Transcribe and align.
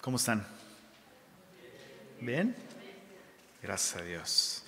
¿Cómo 0.00 0.16
están? 0.16 0.46
¿Bien? 2.20 2.54
Gracias 3.60 4.00
a 4.00 4.04
Dios. 4.04 4.62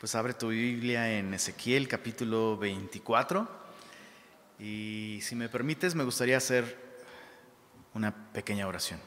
Pues 0.00 0.14
abre 0.14 0.32
tu 0.32 0.48
Biblia 0.48 1.18
en 1.18 1.34
Ezequiel 1.34 1.86
capítulo 1.86 2.56
24 2.56 3.46
y 4.58 5.20
si 5.22 5.34
me 5.34 5.50
permites 5.50 5.94
me 5.94 6.02
gustaría 6.02 6.38
hacer 6.38 6.78
una 7.92 8.32
pequeña 8.32 8.66
oración. 8.66 9.00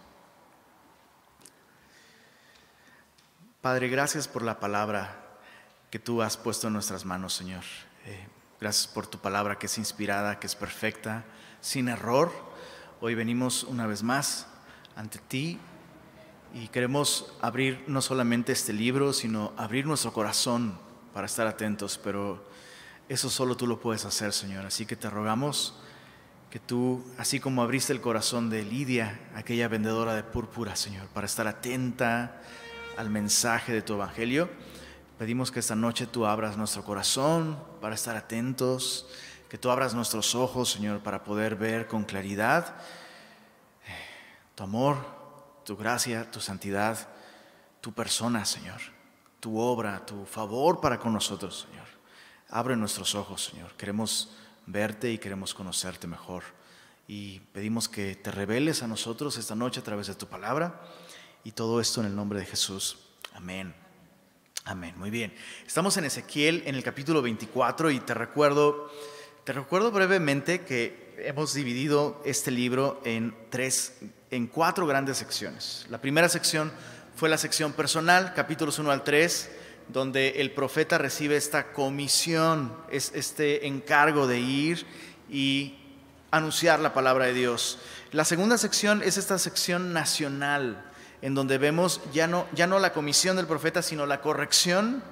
Padre, 3.61 3.89
gracias 3.89 4.27
por 4.27 4.43
la 4.43 4.59
palabra 4.59 5.39
que 5.89 5.97
tú 5.97 6.21
has 6.21 6.37
puesto 6.37 6.67
en 6.67 6.73
nuestras 6.73 7.03
manos, 7.03 7.33
Señor. 7.33 7.63
Eh, 8.05 8.27
gracias 8.59 8.87
por 8.87 9.07
tu 9.07 9.17
palabra 9.17 9.57
que 9.57 9.65
es 9.65 9.77
inspirada, 9.79 10.39
que 10.39 10.45
es 10.45 10.55
perfecta, 10.55 11.25
sin 11.61 11.87
error. 11.89 12.31
Hoy 12.99 13.15
venimos 13.15 13.63
una 13.63 13.87
vez 13.87 14.03
más 14.03 14.45
ante 15.01 15.17
ti 15.17 15.57
y 16.53 16.67
queremos 16.67 17.33
abrir 17.41 17.83
no 17.87 18.03
solamente 18.03 18.51
este 18.51 18.71
libro, 18.71 19.13
sino 19.13 19.51
abrir 19.57 19.87
nuestro 19.87 20.13
corazón 20.13 20.77
para 21.11 21.25
estar 21.25 21.47
atentos, 21.47 21.99
pero 22.03 22.45
eso 23.09 23.27
solo 23.31 23.57
tú 23.57 23.65
lo 23.65 23.79
puedes 23.79 24.05
hacer, 24.05 24.31
Señor. 24.31 24.63
Así 24.63 24.85
que 24.85 24.95
te 24.95 25.09
rogamos 25.09 25.73
que 26.51 26.59
tú, 26.59 27.03
así 27.17 27.39
como 27.39 27.63
abriste 27.63 27.93
el 27.93 28.01
corazón 28.01 28.51
de 28.51 28.61
Lidia, 28.63 29.19
aquella 29.33 29.67
vendedora 29.67 30.13
de 30.13 30.23
púrpura, 30.23 30.75
Señor, 30.75 31.07
para 31.07 31.25
estar 31.25 31.47
atenta 31.47 32.39
al 32.95 33.09
mensaje 33.09 33.73
de 33.73 33.81
tu 33.81 33.93
evangelio, 33.93 34.51
pedimos 35.17 35.49
que 35.49 35.61
esta 35.61 35.75
noche 35.75 36.05
tú 36.05 36.27
abras 36.27 36.57
nuestro 36.57 36.83
corazón 36.83 37.57
para 37.81 37.95
estar 37.95 38.15
atentos, 38.15 39.07
que 39.49 39.57
tú 39.57 39.71
abras 39.71 39.95
nuestros 39.95 40.35
ojos, 40.35 40.69
Señor, 40.69 40.99
para 40.99 41.23
poder 41.23 41.55
ver 41.55 41.87
con 41.87 42.03
claridad 42.03 42.75
tu 44.55 44.63
amor, 44.63 44.97
tu 45.65 45.75
gracia, 45.77 46.29
tu 46.29 46.39
santidad, 46.39 47.07
tu 47.81 47.93
persona, 47.93 48.45
Señor, 48.45 48.79
tu 49.39 49.59
obra, 49.59 50.05
tu 50.05 50.25
favor 50.25 50.81
para 50.81 50.99
con 50.99 51.13
nosotros, 51.13 51.67
Señor. 51.69 51.87
Abre 52.49 52.75
nuestros 52.75 53.15
ojos, 53.15 53.45
Señor. 53.45 53.73
Queremos 53.77 54.35
verte 54.65 55.11
y 55.11 55.17
queremos 55.17 55.53
conocerte 55.53 56.07
mejor. 56.07 56.43
Y 57.07 57.39
pedimos 57.53 57.89
que 57.89 58.15
te 58.15 58.31
reveles 58.31 58.83
a 58.83 58.87
nosotros 58.87 59.37
esta 59.37 59.55
noche 59.55 59.79
a 59.79 59.83
través 59.83 60.07
de 60.07 60.15
tu 60.15 60.27
palabra 60.27 60.81
y 61.43 61.51
todo 61.51 61.81
esto 61.81 62.01
en 62.01 62.07
el 62.07 62.15
nombre 62.15 62.39
de 62.39 62.45
Jesús. 62.45 62.97
Amén. 63.33 63.73
Amén. 64.65 64.93
Muy 64.97 65.09
bien. 65.09 65.33
Estamos 65.65 65.97
en 65.97 66.05
Ezequiel 66.05 66.63
en 66.65 66.75
el 66.75 66.83
capítulo 66.83 67.21
24 67.21 67.89
y 67.91 67.99
te 67.99 68.13
recuerdo, 68.13 68.91
te 69.43 69.53
recuerdo 69.53 69.91
brevemente 69.91 70.61
que 70.61 71.00
hemos 71.17 71.53
dividido 71.53 72.21
este 72.25 72.51
libro 72.51 73.01
en 73.05 73.35
tres 73.49 73.93
en 74.31 74.47
cuatro 74.47 74.87
grandes 74.87 75.17
secciones. 75.17 75.85
La 75.89 75.99
primera 75.99 76.29
sección 76.29 76.71
fue 77.15 77.29
la 77.29 77.37
sección 77.37 77.73
personal, 77.73 78.33
capítulos 78.33 78.79
1 78.79 78.89
al 78.89 79.03
3, 79.03 79.51
donde 79.89 80.41
el 80.41 80.51
profeta 80.51 80.97
recibe 80.97 81.35
esta 81.35 81.73
comisión, 81.73 82.73
es 82.89 83.11
este 83.13 83.67
encargo 83.67 84.27
de 84.27 84.39
ir 84.39 84.85
y 85.29 85.77
anunciar 86.31 86.79
la 86.79 86.93
palabra 86.93 87.25
de 87.25 87.33
Dios. 87.33 87.77
La 88.11 88.23
segunda 88.23 88.57
sección 88.57 89.03
es 89.03 89.17
esta 89.17 89.37
sección 89.37 89.91
nacional, 89.91 90.89
en 91.21 91.35
donde 91.35 91.57
vemos 91.57 92.01
ya 92.13 92.27
no, 92.27 92.47
ya 92.53 92.67
no 92.67 92.79
la 92.79 92.93
comisión 92.93 93.35
del 93.35 93.47
profeta, 93.47 93.81
sino 93.81 94.05
la 94.05 94.21
corrección 94.21 95.03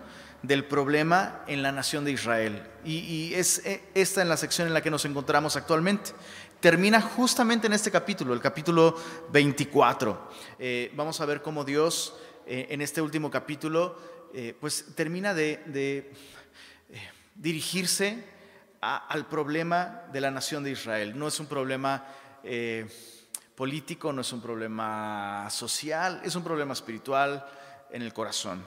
del 0.41 0.65
problema 0.65 1.43
en 1.47 1.61
la 1.61 1.71
nación 1.71 2.05
de 2.05 2.11
Israel. 2.11 2.63
Y, 2.85 3.33
es 3.33 3.65
eh, 3.65 3.83
esta 3.93 4.21
en 4.21 4.29
la 4.29 4.37
sección 4.37 4.67
en 4.67 4.73
la 4.73 4.81
que 4.81 4.91
nos 4.91 5.05
encontramos 5.05 5.55
actualmente 5.55 6.11
termina 6.59 7.01
justamente 7.01 7.67
en 7.67 7.73
este 7.73 7.89
capítulo, 7.89 8.33
el 8.33 8.41
capítulo 8.41 8.95
24. 9.31 10.29
Eh, 10.59 10.91
vamos 10.93 11.21
a 11.21 11.25
ver 11.25 11.41
cómo 11.41 11.63
Dios 11.63 12.15
eh, 12.45 12.67
en 12.69 12.81
este 12.81 13.01
último 13.01 13.31
capítulo 13.31 14.19
pues 14.59 14.85
termina 14.93 15.33
de, 15.33 16.13
dirigirse 17.33 18.23
al 18.79 19.25
problema 19.25 20.03
de 20.13 20.21
la 20.21 20.29
nación 20.29 20.63
de 20.63 20.69
Israel. 20.69 21.17
No 21.17 21.27
es 21.27 21.39
un 21.39 21.47
problema 21.47 22.05
político, 23.55 24.13
no 24.13 24.21
es 24.21 24.31
un 24.31 24.39
problema 24.39 25.47
social, 25.49 26.21
es 26.23 26.35
un 26.35 26.43
problema 26.43 26.73
espiritual 26.73 27.43
en 27.89 28.03
el 28.03 28.13
corazón. 28.13 28.63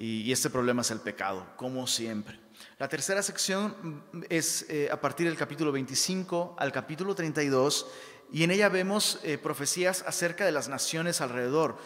Y 0.00 0.30
este 0.30 0.48
problema 0.48 0.82
es 0.82 0.92
el 0.92 1.00
pecado, 1.00 1.44
como 1.56 1.86
siempre. 1.88 2.38
La 2.78 2.88
tercera 2.88 3.20
sección 3.20 4.04
es 4.28 4.64
eh, 4.68 4.88
a 4.92 5.00
partir 5.00 5.26
del 5.26 5.36
capítulo 5.36 5.72
25 5.72 6.54
al 6.56 6.70
capítulo 6.70 7.16
32 7.16 7.86
y 8.32 8.44
en 8.44 8.52
ella 8.52 8.68
vemos 8.68 9.18
eh, 9.24 9.38
profecías 9.38 10.04
acerca 10.06 10.44
de 10.44 10.52
las 10.52 10.68
naciones 10.68 11.20
alrededor. 11.20 11.76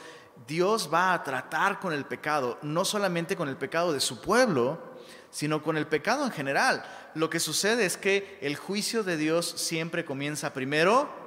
Dios 0.47 0.91
va 0.93 1.15
a 1.15 1.22
tratar 1.22 1.81
con 1.81 1.95
el 1.95 2.05
pecado, 2.05 2.59
no 2.61 2.84
solamente 2.84 3.34
con 3.34 3.49
el 3.49 3.56
pecado 3.56 3.95
de 3.95 4.01
su 4.01 4.21
pueblo, 4.21 4.93
sino 5.31 5.62
con 5.62 5.78
el 5.78 5.87
pecado 5.87 6.27
en 6.27 6.33
general. 6.33 6.84
Lo 7.15 7.31
que 7.31 7.41
sucede 7.41 7.87
es 7.87 7.97
que 7.97 8.39
el 8.43 8.56
juicio 8.56 9.05
de 9.05 9.17
Dios 9.17 9.55
siempre 9.56 10.05
comienza 10.05 10.53
primero 10.53 11.22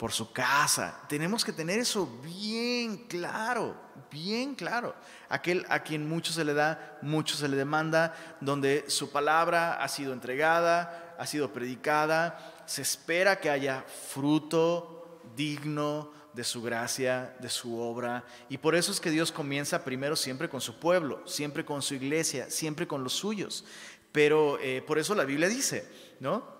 por 0.00 0.12
su 0.12 0.32
casa. 0.32 0.98
Tenemos 1.10 1.44
que 1.44 1.52
tener 1.52 1.78
eso 1.78 2.08
bien 2.22 3.06
claro, 3.06 3.76
bien 4.10 4.54
claro 4.54 4.94
aquel 5.28 5.66
a 5.68 5.82
quien 5.82 6.08
mucho 6.08 6.32
se 6.32 6.42
le 6.42 6.54
da, 6.54 6.98
mucho 7.02 7.36
se 7.36 7.46
le 7.48 7.56
demanda, 7.58 8.14
donde 8.40 8.86
su 8.88 9.10
palabra 9.10 9.74
ha 9.74 9.88
sido 9.88 10.14
entregada, 10.14 11.14
ha 11.18 11.26
sido 11.26 11.52
predicada, 11.52 12.64
se 12.64 12.80
espera 12.80 13.40
que 13.40 13.50
haya 13.50 13.82
fruto 13.82 15.20
digno 15.36 16.10
de 16.32 16.44
su 16.44 16.62
gracia, 16.62 17.36
de 17.38 17.50
su 17.50 17.78
obra. 17.78 18.24
Y 18.48 18.56
por 18.56 18.74
eso 18.74 18.92
es 18.92 19.00
que 19.00 19.10
Dios 19.10 19.30
comienza 19.30 19.84
primero 19.84 20.16
siempre 20.16 20.48
con 20.48 20.62
su 20.62 20.80
pueblo, 20.80 21.20
siempre 21.26 21.66
con 21.66 21.82
su 21.82 21.92
iglesia, 21.92 22.48
siempre 22.48 22.88
con 22.88 23.04
los 23.04 23.12
suyos. 23.12 23.66
Pero 24.12 24.58
eh, 24.62 24.80
por 24.80 24.98
eso 24.98 25.14
la 25.14 25.26
Biblia 25.26 25.50
dice, 25.50 25.86
¿no? 26.20 26.58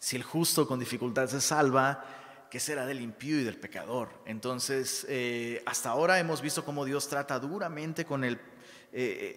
Si 0.00 0.16
el 0.16 0.24
justo 0.24 0.66
con 0.66 0.80
dificultad 0.80 1.28
se 1.28 1.40
salva, 1.40 2.23
¿qué 2.54 2.60
será 2.60 2.86
del 2.86 3.00
impío 3.00 3.40
y 3.40 3.42
del 3.42 3.56
pecador? 3.56 4.10
Entonces, 4.26 5.04
eh, 5.08 5.60
hasta 5.66 5.90
ahora 5.90 6.20
hemos 6.20 6.40
visto 6.40 6.64
cómo 6.64 6.84
Dios 6.84 7.08
trata 7.08 7.40
duramente 7.40 8.04
con 8.04 8.22
eh, 8.22 8.38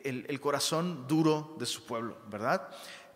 el, 0.06 0.24
el, 0.30 0.40
corazón 0.40 1.08
duro 1.08 1.56
de 1.58 1.66
su 1.66 1.84
pueblo, 1.88 2.16
¿verdad? 2.30 2.70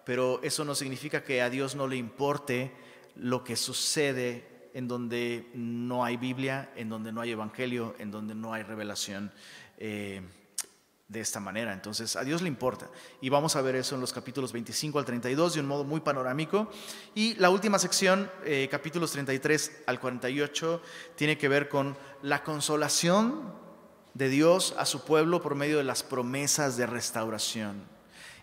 Pero 0.03 0.41
eso 0.41 0.65
no 0.65 0.73
significa 0.73 1.23
que 1.23 1.43
a 1.43 1.51
Dios 1.51 1.75
no 1.75 1.87
le 1.87 1.97
importe 1.97 2.71
lo 3.15 3.43
que 3.43 3.55
sucede 3.55 4.71
en 4.73 4.87
donde 4.87 5.51
no 5.53 6.03
hay 6.03 6.17
Biblia, 6.17 6.71
en 6.75 6.89
donde 6.89 7.11
no 7.11 7.21
hay 7.21 7.29
Evangelio, 7.29 7.93
en 7.99 8.09
donde 8.09 8.33
no 8.33 8.55
hay 8.55 8.63
revelación. 8.63 9.31
Eh, 9.77 10.23
de 11.11 11.19
esta 11.19 11.41
manera. 11.41 11.73
Entonces, 11.73 12.15
a 12.15 12.23
Dios 12.23 12.41
le 12.41 12.47
importa. 12.47 12.89
Y 13.19 13.27
vamos 13.27 13.57
a 13.57 13.61
ver 13.61 13.75
eso 13.75 13.95
en 13.95 14.01
los 14.01 14.13
capítulos 14.13 14.53
25 14.53 14.97
al 14.97 15.03
32 15.03 15.55
de 15.55 15.59
un 15.59 15.67
modo 15.67 15.83
muy 15.83 15.99
panorámico. 15.99 16.71
Y 17.13 17.33
la 17.35 17.49
última 17.49 17.79
sección, 17.79 18.31
eh, 18.45 18.69
capítulos 18.71 19.11
33 19.11 19.83
al 19.87 19.99
48, 19.99 20.81
tiene 21.15 21.37
que 21.37 21.49
ver 21.49 21.67
con 21.67 21.97
la 22.21 22.43
consolación 22.43 23.53
de 24.13 24.29
Dios 24.29 24.73
a 24.77 24.85
su 24.85 25.03
pueblo 25.03 25.41
por 25.41 25.55
medio 25.55 25.77
de 25.77 25.83
las 25.83 26.01
promesas 26.01 26.77
de 26.77 26.85
restauración. 26.85 27.83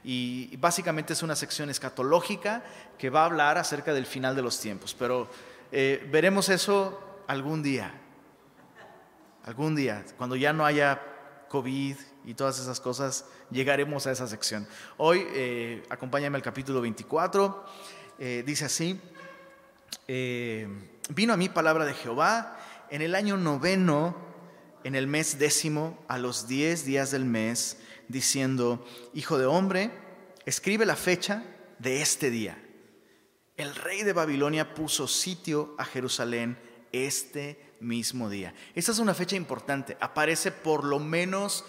Y 0.05 0.55
básicamente 0.59 1.15
es 1.15 1.23
una 1.23 1.37
sección 1.37 1.71
escatológica 1.71 2.65
que 2.99 3.09
va 3.09 3.23
a 3.23 3.27
hablar 3.27 3.57
acerca 3.57 3.95
del 3.95 4.05
final 4.05 4.37
de 4.37 4.43
los 4.43 4.61
tiempos. 4.61 4.95
Pero 4.95 5.31
eh, 5.73 6.07
veremos 6.11 6.51
eso 6.51 7.23
algún 7.27 7.63
día. 7.63 7.95
Algún 9.45 9.75
día, 9.75 10.05
cuando 10.19 10.37
ya 10.37 10.53
no 10.53 10.67
haya 10.67 11.01
COVID 11.49 11.97
y 12.25 12.35
todas 12.35 12.59
esas 12.61 12.81
cosas, 12.81 13.25
llegaremos 13.51 14.07
a 14.07 14.13
esa 14.13 14.27
sección. 14.29 14.67
Hoy, 14.97 15.27
eh, 15.31 15.83
acompáñame 15.89 16.37
al 16.37 16.43
capítulo 16.43 16.81
24, 16.81 17.65
eh, 18.19 18.43
dice 18.47 18.67
así, 18.67 19.01
eh, 20.07 20.69
vino 21.11 21.33
a 21.33 21.37
mí 21.37 21.49
palabra 21.49 21.85
de 21.85 21.95
Jehová 21.95 22.59
en 22.91 23.03
el 23.03 23.15
año 23.15 23.37
noveno, 23.37 24.17
en 24.85 24.95
el 24.95 25.07
mes 25.07 25.39
décimo, 25.39 26.03
a 26.09 26.19
los 26.19 26.49
diez 26.49 26.85
días 26.85 27.11
del 27.11 27.25
mes, 27.25 27.79
diciendo, 28.09 28.85
Hijo 29.15 29.39
de 29.39 29.47
hombre, 29.47 29.91
escribe 30.47 30.87
la 30.87 30.97
fecha 30.97 31.45
de 31.79 32.03
este 32.03 32.31
día. 32.31 32.63
El 33.57 33.75
rey 33.75 34.03
de 34.03 34.13
Babilonia 34.13 34.75
puso 34.75 35.09
sitio 35.09 35.75
a 35.79 35.85
Jerusalén 35.85 36.59
este 36.93 37.68
mismo 37.81 38.29
día. 38.29 38.55
Esta 38.75 38.93
es 38.93 38.99
una 38.99 39.15
fecha 39.15 39.37
importante. 39.37 39.97
Aparece 40.01 40.53
por 40.53 40.85
lo 40.85 40.99
menos 40.99 41.65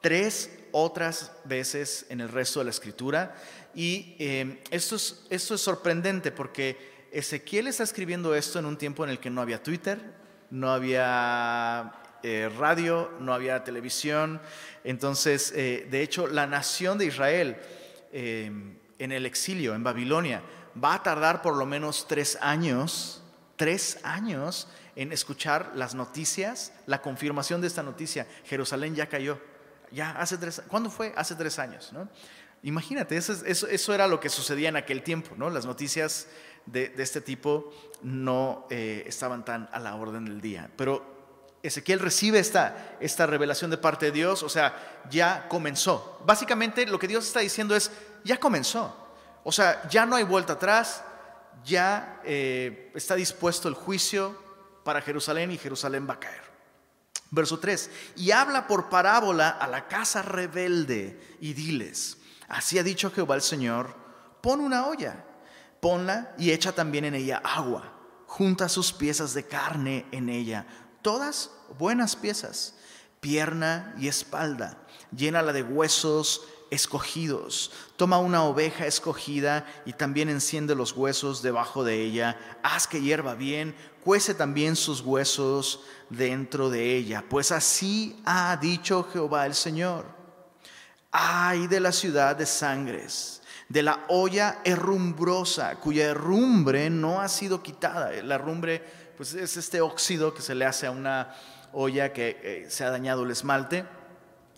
tres 0.00 0.50
otras 0.72 1.32
veces 1.44 2.06
en 2.08 2.20
el 2.20 2.28
resto 2.28 2.60
de 2.60 2.64
la 2.66 2.70
escritura. 2.70 3.34
Y 3.74 4.16
eh, 4.18 4.62
esto, 4.70 4.96
es, 4.96 5.24
esto 5.30 5.54
es 5.54 5.60
sorprendente 5.60 6.32
porque 6.32 7.08
Ezequiel 7.12 7.66
está 7.66 7.84
escribiendo 7.84 8.34
esto 8.34 8.58
en 8.58 8.66
un 8.66 8.76
tiempo 8.76 9.04
en 9.04 9.10
el 9.10 9.18
que 9.18 9.30
no 9.30 9.40
había 9.40 9.62
Twitter, 9.62 9.98
no 10.50 10.70
había 10.70 11.92
eh, 12.22 12.50
radio, 12.58 13.12
no 13.20 13.32
había 13.32 13.64
televisión. 13.64 14.40
Entonces, 14.84 15.52
eh, 15.54 15.86
de 15.90 16.02
hecho, 16.02 16.26
la 16.26 16.46
nación 16.46 16.98
de 16.98 17.06
Israel 17.06 17.56
en 18.14 19.10
el 19.10 19.24
exilio, 19.24 19.74
en 19.74 19.82
Babilonia, 19.82 20.42
va 20.82 20.96
a 20.96 21.02
tardar 21.02 21.40
por 21.40 21.56
lo 21.56 21.64
menos 21.64 22.06
tres 22.06 22.36
años 22.42 23.22
Tres 23.62 24.00
años 24.02 24.66
en 24.96 25.12
escuchar 25.12 25.72
las 25.74 25.94
noticias, 25.94 26.72
la 26.86 27.00
confirmación 27.00 27.60
de 27.60 27.66
esta 27.66 27.82
noticia. 27.82 28.26
Jerusalén 28.44 28.94
ya 28.94 29.08
cayó. 29.08 29.38
Ya 29.90 30.10
hace 30.12 30.38
tres 30.38 30.62
¿Cuándo 30.68 30.90
fue? 30.90 31.12
Hace 31.16 31.34
tres 31.34 31.58
años. 31.58 31.92
¿no? 31.92 32.08
Imagínate, 32.62 33.16
eso, 33.16 33.94
era 33.94 34.06
lo 34.06 34.20
que 34.20 34.28
sucedía 34.28 34.68
en 34.68 34.76
aquel 34.76 35.02
tiempo. 35.02 35.34
¿no? 35.36 35.50
Las 35.50 35.66
noticias 35.66 36.26
de, 36.66 36.92
este 36.98 37.20
tipo 37.20 37.72
no 38.02 38.66
eh, 38.70 39.04
estaban 39.06 39.44
tan 39.44 39.68
a 39.72 39.78
la 39.78 39.94
orden 39.94 40.24
del 40.24 40.40
día. 40.40 40.70
Pero 40.76 41.12
Ezequiel 41.62 42.00
recibe 42.00 42.38
esta, 42.38 42.96
esta 43.00 43.26
revelación 43.26 43.70
de 43.70 43.78
parte 43.78 44.06
de 44.06 44.12
Dios, 44.12 44.42
o 44.42 44.48
sea, 44.48 45.00
ya 45.10 45.46
comenzó. 45.48 46.20
Básicamente 46.26 46.86
lo 46.86 46.98
que 46.98 47.08
Dios 47.08 47.26
está 47.26 47.40
diciendo 47.40 47.76
es, 47.76 47.90
ya 48.24 48.38
comenzó. 48.38 48.96
O 49.44 49.52
sea, 49.52 49.88
ya 49.88 50.04
no 50.06 50.16
hay 50.16 50.24
vuelta 50.24 50.54
atrás, 50.54 51.04
ya 51.64 52.20
eh, 52.24 52.90
está 52.94 53.14
dispuesto 53.14 53.68
el 53.68 53.74
juicio 53.74 54.36
para 54.84 55.02
Jerusalén 55.02 55.50
y 55.50 55.58
Jerusalén 55.58 56.06
va 56.08 56.14
a 56.14 56.20
caer. 56.20 56.52
Verso 57.30 57.58
3, 57.58 57.90
y 58.16 58.30
habla 58.30 58.66
por 58.66 58.90
parábola 58.90 59.48
a 59.48 59.66
la 59.66 59.88
casa 59.88 60.20
rebelde 60.20 61.36
y 61.40 61.54
diles, 61.54 62.18
así 62.48 62.78
ha 62.78 62.82
dicho 62.82 63.10
Jehová 63.10 63.36
el 63.36 63.42
Señor, 63.42 63.96
pon 64.42 64.60
una 64.60 64.86
olla, 64.86 65.24
ponla 65.80 66.34
y 66.36 66.50
echa 66.50 66.72
también 66.72 67.06
en 67.06 67.14
ella 67.14 67.40
agua, 67.42 67.90
junta 68.26 68.68
sus 68.68 68.92
piezas 68.92 69.32
de 69.32 69.46
carne 69.46 70.04
en 70.12 70.28
ella, 70.28 70.66
todas 71.00 71.50
buenas 71.78 72.16
piezas, 72.16 72.74
pierna 73.20 73.94
y 73.98 74.08
espalda, 74.08 74.76
llénala 75.10 75.54
de 75.54 75.62
huesos 75.62 76.42
escogidos. 76.72 77.70
Toma 77.96 78.18
una 78.18 78.44
oveja 78.44 78.86
escogida 78.86 79.66
y 79.84 79.92
también 79.92 80.30
enciende 80.30 80.74
los 80.74 80.92
huesos 80.96 81.42
debajo 81.42 81.84
de 81.84 82.00
ella. 82.00 82.38
Haz 82.62 82.86
que 82.86 83.02
hierva 83.02 83.34
bien, 83.34 83.76
cuece 84.02 84.32
también 84.32 84.74
sus 84.74 85.02
huesos 85.02 85.80
dentro 86.08 86.70
de 86.70 86.96
ella. 86.96 87.22
Pues 87.28 87.52
así 87.52 88.18
ha 88.24 88.56
dicho 88.56 89.06
Jehová 89.12 89.44
el 89.44 89.54
Señor. 89.54 90.06
Ay 91.10 91.66
de 91.66 91.78
la 91.78 91.92
ciudad 91.92 92.34
de 92.36 92.46
sangres, 92.46 93.42
de 93.68 93.82
la 93.82 94.06
olla 94.08 94.60
herrumbrosa, 94.64 95.76
cuya 95.76 96.06
herrumbre 96.06 96.88
no 96.88 97.20
ha 97.20 97.28
sido 97.28 97.62
quitada. 97.62 98.10
La 98.22 98.36
herrumbre 98.36 98.82
pues 99.18 99.34
es 99.34 99.58
este 99.58 99.82
óxido 99.82 100.32
que 100.32 100.40
se 100.40 100.54
le 100.54 100.64
hace 100.64 100.86
a 100.86 100.90
una 100.90 101.34
olla 101.74 102.14
que 102.14 102.40
eh, 102.42 102.66
se 102.70 102.82
ha 102.84 102.90
dañado 102.90 103.24
el 103.24 103.30
esmalte. 103.30 103.84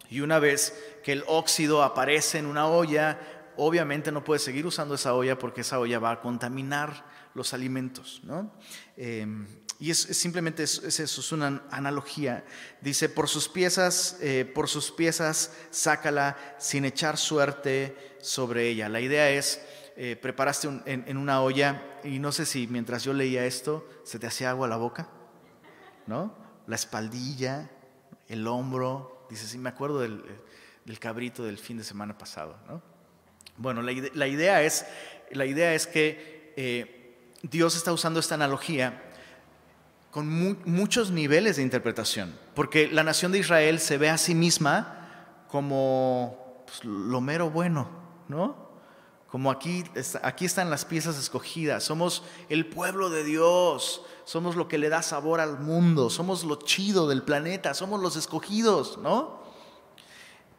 Y 0.08 0.20
una 0.20 0.38
vez 0.38 0.74
que 1.04 1.12
el 1.12 1.22
óxido 1.26 1.82
aparece 1.82 2.38
en 2.38 2.46
una 2.46 2.66
olla, 2.66 3.20
obviamente 3.58 4.10
no 4.10 4.24
puede 4.24 4.40
seguir 4.40 4.66
usando 4.66 4.94
esa 4.94 5.14
olla 5.14 5.38
porque 5.38 5.60
esa 5.60 5.78
olla 5.78 5.98
va 5.98 6.12
a 6.12 6.20
contaminar 6.22 7.04
los 7.34 7.52
alimentos. 7.52 8.22
¿no? 8.24 8.50
Em, 8.96 9.46
y 9.78 9.90
es, 9.90 9.98
simplemente 9.98 10.62
es, 10.62 10.78
eso, 10.82 11.20
es 11.20 11.32
una 11.32 11.62
analogía. 11.70 12.42
Dice, 12.80 13.10
por 13.10 13.28
sus 13.28 13.50
piezas, 13.50 14.16
eh, 14.22 14.50
por 14.54 14.66
sus 14.66 14.92
piezas, 14.92 15.52
sácala 15.70 16.38
sin 16.58 16.86
echar 16.86 17.18
suerte 17.18 18.16
sobre 18.22 18.68
ella. 18.70 18.88
La 18.88 19.02
idea 19.02 19.28
es, 19.28 19.60
eh, 19.96 20.16
preparaste 20.16 20.68
en, 20.86 21.16
una 21.18 21.42
olla 21.42 22.00
y 22.02 22.18
no 22.18 22.32
sé 22.32 22.46
si 22.46 22.66
mientras 22.66 23.04
yo 23.04 23.12
leía 23.12 23.44
esto 23.44 23.86
se 24.04 24.18
te 24.18 24.26
hacía 24.26 24.50
agua 24.50 24.66
a 24.66 24.70
la 24.70 24.76
boca, 24.76 25.08
¿no? 26.06 26.34
La 26.66 26.76
espaldilla, 26.76 27.70
el 28.26 28.46
hombro, 28.46 29.26
dice, 29.28 29.46
sí, 29.46 29.58
me 29.58 29.68
acuerdo 29.68 30.00
del, 30.00 30.24
cabrito 30.98 31.44
del 31.44 31.58
fin 31.58 31.78
de 31.78 31.84
semana 31.84 32.16
pasado, 32.18 32.56
¿no? 32.68 32.82
Bueno, 33.56 33.82
la, 33.82 33.92
idea, 33.92 34.62
es, 34.62 34.84
la 35.30 35.46
idea 35.46 35.74
es 35.74 35.86
que 35.86 36.52
eh, 36.56 37.30
Dios 37.42 37.76
está 37.76 37.92
usando 37.92 38.18
esta 38.18 38.34
analogía 38.34 39.02
con 40.10 40.28
muchos 40.64 41.10
niveles 41.10 41.56
de 41.56 41.62
interpretación, 41.62 42.38
porque 42.54 42.88
la 42.88 43.02
nación 43.02 43.32
de 43.32 43.38
Israel 43.38 43.80
se 43.80 43.98
ve 43.98 44.10
a 44.10 44.18
sí 44.18 44.34
misma 44.34 45.44
como 45.48 46.64
pues, 46.66 46.84
lo 46.84 47.20
mero 47.20 47.50
bueno, 47.50 47.88
¿no? 48.28 48.64
Como 49.28 49.50
aquí, 49.50 49.82
aquí 50.22 50.44
están 50.44 50.70
las 50.70 50.84
piezas 50.84 51.18
escogidas, 51.18 51.82
somos 51.82 52.22
el 52.48 52.66
pueblo 52.66 53.10
de 53.10 53.24
Dios, 53.24 54.02
somos 54.24 54.54
lo 54.54 54.68
que 54.68 54.78
le 54.78 54.88
da 54.88 55.02
sabor 55.02 55.40
al 55.40 55.58
mundo, 55.58 56.10
somos 56.10 56.44
lo 56.44 56.56
chido 56.56 57.08
del 57.08 57.22
planeta, 57.22 57.74
somos 57.74 58.00
los 58.00 58.16
escogidos, 58.16 58.98
¿no? 58.98 59.43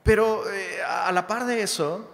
Pero 0.06 0.48
eh, 0.48 0.84
a 0.84 1.12
la 1.12 1.26
par 1.26 1.48
de 1.48 1.64
eso, 1.64 2.08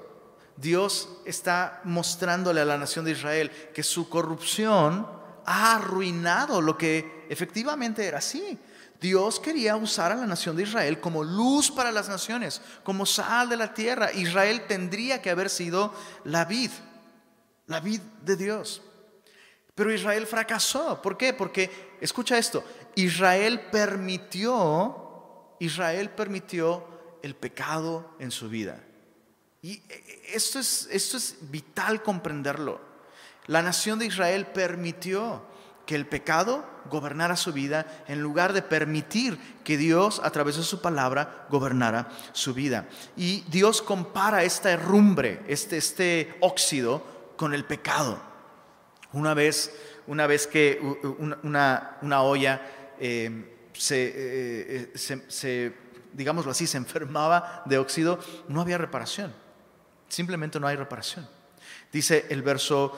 Dios 0.55 1.09
está 1.25 1.81
mostrándole 1.83 2.61
a 2.61 2.65
la 2.65 2.77
nación 2.77 3.03
de 3.03 3.11
Israel 3.11 3.51
que 3.73 3.83
su 3.83 4.07
corrupción 4.07 5.05
ha 5.45 5.75
arruinado 5.75 6.61
lo 6.61 6.77
que 6.77 7.25
efectivamente 7.29 8.07
era 8.07 8.19
así. 8.19 8.57
Dios 9.01 9.41
quería 9.41 9.75
usar 9.75 10.13
a 10.13 10.15
la 10.15 10.25
nación 10.25 10.55
de 10.55 10.63
Israel 10.63 11.01
como 11.01 11.21
luz 11.25 11.69
para 11.69 11.91
las 11.91 12.07
naciones, 12.07 12.61
como 12.83 13.05
sal 13.05 13.49
de 13.49 13.57
la 13.57 13.73
tierra. 13.73 14.13
Israel 14.13 14.61
tendría 14.69 15.21
que 15.21 15.29
haber 15.29 15.49
sido 15.49 15.93
la 16.23 16.45
vid, 16.45 16.71
la 17.67 17.81
vid 17.81 17.99
de 18.23 18.37
Dios. 18.37 18.81
Pero 19.75 19.93
Israel 19.93 20.25
fracasó. 20.27 21.01
¿Por 21.01 21.17
qué? 21.17 21.33
Porque, 21.33 21.97
escucha 21.99 22.37
esto, 22.37 22.63
Israel 22.95 23.59
permitió, 23.69 25.55
Israel 25.59 26.09
permitió 26.11 26.90
el 27.23 27.35
pecado 27.35 28.15
en 28.19 28.31
su 28.31 28.49
vida. 28.49 28.83
Y 29.61 29.81
esto 30.33 30.59
es, 30.59 30.87
esto 30.91 31.17
es 31.17 31.37
vital 31.41 32.01
comprenderlo. 32.01 32.81
La 33.47 33.61
nación 33.61 33.99
de 33.99 34.05
Israel 34.05 34.47
permitió 34.47 35.43
que 35.85 35.95
el 35.95 36.07
pecado 36.07 36.65
gobernara 36.89 37.35
su 37.35 37.53
vida 37.53 38.03
en 38.07 38.21
lugar 38.21 38.53
de 38.53 38.61
permitir 38.61 39.37
que 39.63 39.77
Dios 39.77 40.21
a 40.23 40.31
través 40.31 40.57
de 40.57 40.63
su 40.63 40.81
palabra 40.81 41.47
gobernara 41.49 42.09
su 42.33 42.53
vida. 42.53 42.87
Y 43.15 43.41
Dios 43.49 43.81
compara 43.81 44.43
esta 44.43 44.71
herrumbre, 44.71 45.41
este, 45.47 45.77
este 45.77 46.35
óxido, 46.39 47.03
con 47.35 47.53
el 47.53 47.65
pecado. 47.65 48.21
Una 49.13 49.33
vez, 49.33 49.73
una 50.07 50.27
vez 50.27 50.47
que 50.47 50.79
una, 51.43 51.97
una 52.01 52.21
olla 52.21 52.61
eh, 52.99 53.51
eh, 53.89 54.91
se, 54.93 55.23
se, 55.27 55.73
digámoslo 56.13 56.51
así, 56.51 56.67
se 56.67 56.77
enfermaba 56.77 57.63
de 57.65 57.77
óxido, 57.77 58.19
no 58.47 58.61
había 58.61 58.77
reparación. 58.77 59.33
Simplemente 60.07 60.59
no 60.59 60.67
hay 60.67 60.75
reparación. 60.75 61.27
Dice 61.91 62.25
el 62.29 62.41
verso 62.41 62.97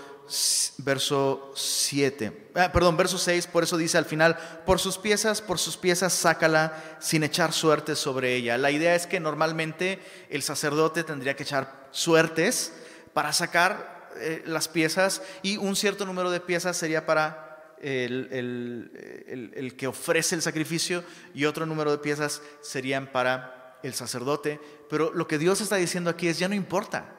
verso 0.78 1.52
7, 1.56 2.52
ah, 2.56 2.72
perdón, 2.72 2.96
verso 2.96 3.18
6, 3.18 3.48
por 3.48 3.64
eso 3.64 3.78
dice 3.78 3.98
al 3.98 4.06
final, 4.06 4.38
por 4.66 4.80
sus 4.80 4.98
piezas, 4.98 5.42
por 5.42 5.60
sus 5.60 5.76
piezas 5.76 6.14
sácala 6.14 6.82
sin 7.00 7.24
echar 7.24 7.52
suerte 7.52 7.96
sobre 7.96 8.36
ella. 8.36 8.58
La 8.58 8.72
idea 8.72 8.96
es 8.96 9.06
que 9.06 9.20
normalmente 9.20 10.00
el 10.30 10.42
sacerdote 10.42 11.04
tendría 11.04 11.36
que 11.36 11.44
echar 11.44 11.88
suertes 11.92 12.72
para 13.14 13.34
sacar 13.34 14.10
eh, 14.18 14.44
las 14.46 14.68
piezas 14.68 15.22
y 15.42 15.58
un 15.58 15.76
cierto 15.76 16.06
número 16.06 16.32
de 16.32 16.40
piezas 16.40 16.78
sería 16.78 17.06
para 17.06 17.43
el, 17.84 19.76
que 19.78 19.88
ofrece 19.88 20.36
el 20.36 20.42
sacrificio 20.42 21.04
y 21.34 21.46
otro 21.46 21.66
número 21.66 21.92
de 21.92 21.98
piezas 21.98 22.42
serían 22.62 23.08
para 23.08 23.80
el 23.84 23.94
sacerdote. 23.94 24.60
Pero 24.90 25.12
lo 25.14 25.28
que 25.28 25.38
Dios 25.38 25.62
está 25.62 25.76
diciendo 25.76 26.10
aquí 26.10 26.28
es, 26.28 26.40
ya 26.40 26.48
no 26.48 26.56
importa, 26.56 27.16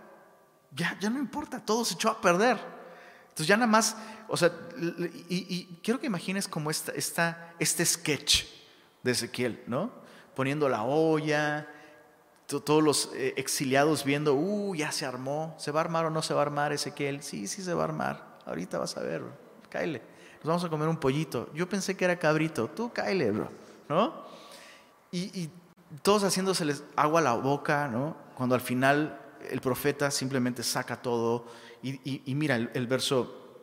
ya, 0.72 0.96
ya 1.00 1.10
no 1.10 1.18
importa, 1.18 1.64
todo 1.64 1.84
se 1.84 1.94
echó 1.94 2.10
a 2.10 2.20
perder. 2.20 2.58
Entonces 3.24 3.46
ya 3.46 3.56
nada 3.56 3.70
más, 3.70 3.96
o 4.28 4.36
sea, 4.36 4.52
y, 5.28 5.78
quiero 5.82 6.00
que 6.00 6.06
imagines 6.06 6.46
como 6.46 6.70
esta, 6.70 6.92
esta, 6.92 7.52
este 7.58 7.84
sketch 7.84 8.44
de 9.02 9.12
Ezequiel, 9.12 9.62
¿no? 9.66 9.90
Poniendo 10.34 10.68
la 10.68 10.84
olla, 10.84 11.68
todos 12.46 12.82
los 12.82 13.10
eh, 13.14 13.34
exiliados 13.36 14.04
viendo, 14.04 14.34
uh, 14.34 14.74
ya 14.74 14.92
se 14.92 15.04
armó, 15.04 15.54
¿se 15.58 15.70
va 15.70 15.80
a 15.80 15.84
armar 15.84 16.06
o 16.06 16.10
no 16.10 16.22
se 16.22 16.34
va 16.34 16.40
a 16.40 16.42
armar 16.42 16.72
Ezequiel? 16.72 17.22
Sí, 17.22 17.48
sí 17.48 17.62
se 17.62 17.74
va 17.74 17.82
a 17.82 17.86
armar, 17.86 18.38
ahorita 18.46 18.78
vas 18.78 18.96
a 18.96 19.00
ver, 19.00 19.22
cáele, 19.68 20.02
nos 20.44 20.50
vamos 20.50 20.64
a 20.64 20.68
comer 20.68 20.88
un 20.88 20.98
pollito. 20.98 21.48
Yo 21.54 21.66
pensé 21.66 21.96
que 21.96 22.04
era 22.04 22.18
cabrito, 22.18 22.68
tú 22.68 22.92
cáele, 22.92 23.30
bro, 23.30 23.48
¿no? 23.88 24.24
Y, 25.10 25.48
todos 26.02 26.24
haciéndoseles 26.24 26.82
agua 26.96 27.20
a 27.20 27.22
la 27.22 27.34
boca, 27.34 27.86
¿no? 27.86 28.16
Cuando 28.34 28.56
al 28.56 28.60
final 28.60 29.20
el 29.48 29.60
profeta 29.60 30.10
simplemente 30.10 30.64
saca 30.64 31.00
todo 31.00 31.46
y, 31.82 32.34
mira 32.34 32.56
el, 32.56 32.86
verso, 32.88 33.62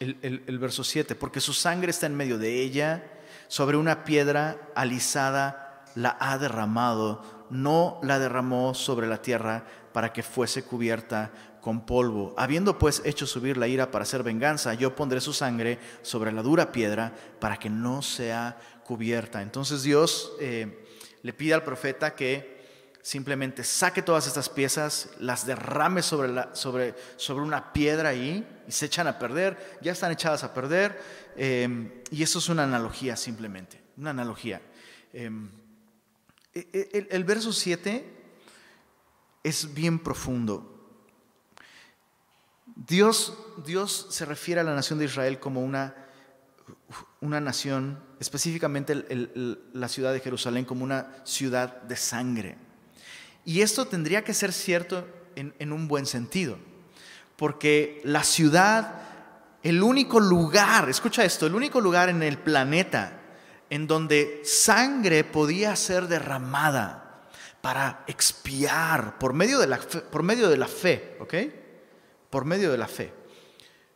el, 0.00 0.58
verso 0.58 0.82
7, 0.82 1.14
porque 1.14 1.38
su 1.40 1.52
sangre 1.52 1.90
está 1.90 2.06
en 2.06 2.16
medio 2.16 2.38
de 2.38 2.62
ella, 2.62 3.04
sobre 3.46 3.76
una 3.76 4.04
piedra 4.04 4.70
alisada 4.74 5.84
la 5.94 6.16
ha 6.18 6.38
derramado, 6.38 7.46
no 7.50 8.00
la 8.02 8.18
derramó 8.18 8.72
sobre 8.72 9.06
la 9.06 9.20
tierra 9.20 9.64
para 9.92 10.14
que 10.14 10.22
fuese 10.22 10.64
cubierta 10.64 11.30
con 11.66 11.84
polvo. 11.84 12.32
Habiendo 12.38 12.78
pues 12.78 13.02
hecho 13.04 13.26
subir 13.26 13.56
la 13.56 13.66
ira 13.66 13.90
para 13.90 14.04
hacer 14.04 14.22
venganza, 14.22 14.74
yo 14.74 14.94
pondré 14.94 15.20
su 15.20 15.32
sangre 15.32 15.80
sobre 16.02 16.30
la 16.30 16.40
dura 16.40 16.70
piedra 16.70 17.12
para 17.40 17.56
que 17.56 17.68
no 17.68 18.02
sea 18.02 18.56
cubierta. 18.84 19.42
Entonces 19.42 19.82
Dios 19.82 20.30
eh, 20.38 20.86
le 21.22 21.32
pide 21.32 21.54
al 21.54 21.64
profeta 21.64 22.14
que 22.14 22.94
simplemente 23.02 23.64
saque 23.64 24.00
todas 24.00 24.28
estas 24.28 24.48
piezas, 24.48 25.10
las 25.18 25.44
derrame 25.44 26.02
sobre, 26.02 26.32
sobre, 26.52 26.94
sobre 27.16 27.42
una 27.42 27.72
piedra 27.72 28.10
ahí 28.10 28.46
y 28.68 28.70
se 28.70 28.86
echan 28.86 29.08
a 29.08 29.18
perder, 29.18 29.78
ya 29.82 29.90
están 29.90 30.12
echadas 30.12 30.44
a 30.44 30.54
perder. 30.54 31.02
Em, 31.36 31.90
y 32.12 32.22
eso 32.22 32.38
es 32.38 32.48
una 32.48 32.62
analogía 32.62 33.16
simplemente, 33.16 33.82
una 33.96 34.10
analogía. 34.10 34.62
Em, 35.12 35.50
e, 36.54 36.68
e, 36.72 36.90
el, 36.92 37.08
el 37.10 37.24
verso 37.24 37.52
7 37.52 38.04
es 39.42 39.74
bien 39.74 39.98
profundo. 39.98 40.74
Dios, 42.76 43.32
Dios 43.64 44.06
se 44.10 44.26
refiere 44.26 44.60
a 44.60 44.64
la 44.64 44.74
nación 44.74 44.98
de 44.98 45.06
Israel 45.06 45.40
como 45.40 45.62
una, 45.62 45.94
una 47.20 47.40
nación, 47.40 47.98
específicamente 48.20 48.94
la 49.72 49.88
ciudad 49.88 50.12
de 50.12 50.20
Jerusalén, 50.20 50.66
como 50.66 50.84
una 50.84 51.16
ciudad 51.24 51.82
de 51.82 51.96
sangre. 51.96 52.58
Y 53.46 53.62
esto 53.62 53.86
tendría 53.86 54.22
que 54.22 54.34
ser 54.34 54.52
cierto 54.52 55.08
en, 55.36 55.54
en 55.58 55.72
un 55.72 55.88
buen 55.88 56.04
sentido, 56.04 56.58
porque 57.36 58.02
la 58.04 58.24
ciudad, 58.24 59.00
el 59.62 59.82
único 59.82 60.20
lugar, 60.20 60.90
escucha 60.90 61.24
esto, 61.24 61.46
el 61.46 61.54
único 61.54 61.80
lugar 61.80 62.10
en 62.10 62.22
el 62.22 62.38
planeta 62.38 63.20
en 63.70 63.86
donde 63.86 64.42
sangre 64.44 65.24
podía 65.24 65.74
ser 65.76 66.08
derramada 66.08 67.24
para 67.62 68.04
expiar 68.06 69.18
por 69.18 69.32
medio 69.32 69.58
de 69.58 69.66
la 69.66 69.78
fe, 69.78 70.00
por 70.00 70.22
medio 70.22 70.48
de 70.48 70.56
la 70.56 70.68
fe, 70.68 71.16
¿ok? 71.20 71.34
Por 72.36 72.44
medio 72.44 72.70
de 72.70 72.76
la 72.76 72.86
fe. 72.86 73.14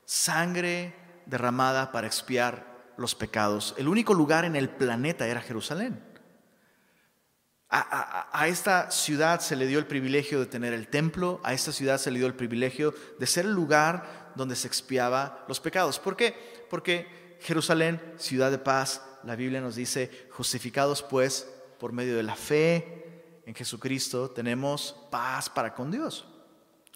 Sangre 0.07 0.95
derramada 1.27 1.93
para 1.93 2.07
expiar 2.07 2.95
los 2.97 3.15
pecados. 3.15 3.75
El 3.77 3.87
único 3.87 4.15
lugar 4.15 4.47
en 4.47 4.57
el 4.57 4.71
planeta 4.71 5.27
era 5.27 5.43
Jerusalén. 5.43 6.03
A, 7.69 8.49
esta 8.49 8.91
ciudad 8.91 9.41
se 9.41 9.57
le 9.57 9.67
dio 9.67 9.79
el 9.79 9.87
privilegio 9.87 10.41
de 10.41 10.47
tener 10.47 10.73
el 10.73 10.89
templo, 10.89 11.43
a 11.45 11.53
esta 11.53 11.71
ciudad 11.71 11.99
se 11.99 12.11
le 12.11 12.19
dio 12.19 12.27
el 12.27 12.35
privilegio 12.35 12.95
de 13.19 13.27
ser 13.27 13.45
el 13.45 13.53
lugar 13.53 14.33
donde 14.37 14.57
se 14.57 14.69
expiaba 14.69 15.45
los 15.47 15.61
pecados. 15.61 15.99
¿Por 15.99 16.17
qué? 16.17 16.65
Porque 16.71 17.37
Jerusalén, 17.43 18.01
ciudad 18.17 18.51
de 18.51 18.57
paz, 18.57 19.03
la 19.23 19.37
Biblia 19.37 19.61
nos 19.61 19.75
dice, 19.75 20.29
justificados 20.31 21.03
pues 21.03 21.47
por 21.79 21.93
medio 21.93 22.17
de 22.17 22.23
la 22.23 22.37
fe 22.37 23.43
en 23.45 23.55
Jesucristo, 23.55 24.31
tenemos 24.31 24.97
paz 25.11 25.51
para 25.51 25.75
con 25.75 25.91
Dios. 25.91 26.30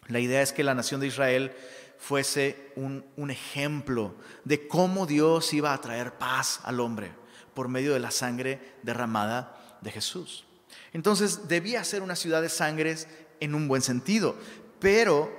La 0.09 0.21
idea 0.21 0.43
es 0.43 0.53
que 0.53 0.65
la 0.65 0.75
nación 0.75 1.01
de 1.01 1.07
Israel 1.07 1.53
fuese 1.99 2.73
un, 2.77 3.31
ejemplo 3.31 4.15
de 4.45 4.69
cómo 4.69 5.07
Dios 5.07 5.53
iba 5.55 5.73
a 5.73 5.81
traer 5.81 6.19
paz 6.19 6.61
al 6.65 6.81
hombre 6.81 7.13
por 7.55 7.69
medio 7.69 7.95
de 7.95 8.01
la 8.01 8.11
sangre 8.11 8.75
derramada 8.83 9.79
de 9.81 9.91
Jesús. 9.91 10.45
Entonces 10.93 11.49
debía 11.49 11.83
ser 11.85 12.03
una 12.03 12.17
ciudad 12.17 12.43
de 12.43 12.49
sangres 12.49 13.09
en 13.41 13.55
un 13.55 13.69
buen 13.69 13.81
sentido, 13.81 14.37
pero 14.81 15.33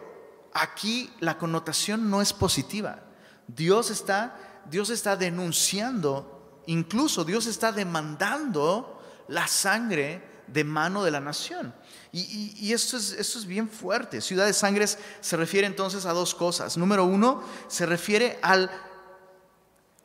aquí 0.54 1.12
la 1.20 1.38
connotación 1.38 2.10
no 2.10 2.22
es 2.22 2.34
positiva. 2.34 3.04
Dios 3.48 3.92
está, 3.92 4.64
Dios 4.70 4.90
está 4.90 5.16
denunciando, 5.16 6.62
incluso 6.66 7.24
Dios 7.24 7.46
está 7.46 7.72
demandando 7.72 9.02
la 9.28 9.48
sangre 9.48 10.24
de 10.48 10.64
mano 10.64 11.04
de 11.04 11.12
la 11.12 11.20
nación. 11.20 11.74
Y, 12.18 12.72
esto, 12.72 12.96
es, 12.96 13.12
esto 13.12 13.40
es 13.40 13.46
bien 13.46 13.68
fuerte. 13.68 14.22
Ciudad 14.22 14.46
de 14.46 14.54
sangres 14.54 14.98
se 15.20 15.36
refiere 15.36 15.68
entonces 15.68 16.06
a 16.06 16.14
dos 16.14 16.34
cosas. 16.34 16.78
Número 16.78 17.04
uno, 17.04 17.44
se 17.68 17.86
refiere 17.86 18.40
al, 18.42 18.72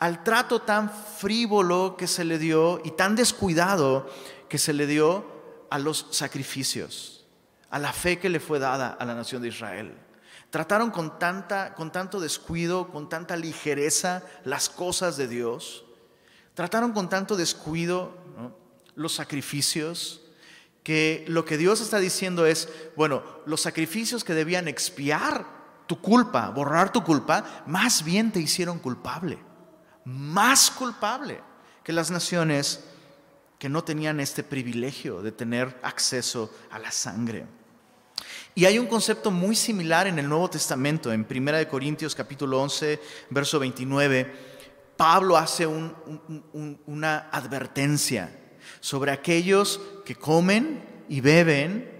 al 0.00 0.25
trato 0.25 0.62
tan 0.62 0.90
frívolo 0.90 1.97
que 1.97 2.09
se 2.09 2.25
le 2.25 2.40
dio 2.40 2.81
y 2.85 2.90
tan 2.90 3.14
descuidado 3.14 4.11
que 4.49 4.59
se 4.59 4.73
le 4.73 4.88
dio 4.88 5.25
a 5.71 5.79
los 5.79 6.09
sacrificios, 6.11 7.26
a 7.71 7.79
la 7.79 7.93
fe 7.93 8.19
que 8.19 8.29
le 8.29 8.40
fue 8.40 8.59
dada 8.59 8.88
a 8.99 9.05
la 9.05 9.14
nación 9.14 9.40
de 9.43 9.49
Israel. 9.49 9.97
Trataron 10.50 10.90
con, 10.90 11.17
tanta, 11.21 11.75
con 11.75 11.93
tanto 11.93 12.19
descuido, 12.19 12.90
con 12.90 13.09
tanta 13.09 13.37
ligereza 13.37 14.25
las 14.43 14.69
cosas 14.69 15.17
de 15.17 15.29
Dios. 15.29 15.85
Trataron 16.55 16.90
con 16.90 17.09
tanto 17.09 17.37
descuido 17.37 18.17
los 18.97 19.14
sacrificios, 19.14 20.20
lo 21.29 21.45
que 21.45 21.59
Dios 21.59 21.81
está 21.81 21.99
diciendo 21.99 22.47
es, 22.47 22.69
bueno, 22.97 23.23
los 23.47 23.61
sacrificios 23.61 24.25
que 24.25 24.35
debían 24.35 24.69
expiar 24.69 25.47
tu 25.87 26.01
culpa, 26.01 26.49
borrar 26.51 26.93
tu 26.93 27.05
culpa, 27.05 27.65
más 27.67 28.05
bien 28.05 28.33
te 28.33 28.41
hicieron 28.41 28.79
culpable, 28.79 29.39
más 30.05 30.71
culpable 30.71 31.41
que 31.85 31.93
las 31.93 32.11
naciones 32.11 32.85
que 33.59 33.69
no 33.69 33.85
tenían 33.85 34.21
este 34.21 34.43
privilegio 34.43 35.21
de 35.21 35.33
tener 35.33 35.79
acceso 35.83 36.53
a 36.71 36.79
la 36.79 36.91
sangre. 36.91 37.47
Y 38.55 38.65
hay 38.65 38.79
un 38.79 38.87
concepto 38.87 39.31
muy 39.31 39.55
similar 39.55 40.07
en 40.07 40.19
el 40.19 40.29
Nuevo 40.29 40.49
Testamento, 40.51 41.13
en 41.13 41.27
1 41.29 41.69
Corintios 41.69 42.15
capítulo 42.15 42.61
11, 42.63 43.01
verso 43.31 43.59
29. 43.59 44.33
Pablo 44.97 45.37
hace 45.37 45.67
una 45.67 47.29
advertencia 47.31 48.40
sobre 48.81 49.13
aquellos 49.13 49.81
que 50.05 50.15
comen 50.15 50.83
y 51.09 51.21
beben 51.21 51.91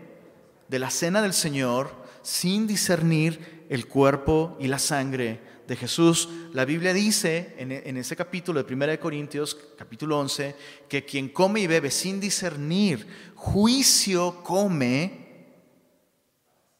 de 0.69 0.79
la 0.79 0.91
cena 0.91 1.23
del 1.23 1.33
Señor 1.33 1.91
sin 2.23 2.67
discernir 2.67 3.67
el 3.69 3.87
cuerpo 3.87 4.57
y 4.61 4.67
la 4.67 4.79
sangre 4.79 5.41
de 5.67 5.77
Jesús. 5.77 6.29
La 6.53 6.65
Biblia 6.65 6.93
dice 6.93 7.55
en, 7.59 7.97
ese 7.97 8.17
capítulo 8.17 8.63
de 8.63 8.75
1 8.75 9.01
Corintios, 9.01 9.57
capítulo 9.77 10.19
11, 10.19 10.57
que 10.89 11.05
quien 11.05 11.29
come 11.29 11.61
y 11.61 11.67
bebe 11.67 11.91
sin 11.91 12.19
discernir 12.19 13.07
juicio 13.37 14.43
come 14.43 15.29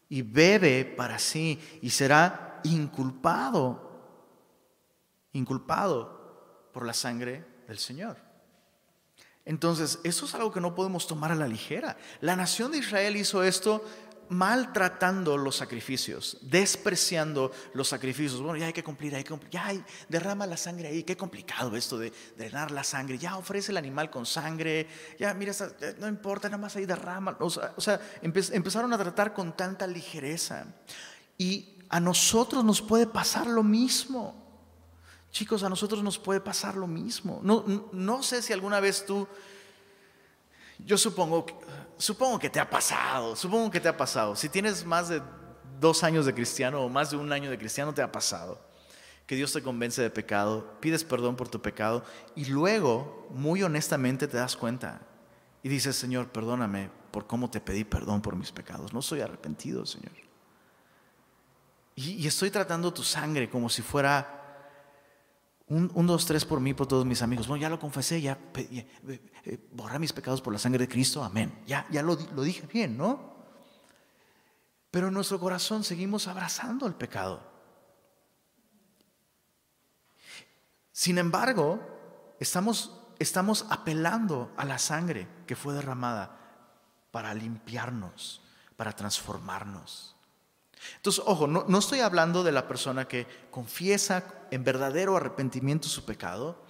y 0.09 0.23
bebe 0.23 0.85
para 0.85 1.19
sí 1.19 1.59
y 1.83 1.91
será 1.91 2.61
inculpado, 2.65 3.89
inculpado 5.33 6.69
por 6.73 6.85
la 6.85 6.93
sangre 6.93 7.45
del 7.69 7.79
Señor. 7.79 8.30
Entonces, 9.45 9.99
eso 10.05 10.27
es 10.27 10.35
algo 10.35 10.53
que 10.53 10.61
no 10.61 10.75
podemos 10.75 11.07
tomar 11.07 11.33
a 11.33 11.35
la 11.35 11.49
ligera. 11.49 11.97
La 12.21 12.37
nación 12.37 12.73
de 12.73 12.79
Israel 12.79 13.17
hizo 13.17 13.43
esto 13.43 13.85
maltratando 14.31 15.37
los 15.37 15.57
sacrificios, 15.57 16.39
despreciando 16.41 17.51
los 17.75 17.89
sacrificios. 17.89 18.41
Bueno, 18.41 18.59
ya 18.59 18.67
hay 18.67 18.73
que 18.73 18.85
cumplir, 18.85 19.15
hay 19.17 19.25
que 19.25 19.31
cumplir, 19.31 19.51
ya 19.51 19.67
hay, 19.67 19.85
derrama 20.09 20.47
la 20.47 20.57
sangre 20.57 20.87
ahí, 20.87 21.03
qué 21.03 21.17
complicado 21.17 21.77
esto 21.77 21.99
de 21.99 22.13
drenar 22.37 22.71
la 22.71 22.85
sangre, 22.85 23.19
ya 23.19 23.37
ofrece 23.37 23.73
el 23.73 23.77
animal 23.77 24.09
con 24.09 24.25
sangre, 24.25 24.87
ya 25.19 25.35
mira, 25.35 25.53
no 25.99 26.07
importa, 26.07 26.49
nada 26.49 26.63
más 26.63 26.77
ahí 26.77 26.87
derrama. 26.87 27.37
O 27.41 27.51
sea, 27.81 28.01
empezaron 28.23 28.93
a 28.93 28.99
tratar 28.99 29.35
con 29.35 29.57
tanta 29.57 29.87
ligereza. 29.89 30.65
Y 31.37 31.79
a 31.89 31.99
nosotros 31.99 32.65
nos 32.65 32.81
puede 32.81 33.07
pasar 33.09 33.49
lo 33.49 33.65
mismo. 33.65 34.50
Chicos, 35.31 35.63
a 35.63 35.69
nosotros 35.69 36.03
nos 36.03 36.19
puede 36.19 36.41
pasar 36.41 36.77
lo 36.77 36.87
mismo. 36.87 37.41
No, 37.43 37.65
no 37.93 38.23
sé 38.23 38.43
si 38.43 38.53
alguna 38.53 38.81
vez 38.81 39.07
tú, 39.07 39.29
yo 40.85 40.99
supongo 40.99 41.47
supongo 42.01 42.39
que 42.39 42.49
te 42.49 42.59
ha 42.59 42.69
pasado, 42.69 43.37
supongo 43.37 43.71
que 43.71 43.81
te 43.81 43.89
ha 43.89 43.97
pasado. 43.97 44.35
Si 44.35 44.49
tienes 44.49 44.85
más 44.85 45.09
de 45.09 45.23
dos 45.79 46.03
años 46.03 46.27
de 46.27 46.35
cristiano 46.35 46.81
o 46.81 46.89
más 46.89 47.11
de 47.11 47.17
un 47.17 47.33
año 47.33 47.51
de 47.51 47.59
cristiano, 47.59 47.95
te 47.95 48.03
ha 48.03 48.11
pasado. 48.11 48.61
Que 49.27 49.37
Dios 49.37 49.53
te 49.53 49.63
convence 49.63 50.03
de 50.03 50.11
pecado, 50.11 50.79
pides 50.81 51.05
perdón 51.05 51.37
por 51.37 51.49
tu 51.49 51.63
pecado 51.63 52.05
y 52.35 52.47
luego, 52.47 53.29
muy 53.31 53.63
honestamente, 53.63 54.27
te 54.27 54.39
das 54.39 54.57
cuenta 54.57 55.03
y 55.63 55.69
dices, 55.69 55.95
Señor, 55.95 56.31
perdóname 56.31 56.91
por 57.13 57.27
cómo 57.27 57.51
te 57.51 57.61
pedí 57.61 57.85
perdón 57.85 58.23
por 58.23 58.35
mis 58.35 58.51
pecados. 58.51 58.93
No 58.93 59.03
soy 59.03 59.21
arrepentido, 59.21 59.87
Señor. 59.87 60.13
Y 61.95 62.27
estoy 62.27 62.51
tratando 62.51 62.95
tu 62.95 63.03
sangre 63.03 63.51
como 63.51 63.69
si 63.69 63.83
fuera 63.83 64.40
un, 65.71 66.07
dos, 66.07 66.27
tres 66.27 66.45
por 66.45 66.61
mí, 66.61 66.75
por 66.75 66.89
todos 66.89 67.07
mis 67.07 67.23
amigos. 67.23 67.47
Bueno, 67.47 67.63
ya 67.63 67.69
lo 67.69 67.79
confesé, 67.79 68.21
ya, 68.21 68.37
eh, 68.57 68.87
eh, 69.45 69.69
borra 69.73 70.01
mis 70.01 70.13
pecados 70.13 70.43
por 70.43 70.53
la 70.53 70.59
sangre 70.59 70.81
de 70.81 70.89
Cristo, 70.89 71.23
amén. 71.23 71.63
Ya, 71.65 71.87
ya 71.91 72.03
lo, 72.03 72.19
lo 72.35 72.43
dije 72.43 72.67
bien, 72.67 72.97
¿no? 72.97 73.31
Pero 74.91 75.09
en 75.09 75.15
nuestro 75.15 75.39
corazón 75.39 75.85
seguimos 75.85 76.27
abrazando 76.27 76.87
el 76.89 76.95
pecado. 76.95 77.49
Sin 80.91 81.19
embargo, 81.19 81.81
estamos, 82.41 83.01
estamos 83.21 83.65
apelando 83.71 84.53
a 84.57 84.65
la 84.65 84.79
sangre 84.79 85.29
que 85.47 85.55
fue 85.55 85.73
derramada 85.73 86.37
para 87.13 87.33
limpiarnos, 87.33 88.43
para 88.77 88.93
transformarnos. 88.93 90.17
Entonces, 90.97 91.23
ojo, 91.27 91.47
no, 91.47 91.79
estoy 91.79 92.01
hablando 92.01 92.43
de 92.43 92.53
la 92.53 92.67
persona 92.67 93.07
que 93.07 93.27
confiesa 93.51 94.25
en 94.51 94.65
verdadero 94.65 95.17
arrepentimiento 95.17 95.89
su 95.89 96.05
pecado 96.05 96.63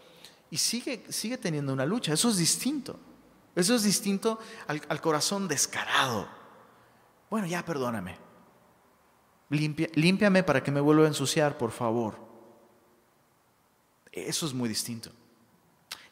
y 0.51 0.59
sigue, 0.59 1.05
sigue 1.09 1.39
teniendo 1.39 1.73
una 1.73 1.87
lucha. 1.87 2.13
Eso 2.13 2.29
es 2.29 2.37
distinto. 2.37 2.99
Eso 3.55 3.75
es 3.75 3.83
distinto 3.83 4.39
al, 4.67 4.81
al 4.89 5.01
corazón 5.01 5.49
descarado. 5.49 6.29
Bueno, 7.29 7.47
ya 7.47 7.65
perdóname. 7.65 8.17
Limpia, 9.51 9.89
límpiame 9.95 10.43
para 10.43 10.63
que 10.63 10.71
me 10.71 10.81
vuelva 10.81 11.05
a 11.05 11.09
ensuciar, 11.09 11.59
por 11.59 11.71
favor. 11.71 12.17
Eso 14.13 14.47
es 14.47 14.55
muy 14.55 14.69
distinto. 14.69 15.11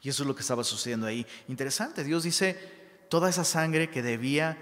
Y 0.03 0.09
eso 0.09 0.23
es 0.23 0.27
lo 0.27 0.35
que 0.35 0.43
estaba 0.43 0.65
sucediendo 0.65 1.07
ahí. 1.07 1.27
Interesante, 1.49 2.05
Dios 2.05 2.23
dice, 2.23 2.55
toda 3.09 3.29
esa 3.29 3.45
sangre 3.45 3.91
que 3.91 4.03
debía 4.03 4.57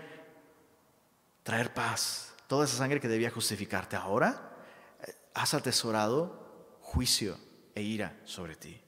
traer 1.43 1.73
paz. 1.75 2.26
Toda 2.47 2.65
esa 2.65 2.77
sangre 2.77 3.01
que 3.01 3.09
debía 3.09 3.31
justificarte 3.31 3.97
ahora, 3.97 4.57
eh, 5.01 5.13
has 5.35 5.55
atesorado 5.55 6.79
juicio 6.81 7.39
e 7.75 7.83
ira 7.83 8.19
sobre 8.25 8.57
ti. 8.57 8.81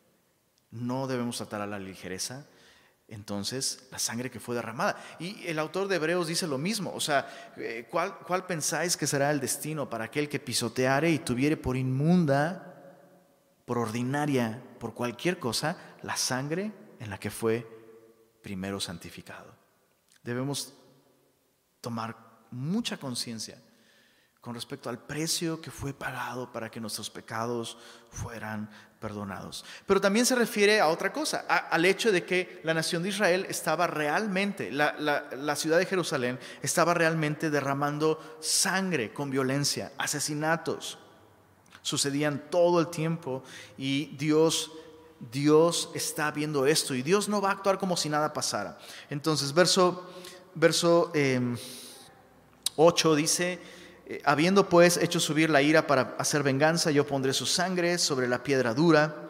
No 0.71 1.07
debemos 1.07 1.37
tratar 1.37 1.61
a 1.61 1.67
la 1.67 1.79
ligereza 1.79 2.47
entonces 3.09 3.89
la 3.91 3.99
sangre 3.99 4.31
que 4.31 4.39
fue 4.39 4.55
derramada. 4.55 4.97
Y 5.19 5.47
el 5.47 5.59
autor 5.59 5.89
de 5.89 5.97
Hebreos 5.97 6.27
dice 6.27 6.47
lo 6.47 6.59
mismo, 6.59 6.93
o 6.95 7.01
sea, 7.01 7.27
eh, 7.57 7.89
¿cuál, 7.91 8.19
¿cuál, 8.19 8.47
pensáis 8.47 8.97
que 8.97 9.07
será 9.07 9.31
el 9.31 9.41
destino 9.41 9.89
para 9.89 10.05
aquel 10.05 10.29
que 10.29 10.39
pisoteare 10.39 11.11
y 11.11 11.19
tuviere 11.19 11.57
por 11.57 11.77
inmunda, 11.77 12.75
por 13.65 13.79
ordinaria, 13.79 14.63
por 14.79 14.93
cualquier 14.93 15.39
cosa, 15.39 15.97
la 16.03 16.17
sangre 16.17 16.71
en 17.01 17.09
la 17.09 17.19
que 17.19 17.31
fue 17.31 17.67
primero 18.43 18.79
santificado? 18.79 19.55
Debemos 20.23 20.75
tomar 21.81 22.28
mucha 22.51 22.97
conciencia 22.97 23.61
con 24.41 24.55
respecto 24.55 24.89
al 24.89 24.99
precio 24.99 25.61
que 25.61 25.71
fue 25.71 25.93
pagado 25.93 26.51
para 26.53 26.71
que 26.71 26.81
nuestros 26.81 27.11
pecados 27.11 27.77
fueran 28.11 28.71
perdonados. 29.01 29.65
Pero 29.87 30.01
también 30.01 30.27
se 30.27 30.35
refiere 30.35 30.81
a 30.81 30.89
otra 30.89 31.13
cosa, 31.13 31.41
al 31.49 31.85
hecho 31.85 32.13
de 32.13 32.25
que 32.25 32.61
la 32.65 32.75
nación 32.75 33.03
de 33.03 33.11
Israel 33.11 33.47
estaba 33.49 33.87
realmente, 33.87 34.71
la, 34.71 34.95
la, 34.99 35.57
ciudad 35.57 35.79
de 35.79 35.87
Jerusalén 35.87 36.39
estaba 36.63 36.95
realmente 36.95 37.51
derramando 37.51 38.39
sangre 38.41 39.13
con 39.13 39.31
violencia, 39.31 39.93
asesinatos. 39.99 40.99
Sucedían 41.83 42.51
todo 42.51 42.81
el 42.81 42.89
tiempo 42.89 43.43
y 43.77 44.17
Dios 44.17 44.71
Dios 45.33 45.91
está 45.95 46.31
viendo 46.31 46.65
esto 46.65 46.95
y 46.95 47.03
Dios 47.03 47.29
no 47.29 47.41
va 47.41 47.49
a 47.49 47.53
actuar 47.53 47.79
como 47.79 47.97
si 47.97 48.09
nada 48.09 48.33
pasara. 48.33 48.79
Entonces, 49.11 49.53
verso, 49.53 50.09
verso 50.55 51.11
8 52.81 53.13
em, 53.13 53.17
dice, 53.17 53.59
eh, 54.07 54.23
habiendo 54.25 54.69
pues 54.69 54.97
hecho 54.97 55.19
subir 55.19 55.51
la 55.51 55.63
ira 55.63 55.87
para 55.87 56.15
hacer 56.19 56.43
venganza, 56.43 56.93
yo 56.93 57.07
pondré 57.07 57.33
su 57.33 57.45
sangre 57.45 57.99
sobre 57.99 58.29
la 58.29 58.43
piedra 58.43 58.73
dura 58.73 59.29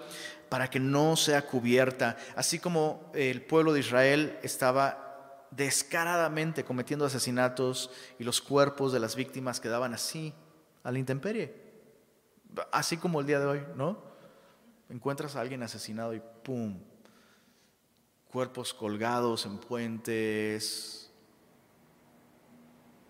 para 0.49 0.69
que 0.69 0.79
no 0.79 1.17
sea 1.17 1.47
cubierta. 1.47 2.17
Así 2.37 2.59
como 2.59 3.11
el 3.15 3.43
pueblo 3.43 3.73
de 3.73 3.81
Israel 3.81 4.39
estaba 4.43 5.47
descaradamente 5.51 6.63
cometiendo 6.65 7.07
asesinatos 7.07 7.91
y 8.19 8.25
los 8.25 8.41
cuerpos 8.41 8.93
de 8.93 9.01
las 9.01 9.17
víctimas 9.17 9.61
quedaban 9.61 9.95
así, 9.95 10.35
a 10.85 10.93
la 10.93 10.99
intemperie. 10.99 11.55
Así 12.71 12.99
como 12.99 13.21
el 13.21 13.27
día 13.27 13.41
de 13.41 13.47
hoy, 13.47 13.63
¿no? 13.77 13.99
Encuentras 14.91 15.37
a 15.37 15.41
alguien 15.41 15.63
asesinado 15.63 16.15
y 16.15 16.23
¡pum! 16.43 16.79
Cuerpos 18.31 18.75
colgados 18.75 19.47
en 19.47 19.59
puentes, 19.59 20.98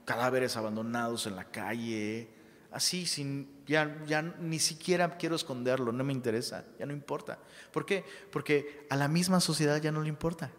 cadáveres 0.08 0.56
abandonados 0.56 1.26
en 1.26 1.36
la 1.36 1.44
calle, 1.44 2.30
así, 2.72 3.04
sin, 3.04 3.62
ya, 3.66 4.02
ya 4.06 4.22
ni 4.22 4.58
siquiera 4.58 5.18
quiero 5.18 5.36
esconderlo, 5.36 5.92
no 5.92 6.02
me 6.02 6.14
interesa, 6.14 6.64
ya 6.78 6.86
no 6.86 6.94
importa. 6.94 7.38
¿Por 7.70 7.84
qué? 7.84 8.06
Porque 8.32 8.86
a 8.88 8.96
la 8.96 9.06
misma 9.06 9.38
sociedad 9.38 9.76
ya 9.82 9.92
no 9.92 10.00
le 10.00 10.08
importa. 10.08 10.50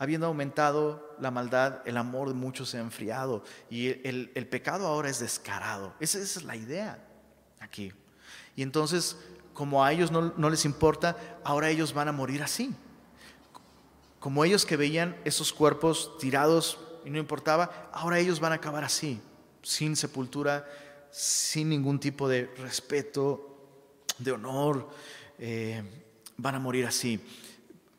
Habiendo 0.00 0.26
aumentado 0.26 1.14
la 1.20 1.30
maldad, 1.30 1.80
el 1.84 1.96
amor 1.96 2.26
de 2.26 2.34
muchos 2.34 2.70
se 2.70 2.78
ha 2.78 2.80
enfriado 2.80 3.44
y 3.70 3.90
el, 4.04 4.32
el 4.34 4.48
pecado 4.48 4.88
ahora 4.88 5.08
es 5.08 5.20
descarado. 5.20 5.94
Esa, 6.00 6.18
es 6.18 6.42
la 6.42 6.56
idea 6.56 7.06
aquí. 7.60 7.92
Y 8.56 8.62
entonces, 8.62 9.16
como 9.52 9.84
a 9.84 9.92
ellos 9.92 10.10
no, 10.10 10.34
no 10.36 10.50
les 10.50 10.64
importa, 10.64 11.16
ahora 11.44 11.70
ellos 11.70 11.94
van 11.94 12.08
a 12.08 12.12
morir 12.12 12.42
así. 12.42 12.74
Como 14.18 14.44
ellos 14.44 14.66
que 14.66 14.76
veían 14.76 15.16
esos 15.24 15.52
cuerpos 15.52 16.18
tirados 16.18 16.80
y 17.04 17.10
no 17.10 17.18
importaba, 17.18 17.90
ahora 17.92 18.18
ellos 18.18 18.40
van 18.40 18.52
a 18.52 18.56
acabar 18.56 18.84
así, 18.84 19.20
sin 19.62 19.96
sepultura, 19.96 20.66
sin 21.10 21.68
ningún 21.68 22.00
tipo 22.00 22.28
de 22.28 22.46
respeto, 22.58 23.50
de 24.18 24.32
honor, 24.32 24.88
eh, 25.38 25.82
van 26.36 26.54
a 26.54 26.58
morir 26.58 26.86
así 26.86 27.20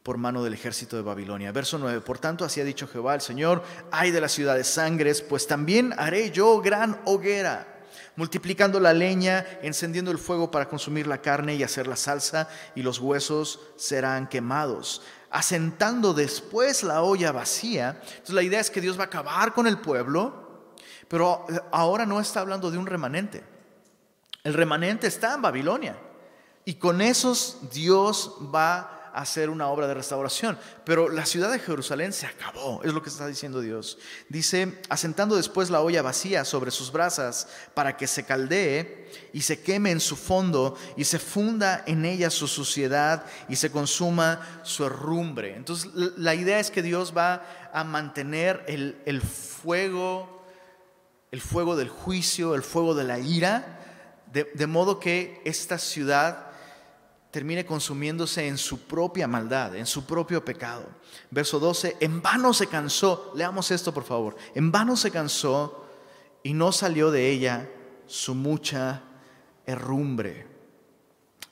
por 0.04 0.18
mano 0.18 0.44
del 0.44 0.54
ejército 0.54 0.96
de 0.96 1.02
Babilonia. 1.02 1.52
Verso 1.52 1.78
9, 1.78 2.02
por 2.02 2.20
tanto 2.20 2.46
así 2.46 2.62
ha 2.62 2.64
dicho 2.64 2.88
Jehová 2.88 3.16
el 3.16 3.22
Señor, 3.22 3.64
ay 3.92 4.12
de 4.12 4.22
la 4.22 4.30
ciudad 4.30 4.56
de 4.56 4.64
sangres, 4.64 5.22
pues 5.22 5.48
también 5.48 5.94
haré 5.98 6.32
yo 6.32 6.62
gran 6.62 7.00
hoguera 7.06 7.72
multiplicando 8.16 8.80
la 8.80 8.94
leña, 8.94 9.46
encendiendo 9.62 10.12
el 10.12 10.18
fuego 10.18 10.52
para 10.52 10.70
consumir 10.70 11.08
la 11.08 11.22
carne 11.22 11.56
y 11.56 11.64
hacer 11.64 11.88
la 11.88 11.96
salsa, 11.96 12.48
y 12.74 12.82
los 12.82 13.00
huesos 13.00 13.60
serán 13.76 14.28
quemados 14.28 15.02
asentando 15.36 16.14
después 16.14 16.82
la 16.82 17.02
olla 17.02 17.34
vacía. 17.34 18.00
Entonces 18.02 18.36
la 18.36 18.42
idea 18.42 18.62
es 18.62 18.72
que 18.72 18.80
Dios 18.80 18.98
va 18.98 19.04
a 19.04 19.08
acabar 19.08 19.54
con 19.54 19.68
el 19.68 19.80
pueblo, 19.80 20.72
pero 21.10 21.46
ahora 21.74 22.06
no 22.06 22.22
está 22.22 22.40
hablando 22.40 22.72
de 22.72 22.78
un 22.78 22.86
remanente. 22.86 23.44
El 24.46 24.54
remanente 24.54 25.08
está 25.08 25.34
en 25.34 25.42
Babilonia 25.42 25.98
y 26.64 26.76
con 26.76 27.02
esos 27.02 27.70
Dios 27.74 28.38
va 28.54 28.95
hacer 29.16 29.50
una 29.50 29.70
obra 29.70 29.88
de 29.88 29.94
restauración. 29.94 30.60
Pero 30.84 31.08
la 31.10 31.26
ciudad 31.26 31.50
de 31.52 31.60
Jerusalén 31.60 32.12
se 32.12 32.28
acabó, 32.28 32.84
es 32.84 32.94
lo 32.94 33.02
que 33.02 33.10
está 33.10 33.26
diciendo 33.26 33.62
Dios. 33.62 33.98
Dice, 34.28 34.82
asentando 34.90 35.38
después 35.38 35.70
la 35.70 35.82
olla 35.82 36.02
vacía 36.02 36.44
sobre 36.44 36.70
sus 36.70 36.92
brasas 36.92 37.48
para 37.74 37.96
que 37.96 38.08
se 38.08 38.26
caldee 38.26 39.10
y 39.32 39.42
se 39.42 39.62
queme 39.62 39.92
en 39.92 40.02
su 40.02 40.18
fondo 40.18 40.78
y 40.98 41.06
se 41.06 41.20
funda 41.20 41.84
en 41.88 42.04
ella 42.04 42.30
su 42.30 42.48
suciedad 42.48 43.26
y 43.48 43.56
se 43.56 43.72
consuma 43.72 44.60
su 44.64 44.86
herrumbre. 44.86 45.56
Entonces 45.56 45.90
la 45.94 46.36
idea 46.36 46.60
es 46.60 46.70
que 46.70 46.82
Dios 46.82 47.14
va 47.16 47.70
a 47.72 47.86
mantener 47.86 48.66
el, 48.68 49.22
fuego, 49.22 50.46
el 51.32 51.40
fuego 51.40 51.78
del 51.78 51.88
juicio, 51.88 52.54
el 52.54 52.64
fuego 52.64 52.94
de 52.96 53.06
la 53.06 53.18
ira, 53.20 53.80
de 54.34 54.68
modo 54.68 55.00
que 55.00 55.42
esta 55.46 55.78
ciudad 55.78 56.45
termine 57.36 57.66
consumiéndose 57.66 58.48
en 58.48 58.58
su 58.58 58.88
propia 58.88 59.28
maldad, 59.28 59.76
en 59.76 59.86
su 59.86 60.06
propio 60.06 60.46
pecado. 60.46 60.88
Verso 61.30 61.60
12, 61.60 61.98
en 62.00 62.22
vano 62.22 62.54
se 62.54 62.68
cansó, 62.68 63.34
leamos 63.36 63.72
esto 63.72 63.94
por 63.94 64.06
favor, 64.06 64.38
en 64.54 64.72
vano 64.72 64.96
se 64.96 65.12
cansó 65.12 65.86
y 66.44 66.54
no 66.54 66.72
salió 66.72 67.12
de 67.12 67.30
ella 67.30 67.70
su 68.08 68.36
mucha 68.36 69.02
herrumbre. 69.66 70.48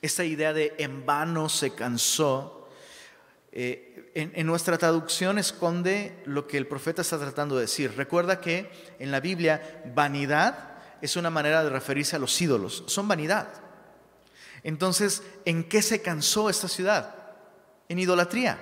Esta 0.00 0.24
idea 0.24 0.54
de 0.54 0.74
en 0.78 1.04
vano 1.04 1.50
se 1.50 1.74
cansó, 1.74 2.66
eh, 3.52 4.10
en, 4.14 4.32
en 4.36 4.46
nuestra 4.46 4.78
traducción 4.78 5.38
esconde 5.38 6.22
lo 6.24 6.46
que 6.46 6.56
el 6.56 6.66
profeta 6.66 7.02
está 7.02 7.18
tratando 7.18 7.56
de 7.56 7.62
decir. 7.62 7.94
Recuerda 7.94 8.40
que 8.40 8.70
en 8.98 9.10
la 9.10 9.20
Biblia 9.20 9.82
vanidad 9.94 10.78
es 11.02 11.16
una 11.16 11.28
manera 11.28 11.62
de 11.62 11.68
referirse 11.68 12.16
a 12.16 12.18
los 12.18 12.40
ídolos, 12.40 12.84
son 12.86 13.06
vanidad. 13.06 13.63
Entonces, 14.64 15.22
¿en 15.44 15.62
qué 15.68 15.82
se 15.82 16.02
cansó 16.02 16.50
esta 16.50 16.66
ciudad? 16.66 17.14
En 17.88 17.98
idolatría. 17.98 18.58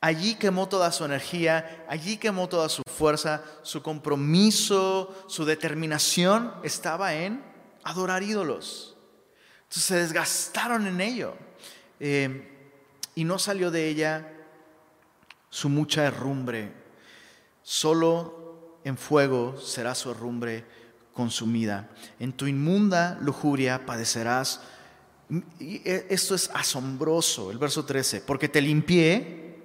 Allí 0.00 0.34
quemó 0.36 0.66
toda 0.66 0.90
su 0.90 1.04
energía, 1.04 1.84
allí 1.86 2.16
quemó 2.16 2.48
toda 2.48 2.70
su 2.70 2.82
fuerza, 2.90 3.44
su 3.62 3.82
compromiso, 3.82 5.24
su 5.28 5.44
determinación 5.44 6.54
estaba 6.64 7.14
en 7.14 7.44
adorar 7.84 8.22
ídolos. 8.22 8.96
Entonces 9.64 9.84
se 9.84 9.96
desgastaron 9.96 10.86
en 10.86 11.02
ello. 11.02 11.34
Eh, 12.00 12.72
y 13.14 13.24
no 13.24 13.38
salió 13.38 13.70
de 13.70 13.88
ella 13.88 14.32
su 15.50 15.68
mucha 15.68 16.04
herrumbre. 16.04 16.72
Solo 17.62 18.78
en 18.84 18.96
fuego 18.96 19.60
será 19.60 19.94
su 19.94 20.10
herrumbre 20.10 20.64
consumida. 21.20 21.90
En 22.18 22.32
tu 22.32 22.46
inmunda 22.46 23.18
lujuria 23.20 23.84
padecerás. 23.84 24.62
Y 25.58 25.76
e, 25.84 26.06
esto 26.08 26.34
es 26.34 26.50
asombroso, 26.54 27.50
el 27.50 27.58
verso 27.58 27.84
13, 27.84 28.22
porque 28.22 28.48
te 28.48 28.62
limpié 28.62 29.60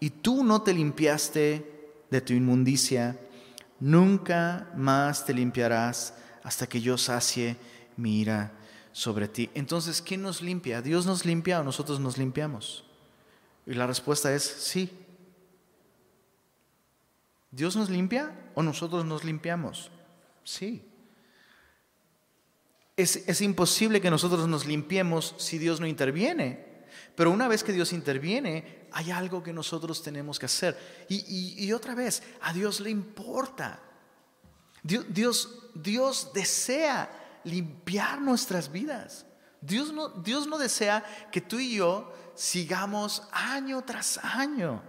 y 0.00 0.10
tú 0.10 0.44
no 0.44 0.60
te 0.60 0.74
limpiaste 0.74 2.04
de 2.10 2.20
tu 2.20 2.34
inmundicia, 2.34 3.18
nunca 3.80 4.70
más 4.76 5.24
te 5.24 5.32
limpiarás 5.32 6.12
hasta 6.42 6.66
que 6.66 6.82
yo 6.82 6.98
sacie 6.98 7.56
mi 7.96 8.20
ira 8.20 8.52
sobre 8.92 9.28
ti. 9.28 9.48
Entonces, 9.54 10.02
¿quién 10.02 10.20
nos 10.20 10.42
limpia? 10.42 10.82
¿Dios 10.82 11.06
nos 11.06 11.24
limpia 11.24 11.60
o 11.60 11.64
nosotros 11.64 12.00
nos 12.00 12.18
limpiamos? 12.18 12.84
Y 13.64 13.72
la 13.72 13.86
respuesta 13.86 14.32
es 14.34 14.44
sí. 14.44 14.90
¿Dios 17.50 17.76
nos 17.76 17.88
limpia 17.88 18.30
o 18.54 18.62
nosotros 18.62 19.06
nos 19.06 19.24
limpiamos? 19.24 19.90
Sí. 20.46 20.88
Es, 22.96 23.40
imposible 23.42 24.00
que 24.00 24.10
nosotros 24.10 24.48
nos 24.48 24.64
limpiemos 24.64 25.34
si 25.36 25.58
Dios 25.58 25.80
no 25.80 25.86
interviene. 25.86 26.86
Pero 27.14 27.32
una 27.32 27.48
vez 27.48 27.64
que 27.64 27.72
Dios 27.72 27.92
interviene, 27.92 28.86
hay 28.92 29.10
algo 29.10 29.42
que 29.42 29.52
nosotros 29.52 30.02
tenemos 30.02 30.38
que 30.38 30.46
hacer. 30.46 31.06
Y, 31.08 31.70
otra 31.72 31.94
vez, 31.94 32.22
a 32.40 32.52
Dios 32.52 32.80
le 32.80 32.90
importa. 32.90 33.82
Dios, 34.82 35.72
Dios, 35.74 36.30
desea 36.32 37.40
limpiar 37.44 38.22
nuestras 38.22 38.70
vidas. 38.70 39.26
Dios 39.60 39.92
no, 39.92 40.08
Dios 40.10 40.46
no 40.46 40.58
desea 40.58 41.04
que 41.32 41.40
tú 41.40 41.58
y 41.58 41.74
yo 41.74 42.14
sigamos 42.36 43.24
año 43.32 43.82
tras 43.82 44.18
año 44.18 44.82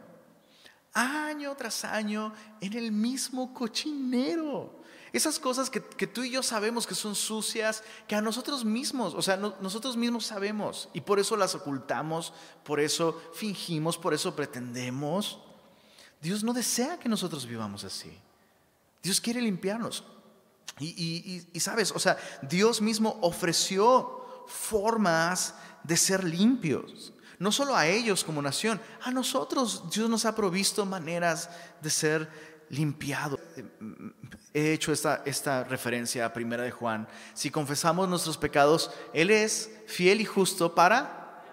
año 0.98 1.56
tras 1.56 1.86
año 1.86 2.34
en 2.60 2.74
el 2.74 2.92
mismo 2.92 3.54
cochinero. 3.54 4.77
Esas 5.18 5.40
cosas 5.40 5.72
que, 5.72 5.80
tú 5.82 6.22
y 6.22 6.30
yo 6.30 6.44
sabemos 6.44 6.86
que 6.86 6.94
son 6.94 7.16
sucias, 7.16 7.84
que 8.08 8.14
a 8.14 8.22
nosotros 8.22 8.64
mismos, 8.64 9.16
o 9.16 9.22
sea, 9.24 9.36
nosotros 9.36 9.98
mismos 9.98 10.28
sabemos 10.28 10.90
y 10.94 11.02
por 11.02 11.18
eso 11.18 11.36
las 11.36 11.56
ocultamos, 11.56 12.34
por 12.64 12.80
eso 12.80 13.20
fingimos, 13.34 13.98
por 13.98 14.14
eso 14.14 14.36
pretendemos. 14.36 15.40
Dios 16.22 16.44
no 16.44 16.54
desea 16.54 17.00
que 17.00 17.10
nosotros 17.10 17.48
vivamos 17.48 17.84
así. 17.84 18.16
Dios 19.02 19.20
quiere 19.20 19.42
limpiarnos. 19.42 20.04
Y, 20.80 21.48
y, 21.52 21.60
sabes, 21.62 21.92
o 21.94 21.98
sea, 21.98 22.16
Dios 22.44 22.80
mismo 22.80 23.18
ofreció 23.24 24.46
formas 24.46 25.56
de 25.82 25.98
ser 25.98 26.24
limpios. 26.24 27.12
No 27.40 27.52
solo 27.52 27.76
a 27.76 27.88
ellos 27.88 28.24
como 28.24 28.40
nación, 28.44 28.80
a 29.02 29.10
nosotros 29.10 29.90
Dios 29.90 30.12
nos 30.12 30.26
ha 30.26 30.36
provisto 30.36 30.86
maneras 30.86 31.50
de 31.82 31.90
ser 31.90 32.30
limpiados. 32.70 33.40
He 34.58 34.74
hecho 34.74 34.92
esta, 34.92 35.22
esta 35.24 35.64
referencia 35.66 36.26
a 36.26 36.34
Primera 36.34 36.64
de 36.64 36.72
Juan. 36.72 37.08
Si 37.36 37.52
confesamos 37.52 38.10
nuestros 38.10 38.40
pecados, 38.40 38.90
Él 39.14 39.30
es 39.30 39.70
fiel 39.86 40.20
y 40.20 40.26
justo 40.26 40.74
para 40.74 41.44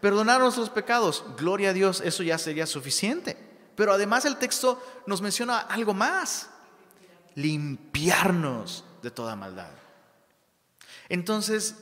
perdonar 0.00 0.38
nuestros 0.38 0.70
pecados. 0.70 1.24
Gloria 1.36 1.70
a 1.70 1.72
Dios, 1.72 2.00
eso 2.04 2.22
ya 2.22 2.38
sería 2.38 2.68
suficiente. 2.68 3.36
Pero 3.74 3.92
además 3.92 4.26
el 4.26 4.36
texto 4.36 4.80
nos 5.08 5.20
menciona 5.20 5.58
algo 5.58 5.92
más 5.92 6.48
limpiarnos 7.34 8.84
de 9.02 9.10
toda 9.10 9.34
maldad. 9.34 9.72
Entonces, 11.08 11.74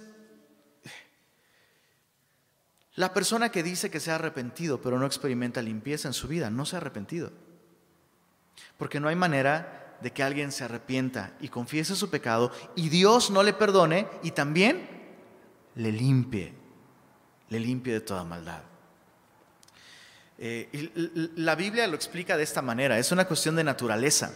la 2.95 3.13
persona 3.13 3.51
que 3.51 3.63
dice 3.63 3.91
que 3.91 4.01
se 4.01 4.13
ha 4.13 4.15
arrepentido 4.15 4.81
pero 4.81 4.99
no 4.99 5.05
experimenta 5.05 5.61
limpieza 5.61 6.09
en 6.09 6.15
su 6.15 6.27
vida, 6.27 6.49
no 6.49 6.65
se 6.65 6.77
ha 6.77 6.79
arrepentido. 6.79 7.33
Porque 8.79 8.99
no 8.99 9.09
hay 9.09 9.17
manera 9.17 9.85
de 10.01 10.13
que 10.13 10.23
alguien 10.23 10.53
se 10.53 10.65
arrepienta 10.65 11.33
y 11.41 11.49
confiese 11.49 11.97
su 11.97 12.11
pecado 12.11 12.53
y 12.77 12.89
Dios 12.89 13.31
no 13.31 13.43
le 13.43 13.53
perdone 13.53 14.07
y 14.23 14.31
también 14.31 14.89
le 15.75 15.93
limpie, 15.93 16.55
le 17.49 17.61
limpie 17.61 17.93
de 17.95 18.01
toda 18.01 18.25
maldad. 18.25 18.63
Eh, 20.39 20.93
la 21.37 21.57
Biblia 21.57 21.87
lo 21.89 21.97
explica 21.97 22.37
de 22.37 22.45
esta 22.45 22.63
manera, 22.63 22.99
es 22.99 23.11
una 23.11 23.27
cuestión 23.27 23.57
de 23.57 23.65
naturaleza. 23.65 24.33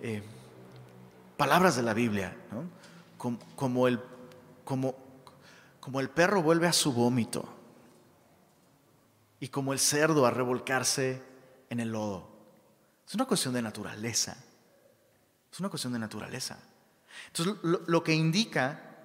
Eh, 0.00 0.22
palabras 1.36 1.76
de 1.76 1.82
la 1.82 1.94
Biblia, 1.94 2.36
como, 3.56 3.88
el, 3.88 4.00
como, 4.64 4.94
como 5.80 6.00
el 6.00 6.10
perro 6.10 6.42
vuelve 6.42 6.68
a 6.68 6.72
su 6.72 6.92
vómito 6.92 7.48
y 9.40 9.48
como 9.48 9.72
el 9.72 9.78
cerdo 9.78 10.26
a 10.26 10.30
revolcarse 10.30 11.22
en 11.70 11.80
el 11.80 11.90
lodo. 11.90 12.28
Es 13.06 13.14
una 13.14 13.24
cuestión 13.24 13.54
de 13.54 13.62
naturaleza. 13.62 14.36
Es 15.52 15.60
una 15.60 15.68
cuestión 15.68 15.92
de 15.92 15.98
naturaleza. 15.98 16.58
Entonces, 17.28 17.56
lo, 17.62 18.04
que 18.04 18.12
indica, 18.12 18.96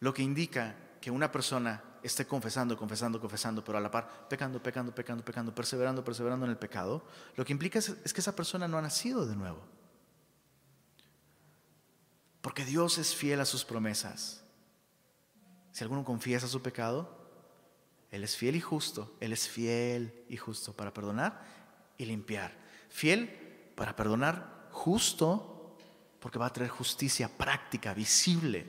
lo 0.00 0.12
que 0.12 0.22
indica 0.22 0.76
que 1.00 1.10
una 1.10 1.32
persona 1.32 1.82
esté 2.02 2.26
confesando, 2.26 2.76
confesando, 2.76 3.20
confesando, 3.20 3.64
pero 3.64 3.78
a 3.78 3.80
la 3.80 3.90
par 3.90 4.28
pecando, 4.28 4.62
pecando, 4.62 4.94
pecando, 4.94 5.24
pecando, 5.24 5.54
perseverando, 5.54 6.04
perseverando 6.04 6.44
en 6.46 6.50
el 6.50 6.58
pecado, 6.58 7.04
lo 7.36 7.44
que 7.44 7.52
implica 7.52 7.78
es 7.78 8.12
que 8.12 8.20
esa 8.20 8.36
persona 8.36 8.68
no 8.68 8.78
ha 8.78 8.82
nacido 8.82 9.26
de 9.26 9.36
nuevo. 9.36 9.62
Porque 12.40 12.64
Dios 12.64 12.98
es 12.98 13.14
fiel 13.14 13.40
a 13.40 13.44
sus 13.44 13.64
promesas. 13.64 14.42
Si 15.72 15.84
alguno 15.84 16.04
confiesa 16.04 16.48
su 16.48 16.62
pecado, 16.62 17.30
Él 18.10 18.24
es 18.24 18.36
fiel 18.36 18.56
y 18.56 18.60
justo. 18.60 19.16
Él 19.20 19.32
es 19.32 19.48
fiel 19.48 20.24
y 20.28 20.36
justo 20.36 20.72
para 20.72 20.92
perdonar 20.94 21.44
y 21.98 22.06
limpiar. 22.06 22.56
Fiel 22.88 23.72
para 23.76 23.94
perdonar, 23.96 24.57
justo, 24.78 25.76
porque 26.20 26.38
va 26.38 26.46
a 26.46 26.52
traer 26.52 26.70
justicia 26.70 27.28
práctica, 27.28 27.92
visible, 27.92 28.64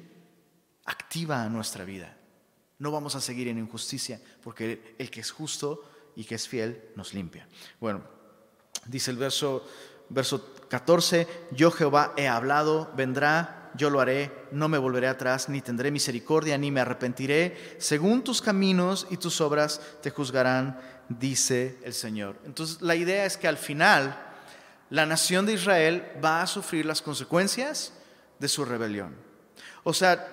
activa 0.86 1.44
a 1.44 1.50
nuestra 1.50 1.86
vida. 1.86 2.18
No 2.80 2.92
vamos 2.92 3.16
a 3.16 3.22
seguir 3.22 3.48
en 3.48 3.60
injusticia, 3.60 4.20
porque 4.42 4.96
el 4.98 5.12
que 5.12 5.22
es 5.22 5.32
justo 5.32 5.84
y 6.16 6.24
que 6.24 6.36
es 6.36 6.48
fiel 6.48 6.92
nos 6.96 7.14
limpia. 7.14 7.48
Bueno, 7.80 8.02
dice 8.88 9.12
el 9.12 9.18
verso, 9.18 9.66
verso 10.10 10.56
14, 10.68 11.28
yo 11.52 11.72
Jehová 11.72 12.14
he 12.18 12.28
hablado, 12.28 12.92
vendrá 12.96 13.72
yo 13.76 13.92
lo 13.92 14.02
haré, 14.02 14.32
no 14.52 14.68
me 14.68 14.80
volveré 14.80 15.08
atrás, 15.08 15.48
ni 15.48 15.62
tendré 15.62 15.92
misericordia, 15.92 16.58
ni 16.58 16.72
me 16.72 16.82
arrepentiré. 16.82 17.76
Según 17.78 18.24
tus 18.24 18.42
caminos 18.42 19.06
y 19.12 19.18
tus 19.18 19.42
obras 19.42 19.80
te 20.02 20.10
juzgarán, 20.10 20.80
dice 21.08 21.78
el 21.84 21.94
Señor. 21.94 22.40
Entonces 22.46 22.82
la 22.82 22.96
idea 22.96 23.26
es 23.26 23.38
que 23.38 23.48
al 23.48 23.58
final 23.58 24.29
la 24.90 25.06
nación 25.06 25.46
de 25.46 25.54
Israel 25.54 26.12
va 26.24 26.42
a 26.42 26.48
sufrir 26.48 26.86
las 26.86 27.02
consecuencias 27.02 27.94
de 28.40 28.48
su 28.48 28.66
rebelión. 28.66 29.16
O 29.84 29.94
sea, 29.94 30.32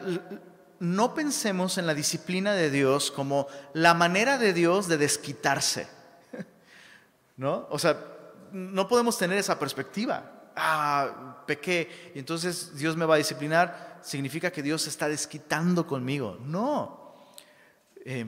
no 0.78 1.14
pensemos 1.14 1.78
en 1.78 1.86
la 1.86 1.94
disciplina 1.94 2.54
de 2.54 2.70
Dios 2.70 3.10
como 3.10 3.46
la 3.72 3.94
manera 3.94 4.38
de 4.38 4.52
Dios 4.52 4.88
de 4.88 4.98
desquitarse. 4.98 5.88
¿No? 7.36 7.66
O 7.70 7.78
sea, 7.78 7.98
no 8.52 8.88
podemos 8.88 9.18
tener 9.18 9.38
esa 9.38 9.58
perspectiva 9.58 10.36
ah, 10.56 11.42
pequé, 11.46 12.12
entonces 12.14 12.76
Dios 12.76 12.96
me 12.96 13.04
va 13.04 13.14
a 13.14 13.18
disciplinar, 13.18 14.00
significa 14.02 14.50
que 14.50 14.62
Dios 14.62 14.82
se 14.82 14.88
está 14.88 15.08
desquitando 15.08 15.86
conmigo. 15.86 16.38
No. 16.40 17.28
Eh, 18.04 18.26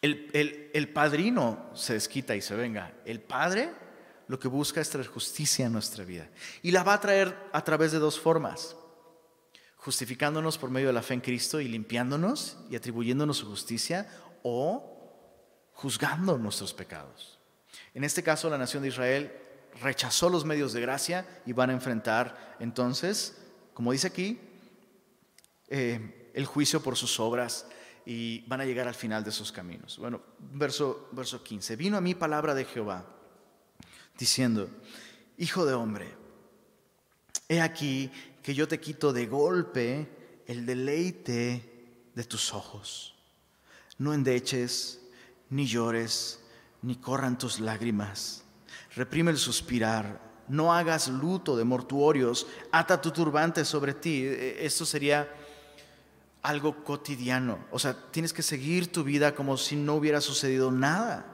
el, 0.00 0.70
el, 0.72 0.88
padrino 0.92 1.70
se 1.74 1.94
desquita 1.94 2.34
y 2.34 2.40
se 2.40 2.54
venga. 2.54 2.92
El 3.04 3.20
padre 3.20 3.70
lo 4.30 4.38
que 4.38 4.46
busca 4.46 4.80
es 4.80 4.88
traer 4.88 5.08
justicia 5.08 5.66
en 5.66 5.72
nuestra 5.72 6.04
vida. 6.04 6.30
Y 6.62 6.70
la 6.70 6.84
va 6.84 6.94
a 6.94 7.00
traer 7.00 7.36
a 7.52 7.64
través 7.64 7.90
de 7.90 7.98
dos 7.98 8.20
formas. 8.20 8.76
Justificándonos 9.74 10.56
por 10.56 10.70
medio 10.70 10.86
de 10.86 10.92
la 10.92 11.02
fe 11.02 11.14
en 11.14 11.20
Cristo 11.20 11.60
y 11.60 11.66
limpiándonos 11.66 12.56
y 12.70 12.76
atribuyéndonos 12.76 13.38
su 13.38 13.46
justicia 13.46 14.08
o 14.44 15.72
juzgando 15.72 16.38
nuestros 16.38 16.72
pecados. 16.72 17.40
En 17.92 18.04
este 18.04 18.22
caso, 18.22 18.48
la 18.48 18.56
nación 18.56 18.84
de 18.84 18.90
Israel 18.90 19.32
rechazó 19.82 20.30
los 20.30 20.44
medios 20.44 20.72
de 20.74 20.80
gracia 20.80 21.26
y 21.44 21.52
van 21.52 21.70
a 21.70 21.72
enfrentar 21.72 22.56
entonces, 22.60 23.36
como 23.74 23.90
dice 23.90 24.06
aquí, 24.06 24.38
eh, 25.66 26.30
el 26.34 26.46
juicio 26.46 26.80
por 26.80 26.96
sus 26.96 27.18
obras 27.18 27.66
y 28.06 28.46
van 28.46 28.60
a 28.60 28.64
llegar 28.64 28.86
al 28.86 28.94
final 28.94 29.24
de 29.24 29.32
sus 29.32 29.50
caminos. 29.50 29.98
Bueno, 29.98 30.22
verso, 30.38 31.08
verso 31.10 31.42
15. 31.42 31.74
Vino 31.74 31.96
a 31.96 32.00
mí 32.00 32.14
palabra 32.14 32.54
de 32.54 32.64
Jehová 32.64 33.16
diciendo, 34.20 34.70
Hijo 35.36 35.66
de 35.66 35.74
hombre, 35.74 36.14
he 37.48 37.60
aquí 37.60 38.12
que 38.40 38.54
yo 38.54 38.68
te 38.68 38.78
quito 38.78 39.12
de 39.12 39.26
golpe 39.26 40.08
el 40.46 40.64
deleite 40.64 42.08
de 42.14 42.24
tus 42.24 42.54
ojos. 42.54 43.16
No 43.98 44.14
endeches, 44.14 45.00
ni 45.48 45.66
llores, 45.66 46.38
ni 46.82 46.94
corran 46.94 47.36
tus 47.36 47.58
lágrimas 47.58 48.44
reprime 48.94 49.30
el 49.30 49.38
suspirar, 49.38 50.20
no 50.48 50.74
hagas 50.74 51.08
luto 51.08 51.56
de 51.56 51.64
mortuorios, 51.64 52.46
ata 52.72 53.00
tu 53.00 53.10
turbante 53.10 53.64
sobre 53.64 53.94
ti. 53.94 54.24
E, 54.24 54.66
esto 54.66 54.84
sería 54.84 55.32
algo 56.42 56.82
cotidiano. 56.84 57.66
O 57.70 57.78
sea, 57.78 57.94
tienes 58.10 58.32
que 58.32 58.42
seguir 58.42 58.90
tu 58.90 59.04
vida 59.04 59.34
como 59.34 59.56
si 59.56 59.76
no 59.76 59.94
hubiera 59.94 60.20
sucedido 60.20 60.70
nada. 60.70 61.29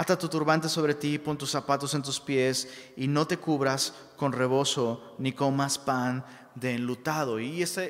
Ata 0.00 0.16
tu 0.16 0.28
turbante 0.28 0.70
sobre 0.70 0.94
ti, 0.94 1.18
pon 1.18 1.36
tus 1.36 1.50
zapatos 1.50 1.92
en 1.92 2.00
tus 2.00 2.20
pies 2.20 2.72
y 2.96 3.06
no 3.06 3.26
te 3.26 3.36
cubras 3.36 3.92
con 4.16 4.32
rebozo 4.32 5.14
ni 5.18 5.32
comas 5.32 5.76
pan 5.76 6.24
de 6.54 6.72
enlutado. 6.72 7.38
Y 7.38 7.60
esa, 7.60 7.84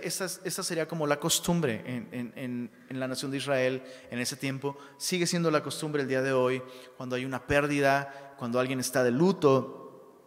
sería 0.65 0.89
como 0.89 1.07
la 1.07 1.21
costumbre 1.21 1.85
en, 1.87 2.69
la 2.89 3.07
nación 3.07 3.31
de 3.31 3.37
Israel 3.37 3.85
en 4.11 4.19
ese 4.19 4.35
tiempo. 4.35 4.77
Sigue 4.99 5.25
siendo 5.25 5.53
la 5.53 5.63
costumbre 5.63 6.03
el 6.03 6.09
día 6.09 6.21
de 6.21 6.33
hoy, 6.33 6.61
cuando 6.97 7.15
hay 7.15 7.25
una 7.25 7.47
pérdida, 7.47 8.35
cuando 8.37 8.59
alguien 8.59 8.81
está 8.81 9.05
de 9.05 9.13
luto, 9.13 10.19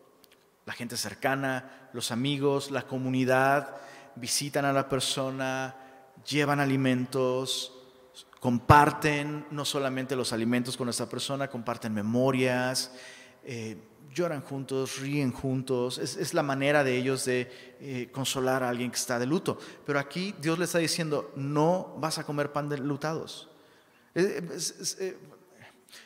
la 0.66 0.72
gente 0.72 0.96
cercana, 0.96 1.90
los 1.92 2.12
amigos, 2.14 2.72
la 2.72 2.84
comunidad 2.84 3.76
visitan 4.16 4.64
a 4.64 4.72
la 4.72 4.88
persona, 4.88 5.76
llevan 6.26 6.62
alimentos, 6.62 7.83
comparten 8.44 9.46
no 9.52 9.64
solamente 9.64 10.18
los 10.18 10.34
alimentos 10.34 10.76
con 10.76 10.90
esa 10.90 11.08
persona, 11.08 11.48
comparten 11.48 11.94
memorias, 11.94 12.92
eh, 13.46 13.78
lloran 14.14 14.42
juntos, 14.42 15.00
ríen 15.00 15.32
juntos. 15.32 15.98
Es, 15.98 16.34
la 16.34 16.44
manera 16.44 16.84
de 16.84 16.98
ellos 16.98 17.24
de 17.24 17.50
eh, 17.80 18.10
consolar 18.12 18.62
a 18.62 18.68
alguien 18.68 18.92
que 18.92 18.98
está 18.98 19.18
de 19.18 19.28
luto. 19.28 19.58
Pero 19.86 19.98
aquí 19.98 20.36
Dios 20.42 20.60
le 20.60 20.66
está 20.66 20.80
diciendo, 20.80 21.32
no 21.38 21.96
vas 22.00 22.18
a 22.18 22.26
comer 22.26 22.52
pan 22.52 22.68
de 22.68 22.80
lutados. 22.80 23.50
Eh, 24.14 25.18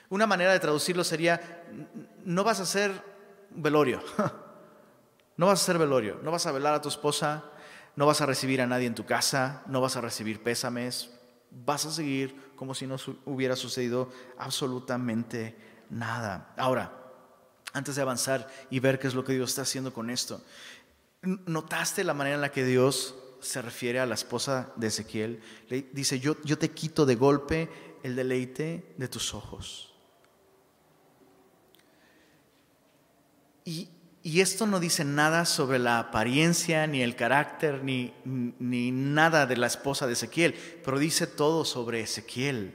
una 0.09 0.27
manera 0.27 0.53
de 0.53 0.59
traducirlo 0.59 1.03
sería, 1.03 1.65
no 2.23 2.43
vas 2.43 2.59
a 2.59 2.63
hacer 2.63 2.91
velorio, 3.49 3.99
no 5.37 5.47
vas 5.47 5.59
a 5.59 5.63
hacer 5.63 5.79
velorio, 5.79 6.19
no 6.21 6.29
vas 6.29 6.45
a 6.45 6.51
velar 6.51 6.75
a 6.75 6.81
tu 6.83 6.89
esposa, 6.89 7.45
no 7.95 8.05
vas 8.05 8.21
a 8.21 8.27
recibir 8.27 8.61
a 8.61 8.67
nadie 8.67 8.85
en 8.85 8.93
tu 8.93 9.07
casa, 9.07 9.63
no 9.65 9.81
vas 9.81 9.95
a 9.95 10.01
recibir 10.01 10.43
pésames, 10.43 11.16
vas 11.51 11.85
a 11.85 11.91
seguir 11.91 12.35
como 12.55 12.73
si 12.73 12.87
no 12.87 12.97
hubiera 13.25 13.55
sucedido 13.55 14.11
absolutamente 14.37 15.55
nada. 15.89 16.53
Ahora, 16.57 16.93
antes 17.73 17.95
de 17.95 18.01
avanzar 18.01 18.47
y 18.69 18.79
ver 18.79 18.99
qué 18.99 19.07
es 19.07 19.13
lo 19.13 19.23
que 19.23 19.33
Dios 19.33 19.49
está 19.49 19.61
haciendo 19.63 19.93
con 19.93 20.09
esto, 20.09 20.41
¿notaste 21.21 22.03
la 22.03 22.13
manera 22.13 22.35
en 22.35 22.41
la 22.41 22.51
que 22.51 22.65
Dios 22.65 23.15
se 23.39 23.61
refiere 23.61 23.99
a 23.99 24.05
la 24.05 24.15
esposa 24.15 24.71
de 24.75 24.87
Ezequiel? 24.87 25.41
Le 25.69 25.89
dice, 25.93 26.19
yo, 26.19 26.41
yo 26.43 26.57
te 26.57 26.71
quito 26.71 27.05
de 27.05 27.15
golpe 27.15 27.69
el 28.03 28.15
deleite 28.15 28.93
de 28.97 29.07
tus 29.07 29.33
ojos. 29.33 29.93
Y, 33.65 33.89
y 34.23 34.41
esto 34.41 34.67
no 34.67 34.79
dice 34.79 35.05
nada 35.05 35.45
sobre 35.45 35.79
la 35.79 35.99
apariencia, 35.99 36.85
ni 36.87 37.01
el 37.01 37.15
carácter, 37.15 37.83
ni, 37.83 38.13
ni, 38.25 38.91
nada 38.91 39.45
de 39.45 39.57
la 39.57 39.67
esposa 39.67 40.05
de 40.07 40.13
Ezequiel, 40.13 40.53
pero 40.83 40.99
dice 40.99 41.27
todo 41.27 41.63
sobre 41.63 42.01
Ezequiel 42.01 42.73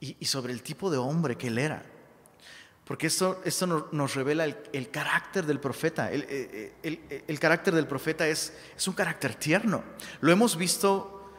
y, 0.00 0.16
y 0.18 0.24
sobre 0.24 0.52
el 0.52 0.62
tipo 0.62 0.90
de 0.90 0.96
hombre 0.96 1.36
que 1.36 1.48
él 1.48 1.58
era. 1.58 1.84
Porque 2.84 3.06
esto, 3.06 3.40
esto 3.44 3.88
nos 3.92 4.14
revela 4.14 4.44
el, 4.44 4.90
carácter 4.90 5.46
del 5.46 5.58
profeta. 5.58 6.12
El, 6.12 6.22
el, 6.82 7.00
el, 7.26 7.38
carácter 7.40 7.74
del 7.74 7.86
profeta 7.86 8.28
es, 8.28 8.52
es 8.76 8.86
un 8.86 8.94
carácter 8.94 9.34
tierno. 9.34 9.82
Lo 10.20 10.30
hemos 10.30 10.56
visto 10.56 11.30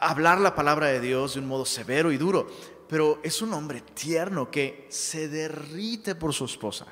hablar 0.00 0.40
la 0.40 0.56
palabra 0.56 0.88
de 0.88 1.00
Dios 1.00 1.34
de 1.34 1.40
un 1.40 1.46
modo 1.46 1.64
severo 1.64 2.10
y 2.10 2.16
duro, 2.16 2.48
pero 2.88 3.20
es 3.22 3.42
un 3.42 3.54
hombre 3.54 3.80
tierno 3.94 4.50
que 4.50 4.86
se 4.90 5.28
derrite 5.28 6.16
por 6.16 6.34
su 6.34 6.46
esposa. 6.46 6.86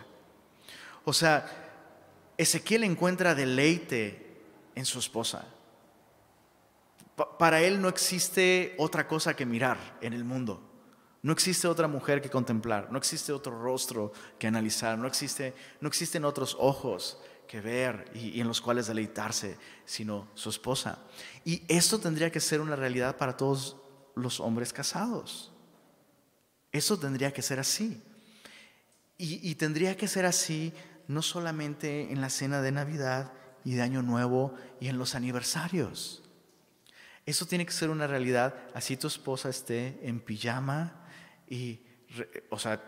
O 1.05 1.13
sea, 1.13 1.66
Ezequiel 2.39 2.85
encuentra 2.85 3.35
deleite 3.35 4.27
en 4.75 4.85
su 4.85 4.99
esposa. 4.99 5.47
para 7.39 7.63
él 7.63 7.81
no 7.81 7.89
existe 7.89 8.75
otra 8.77 9.09
cosa 9.09 9.35
que 9.35 9.47
mirar 9.47 9.79
en 10.03 10.13
el 10.13 10.23
mundo. 10.23 10.61
No 11.23 11.33
existe 11.33 11.67
otra 11.67 11.89
mujer 11.89 12.21
que 12.21 12.31
contemplar, 12.31 12.93
no 12.93 12.99
existe 12.99 13.33
otro 13.33 13.61
rostro 13.61 14.13
que 14.39 14.47
analizar, 14.47 14.97
no, 14.99 15.09
existe, 15.09 15.55
no 15.81 15.89
existen 15.89 16.25
otros 16.25 16.57
ojos 16.61 17.19
que 17.49 17.61
ver 17.61 18.11
y, 18.15 18.41
en 18.41 18.47
los 18.47 18.61
cuales 18.61 18.87
deleitarse, 18.87 19.57
sino 19.85 20.29
su 20.35 20.51
esposa. 20.51 20.99
Y 21.45 21.63
esto 21.69 21.99
tendría 21.99 22.31
que 22.31 22.39
ser 22.39 22.61
una 22.61 22.77
realidad 22.77 23.17
para 23.17 23.37
todos 23.37 23.77
los 24.15 24.41
hombres 24.41 24.73
casados. 24.73 25.53
Eso 26.71 26.99
tendría 26.99 27.33
que 27.33 27.43
ser 27.43 27.59
así. 27.59 28.01
Y, 29.19 29.51
y 29.51 29.55
tendría 29.55 29.97
que 29.97 30.07
ser 30.07 30.27
así 30.27 30.73
no 31.09 31.23
solamente 31.23 32.13
en 32.13 32.21
la 32.21 32.31
cena 32.31 32.61
de 32.63 32.73
Navidad 32.73 33.33
y 33.65 33.75
de 33.75 33.83
Año 33.83 34.03
Nuevo 34.03 34.55
y 34.81 34.89
en 34.89 34.99
los 34.99 35.15
aniversarios. 35.15 36.23
Eso 37.25 37.47
tiene 37.47 37.67
que 37.67 37.73
ser 37.73 37.91
una 37.91 38.07
realidad, 38.07 38.55
así 38.75 38.97
tu 38.97 39.09
esposa 39.09 39.49
esté 39.49 39.99
en 40.03 40.21
pijama 40.21 41.05
y, 41.49 41.81
o 42.51 42.59
sea, 42.59 42.81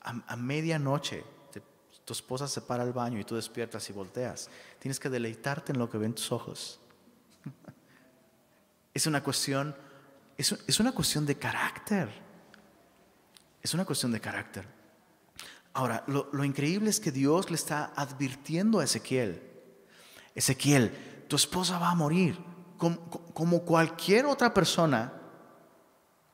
a, 0.00 0.36
medianoche 0.36 1.24
tu 2.08 2.14
esposa 2.14 2.48
se 2.48 2.62
para 2.62 2.84
al 2.84 2.94
baño 2.94 3.20
y 3.20 3.24
tú 3.24 3.36
despiertas 3.36 3.90
y 3.90 3.92
volteas. 3.92 4.48
Tienes 4.78 4.98
que 4.98 5.10
deleitarte 5.10 5.72
en 5.72 5.78
lo 5.78 5.90
que 5.90 5.98
ven 5.98 6.14
tus 6.14 6.32
ojos. 6.32 6.80
Es 8.94 9.06
una 9.06 9.22
cuestión, 9.22 9.76
es, 10.36 10.50
es 10.66 10.80
una 10.80 10.90
cuestión 10.90 11.24
de 11.24 11.36
carácter. 11.36 12.08
Es 13.62 13.72
una 13.72 13.84
cuestión 13.84 14.10
de 14.10 14.20
carácter. 14.20 14.66
Ahora, 15.72 16.04
lo, 16.06 16.44
increíble 16.44 16.90
es 16.90 16.98
que 16.98 17.12
Dios 17.12 17.50
le 17.50 17.56
está 17.56 17.92
advirtiendo 17.94 18.80
a 18.80 18.84
Ezequiel, 18.84 19.42
Ezequiel, 20.34 21.26
tu 21.28 21.36
esposa 21.36 21.78
va 21.78 21.90
a 21.90 21.94
morir, 21.94 22.38
como, 22.76 23.60
cualquier 23.64 24.26
otra 24.26 24.52
persona, 24.54 25.12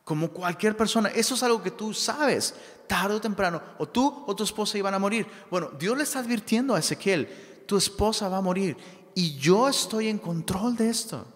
como 0.04 0.28
cualquier 0.28 0.76
persona, 0.76 1.08
eso 1.10 1.34
es 1.34 1.42
algo 1.42 1.62
que 1.62 1.70
tú 1.70 1.92
sabes, 1.94 2.54
tarde 2.86 3.16
o 3.16 3.20
temprano, 3.20 3.62
o 3.78 3.88
tú 3.88 4.24
o 4.26 4.36
tu 4.36 4.44
esposa 4.44 4.78
iban 4.78 4.94
a 4.94 4.98
morir. 4.98 5.26
Bueno, 5.50 5.70
Dios 5.78 5.96
le 5.96 6.04
está 6.04 6.20
advirtiendo 6.20 6.74
a 6.74 6.78
Ezequiel, 6.78 7.64
tu 7.66 7.76
esposa 7.76 8.28
va 8.28 8.38
a 8.38 8.42
morir 8.42 8.76
y 9.14 9.36
yo 9.36 9.68
estoy 9.68 10.08
en 10.08 10.18
control 10.18 10.76
de 10.76 10.90
esto. 10.90 11.26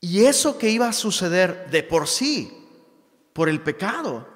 Y 0.00 0.24
eso 0.24 0.58
que 0.58 0.70
iba 0.70 0.88
a 0.88 0.92
suceder 0.92 1.70
de 1.70 1.82
por 1.82 2.06
sí, 2.06 2.57
por 3.38 3.48
el 3.48 3.60
pecado. 3.60 4.26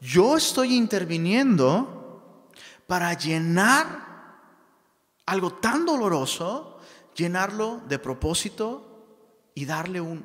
Yo 0.00 0.36
estoy 0.36 0.76
interviniendo 0.76 2.46
para 2.86 3.12
llenar 3.14 4.38
algo 5.26 5.54
tan 5.54 5.84
doloroso, 5.84 6.78
llenarlo 7.16 7.80
de 7.88 7.98
propósito 7.98 9.50
y 9.52 9.64
darle 9.64 10.00
un 10.00 10.24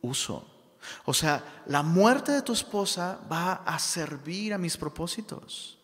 uso. 0.00 0.46
O 1.06 1.12
sea, 1.12 1.42
la 1.66 1.82
muerte 1.82 2.30
de 2.30 2.42
tu 2.42 2.52
esposa 2.52 3.18
va 3.28 3.64
a 3.66 3.80
servir 3.80 4.54
a 4.54 4.58
mis 4.58 4.76
propósitos. 4.76 5.76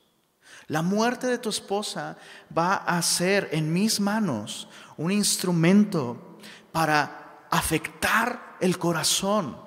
La 0.69 0.83
muerte 0.83 1.27
de 1.27 1.39
tu 1.39 1.49
esposa 1.49 2.17
va 2.57 2.77
a 2.77 3.03
ser 3.03 3.49
en 3.51 3.73
mis 3.73 3.99
manos 3.99 4.69
un 4.97 5.11
instrumento 5.11 6.39
para 6.71 7.49
afectar 7.51 8.57
el 8.61 8.79
corazón 8.79 9.66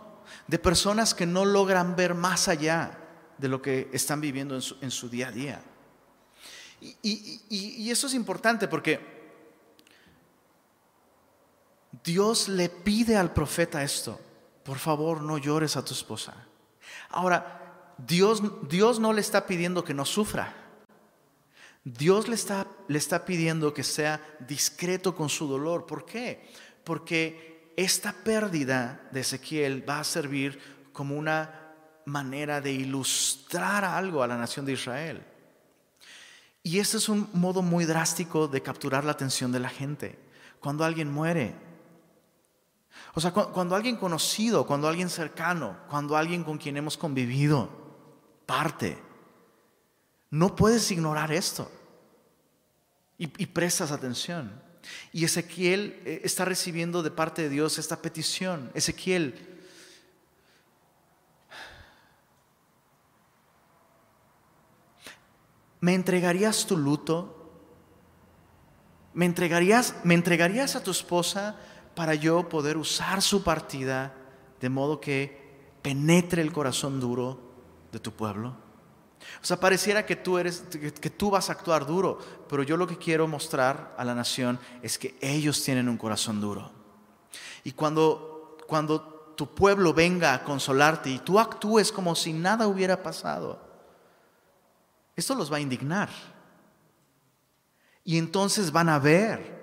de 0.49 0.57
personas 0.57 1.13
que 1.13 1.27
no 1.27 1.45
logran 1.45 1.95
ver 1.95 2.15
más 2.15 2.47
allá 2.47 2.97
de 3.37 3.47
lo 3.47 3.61
que 3.61 3.87
están 3.93 4.19
viviendo 4.19 4.55
en 4.55 4.91
su, 4.91 5.09
día 5.09 5.27
a 5.27 5.31
día. 5.31 5.61
Y, 6.81 7.41
y 7.49 7.91
eso 7.91 8.07
es 8.07 8.15
importante 8.15 8.67
porque 8.67 8.99
Dios 12.03 12.49
le 12.49 12.69
pide 12.69 13.15
al 13.15 13.31
profeta 13.31 13.83
esto, 13.83 14.19
por 14.63 14.79
favor 14.79 15.21
no 15.21 15.37
llores 15.37 15.77
a 15.77 15.85
tu 15.85 15.93
esposa. 15.93 16.33
Ahora, 17.09 17.93
Dios, 17.99 18.41
Dios 18.67 18.99
no 18.99 19.13
le 19.13 19.21
está 19.21 19.45
pidiendo 19.45 19.83
que 19.83 19.93
no 19.93 20.03
sufra. 20.03 20.55
Dios 21.83 22.27
le 22.27 22.35
está, 22.35 22.65
le 22.87 22.97
está 22.97 23.23
pidiendo 23.23 23.71
que 23.71 23.83
sea 23.83 24.21
discreto 24.39 25.15
con 25.15 25.29
su 25.29 25.47
dolor. 25.47 25.85
¿Por 25.85 26.05
qué? 26.05 26.49
Porque 26.83 27.58
esta 27.79 28.11
pérdida 28.11 28.99
de 29.11 29.21
Ezequiel 29.21 29.87
va 29.87 30.01
a 30.01 30.03
servir 30.03 30.89
como 30.91 31.15
una 31.15 31.71
manera 32.05 32.59
de 32.59 32.73
ilustrar 32.73 33.85
algo 33.85 34.21
a 34.21 34.27
la 34.27 34.37
nación 34.37 34.65
de 34.65 34.73
Israel. 34.73 35.25
Y 36.61 36.79
este 36.79 36.97
es 36.97 37.07
un 37.07 37.29
modo 37.31 37.61
muy 37.61 37.85
drástico 37.85 38.49
de 38.49 38.61
capturar 38.61 39.05
la 39.05 39.13
atención 39.13 39.53
de 39.53 39.61
la 39.61 39.69
gente. 39.69 40.19
Cuando 40.59 40.83
alguien 40.83 41.09
muere, 41.09 41.55
o 43.13 43.21
sea, 43.21 43.31
cuando 43.31 43.75
alguien 43.75 43.95
conocido, 43.95 44.67
cuando 44.67 44.89
alguien 44.89 45.09
cercano, 45.09 45.77
cuando 45.89 46.17
alguien 46.17 46.43
con 46.43 46.57
quien 46.57 46.75
hemos 46.75 46.97
convivido 46.97 47.69
parte, 48.45 49.01
no 50.31 50.53
puedes 50.53 50.91
ignorar 50.91 51.31
esto 51.31 51.71
y, 53.17 53.23
y 53.41 53.45
prestas 53.45 53.91
atención. 53.93 54.68
Y 55.11 55.25
Ezequiel 55.25 56.01
eh, 56.05 56.21
está 56.23 56.45
recibiendo 56.45 57.03
de 57.03 57.11
parte 57.11 57.43
de 57.43 57.49
Dios 57.49 57.77
esta 57.77 58.01
petición. 58.01 58.71
Ezequiel, 58.73 59.35
¿me 65.79 65.93
entregarías 65.93 66.65
tu 66.65 66.77
luto? 66.77 67.35
¿Me 69.13 69.25
entregarías, 69.25 69.95
¿Me 70.03 70.13
entregarías 70.13 70.75
a 70.75 70.83
tu 70.83 70.91
esposa 70.91 71.57
para 71.95 72.15
yo 72.15 72.47
poder 72.47 72.77
usar 72.77 73.21
su 73.21 73.43
partida 73.43 74.13
de 74.61 74.69
modo 74.69 75.01
que 75.01 75.49
penetre 75.81 76.41
el 76.41 76.51
corazón 76.51 76.99
duro 76.99 77.39
de 77.91 77.99
tu 77.99 78.11
pueblo? 78.13 78.68
O 79.41 79.45
sea, 79.45 79.59
pareciera 79.59 80.05
que 80.05 80.15
tú, 80.15 80.37
eres, 80.37 80.63
que, 80.69 81.09
tú 81.09 81.29
vas 81.29 81.49
a 81.49 81.53
actuar 81.53 81.85
duro, 81.85 82.19
pero 82.49 82.63
yo 82.63 82.75
lo 82.77 82.87
que 82.87 82.97
quiero 82.97 83.27
mostrar 83.27 83.95
a 83.97 84.03
la 84.03 84.15
nación 84.15 84.59
es 84.81 84.97
que 84.97 85.15
ellos 85.21 85.63
tienen 85.63 85.87
un 85.87 85.97
corazón 85.97 86.41
duro. 86.41 86.71
Y 87.63 87.71
cuando, 87.71 88.57
cuando 88.67 89.33
tu 89.37 89.53
pueblo 89.53 89.93
venga 89.93 90.33
a 90.33 90.43
consolarte 90.43 91.09
y 91.09 91.19
tú 91.19 91.39
actúes 91.39 91.91
como 91.91 92.15
si 92.15 92.33
nada 92.33 92.67
hubiera 92.67 93.01
pasado, 93.01 93.59
esto 95.15 95.35
los 95.35 95.51
va 95.51 95.57
a 95.57 95.61
indignar. 95.61 96.09
Y 98.03 98.17
entonces 98.17 98.71
van 98.71 98.89
a 98.89 98.99
ver 98.99 99.59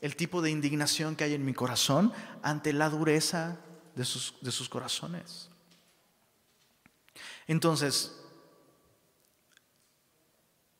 el 0.00 0.16
tipo 0.16 0.42
de 0.42 0.50
indignación 0.50 1.16
que 1.16 1.24
hay 1.24 1.34
en 1.34 1.44
mi 1.44 1.54
corazón 1.54 2.12
ante 2.42 2.72
la 2.72 2.88
dureza 2.88 3.58
de 3.94 4.04
sus, 4.04 4.34
de 4.40 4.50
sus 4.52 4.68
corazones. 4.68 5.50
Entonces, 7.46 8.20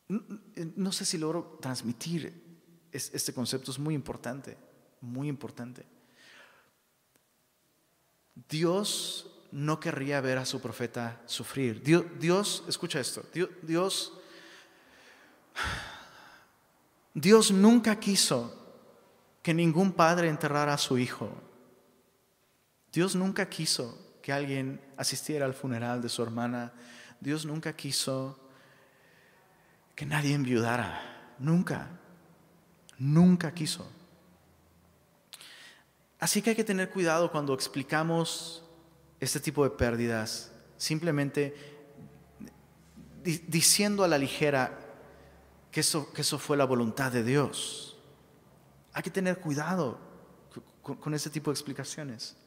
no 0.07 0.91
sé 0.91 1.05
si 1.05 1.17
logro 1.17 1.57
transmitir 1.61 2.47
este 2.91 3.33
concepto, 3.33 3.71
es 3.71 3.79
muy 3.79 3.93
importante, 3.93 4.57
muy 5.01 5.27
importante. 5.27 5.85
Dios 8.49 9.29
no 9.51 9.79
querría 9.79 10.21
ver 10.21 10.37
a 10.37 10.45
su 10.45 10.61
profeta 10.61 11.21
sufrir. 11.25 11.81
Dios, 11.81 12.63
escucha 12.67 12.99
esto, 12.99 13.23
Dios, 13.61 14.13
Dios 17.13 17.51
nunca 17.51 17.99
quiso 17.99 18.53
que 19.41 19.53
ningún 19.53 19.93
padre 19.93 20.29
enterrara 20.29 20.73
a 20.73 20.77
su 20.77 20.97
hijo. 20.97 21.29
Dios 22.91 23.15
nunca 23.15 23.49
quiso 23.49 24.19
que 24.21 24.31
alguien 24.31 24.81
asistiera 24.97 25.45
al 25.45 25.53
funeral 25.53 26.01
de 26.01 26.09
su 26.09 26.21
hermana. 26.21 26.73
Dios 27.19 27.45
nunca 27.45 27.75
quiso 27.75 28.46
que 29.97 30.05
nadie 30.05 30.35
enviudara. 30.35 31.33
Nunca. 31.39 31.89
Nunca 32.99 33.51
quiso. 33.51 33.91
Así 36.19 36.41
que 36.41 36.51
hay 36.51 36.55
que 36.55 36.63
tener 36.63 36.91
cuidado 36.91 37.31
cuando 37.31 37.55
explicamos 37.55 38.63
este 39.19 39.39
tipo 39.39 39.63
de 39.63 39.71
pérdidas, 39.71 40.51
simplemente 40.77 41.55
diciendo 43.23 44.03
a 44.03 44.07
la 44.07 44.19
ligera 44.19 44.79
que 45.71 45.79
eso, 45.79 46.05
fue 46.37 46.57
la 46.57 46.65
voluntad 46.65 47.11
de 47.11 47.23
Dios. 47.23 47.97
Hay 48.93 49.01
que 49.01 49.09
tener 49.09 49.39
cuidado 49.39 49.99
con, 50.83 50.97
con 50.97 51.13
ese 51.15 51.31
tipo 51.31 51.49
de 51.49 51.55
explicaciones. 51.55 52.37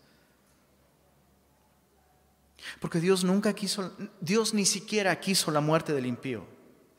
Porque 2.78 3.00
Dios 3.00 3.24
nunca 3.24 3.52
quiso, 3.54 3.92
Dios 4.20 4.54
ni 4.54 4.66
siquiera 4.66 5.18
quiso 5.18 5.50
la 5.50 5.60
muerte 5.60 5.92
del 5.92 6.06
impío, 6.06 6.46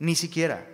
ni 0.02 0.16
siquiera. 0.16 0.66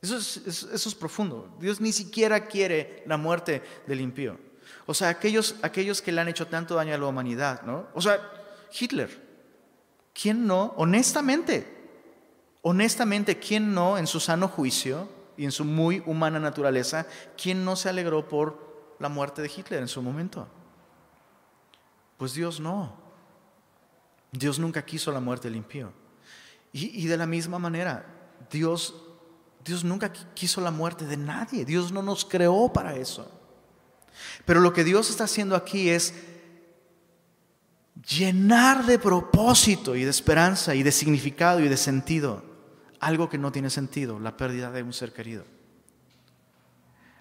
Eso 0.00 0.16
es, 0.16 0.94
profundo. 0.94 1.54
Dios 1.60 1.78
ni 1.78 1.92
siquiera 1.92 2.46
quiere 2.46 3.02
la 3.06 3.18
muerte 3.18 3.62
del 3.86 4.00
impío. 4.00 4.38
O 4.86 4.94
sea, 4.94 5.10
aquellos, 5.10 5.56
aquellos 5.60 6.00
que 6.00 6.10
le 6.10 6.22
han 6.22 6.28
hecho 6.28 6.46
tanto 6.46 6.74
daño 6.74 6.94
a 6.94 6.98
la 6.98 7.04
humanidad, 7.04 7.60
¿no? 7.62 7.88
O 7.92 8.00
sea, 8.00 8.18
Hitler, 8.72 9.10
¿quién 10.14 10.46
no? 10.46 10.72
Honestamente, 10.78 11.66
honestamente, 12.62 13.38
¿quién 13.38 13.74
no 13.74 13.98
en 13.98 14.06
su 14.06 14.20
sano 14.20 14.48
juicio 14.48 15.06
y 15.36 15.44
en 15.44 15.52
su 15.52 15.66
muy 15.66 16.02
humana 16.06 16.40
naturaleza, 16.40 17.06
quién 17.36 17.62
no 17.62 17.76
se 17.76 17.90
alegró 17.90 18.26
por 18.26 18.96
la 18.98 19.10
muerte 19.10 19.42
de 19.42 19.52
Hitler 19.54 19.82
en 19.82 19.88
su 19.88 20.00
momento? 20.00 20.48
Pues 22.16 22.32
Dios 22.32 22.58
no. 22.58 22.96
Dios 24.32 24.58
nunca 24.58 24.82
quiso 24.82 25.12
la 25.12 25.20
muerte 25.20 25.48
del 25.48 25.58
impío. 25.58 25.92
Y, 26.72 27.06
de 27.06 27.16
la 27.16 27.26
misma 27.26 27.58
manera, 27.58 28.19
Dios, 28.50 28.94
Dios 29.64 29.84
nunca 29.84 30.12
quiso 30.34 30.60
la 30.60 30.70
muerte 30.70 31.06
de 31.06 31.16
nadie. 31.16 31.64
Dios 31.64 31.92
no 31.92 32.02
nos 32.02 32.24
creó 32.24 32.72
para 32.72 32.96
eso. 32.96 33.30
Pero 34.44 34.60
lo 34.60 34.72
que 34.72 34.84
Dios 34.84 35.10
está 35.10 35.24
haciendo 35.24 35.56
aquí 35.56 35.88
es 35.88 36.14
llenar 38.08 38.86
de 38.86 38.98
propósito 38.98 39.94
y 39.94 40.04
de 40.04 40.10
esperanza 40.10 40.74
y 40.74 40.82
de 40.82 40.92
significado 40.92 41.60
y 41.60 41.68
de 41.68 41.76
sentido 41.76 42.50
algo 43.00 43.28
que 43.28 43.38
no 43.38 43.50
tiene 43.50 43.70
sentido, 43.70 44.20
la 44.20 44.36
pérdida 44.36 44.70
de 44.70 44.82
un 44.82 44.92
ser 44.92 45.12
querido. 45.12 45.44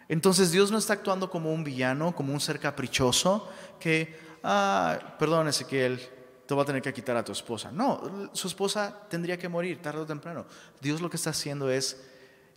Entonces 0.10 0.52
Dios 0.52 0.72
no 0.72 0.78
está 0.78 0.94
actuando 0.94 1.30
como 1.30 1.54
un 1.54 1.64
villano, 1.64 2.14
como 2.14 2.34
un 2.34 2.40
ser 2.40 2.60
caprichoso 2.60 3.50
que, 3.80 4.20
ah, 4.44 5.16
perdón 5.18 5.48
Ezequiel, 5.48 6.02
te 6.50 6.56
va 6.56 6.64
a 6.64 6.66
tener 6.66 6.82
que 6.82 6.92
quitar 6.92 7.16
a 7.16 7.24
tu 7.24 7.32
esposa. 7.32 7.72
No, 7.72 8.32
su 8.34 8.48
esposa 8.48 9.08
tendría 9.08 9.38
que 9.38 9.48
morir 9.48 9.84
tarde 9.84 10.00
o 10.00 10.06
temprano. 10.08 10.48
Dios 10.82 11.00
lo 11.00 11.08
que 11.08 11.18
está 11.18 11.30
haciendo 11.30 11.70
es 11.70 12.04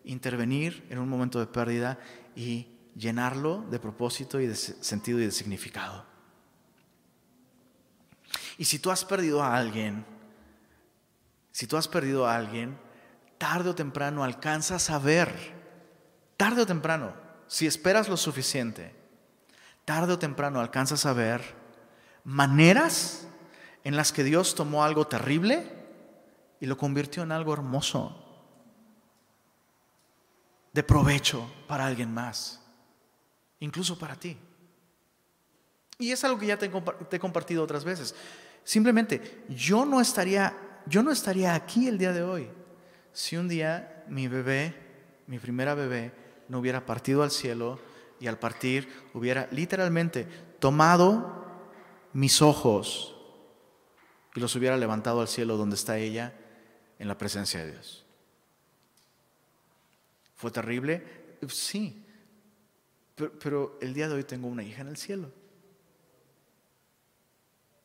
intervenir 0.04 0.86
en 0.88 0.98
un 0.98 1.10
momento 1.10 1.38
de 1.38 1.44
pérdida 1.44 1.98
y 2.34 2.68
llenarlo 2.96 3.66
de 3.70 3.78
propósito 3.78 4.40
y 4.40 4.46
de 4.46 4.54
sentido 4.56 5.20
y 5.20 5.26
de 5.26 5.30
significado. 5.30 6.06
Y 8.56 8.64
si 8.64 8.78
tú 8.78 8.90
has 8.90 9.04
perdido 9.04 9.42
a 9.42 9.58
alguien, 9.58 10.06
si 11.50 11.66
tú 11.66 11.76
has 11.76 11.86
perdido 11.86 12.26
a 12.26 12.34
alguien, 12.34 12.78
tarde 13.36 13.68
o 13.68 13.74
temprano 13.74 14.24
alcanzas 14.24 14.88
a 14.88 14.98
ver, 14.98 15.28
tarde 16.38 16.62
o 16.62 16.66
temprano, 16.66 17.12
si 17.46 17.66
esperas 17.66 18.08
lo 18.08 18.16
suficiente, 18.16 18.94
tarde 19.84 20.14
o 20.14 20.18
temprano 20.18 20.60
alcanzas 20.60 21.04
a 21.04 21.12
ver 21.12 21.42
maneras 22.24 23.28
en 23.84 23.96
las 23.96 24.12
que 24.12 24.24
Dios 24.24 24.54
tomó 24.54 24.84
algo 24.84 25.06
terrible 25.06 25.66
y 26.60 26.66
lo 26.66 26.76
convirtió 26.76 27.22
en 27.22 27.32
algo 27.32 27.52
hermoso, 27.52 28.18
de 30.72 30.82
provecho 30.82 31.50
para 31.66 31.86
alguien 31.86 32.12
más, 32.12 32.60
incluso 33.60 33.98
para 33.98 34.16
ti. 34.16 34.36
Y 35.98 36.10
es 36.12 36.24
algo 36.24 36.38
que 36.38 36.46
ya 36.46 36.56
te, 36.56 36.70
he 37.10 37.18
compartido 37.18 37.62
otras 37.62 37.84
veces. 37.84 38.14
Simplemente, 38.64 39.44
yo 39.48 39.84
no 39.84 40.00
estaría, 40.00 40.56
yo 40.86 41.02
no 41.02 41.10
estaría 41.10 41.54
aquí 41.54 41.88
el 41.88 41.98
día 41.98 42.12
de 42.12 42.22
hoy 42.22 42.48
si 43.12 43.36
un 43.36 43.48
día 43.48 44.04
mi 44.08 44.26
bebé, 44.26 44.74
mi 45.26 45.38
primera 45.38 45.74
bebé, 45.74 46.12
no 46.48 46.58
hubiera 46.58 46.84
partido 46.84 47.22
al 47.22 47.30
cielo 47.30 47.78
y 48.20 48.26
al 48.26 48.38
partir 48.38 48.88
hubiera 49.14 49.48
literalmente 49.50 50.26
tomado 50.58 51.44
mis 52.12 52.42
ojos 52.42 53.14
y 54.34 54.40
los 54.40 54.54
hubiera 54.56 54.76
levantado 54.76 55.20
al 55.20 55.28
cielo 55.28 55.56
donde 55.56 55.76
está 55.76 55.98
ella 55.98 56.32
en 56.98 57.08
la 57.08 57.18
presencia 57.18 57.60
de 57.64 57.72
Dios. 57.72 58.04
¿Fue 60.34 60.50
terrible? 60.50 61.02
Sí, 61.48 62.02
pero, 63.14 63.78
el 63.80 63.92
día 63.94 64.08
de 64.08 64.14
hoy 64.14 64.24
tengo 64.24 64.48
una 64.48 64.62
hija 64.62 64.82
en 64.82 64.88
el 64.88 64.96
cielo. 64.96 65.30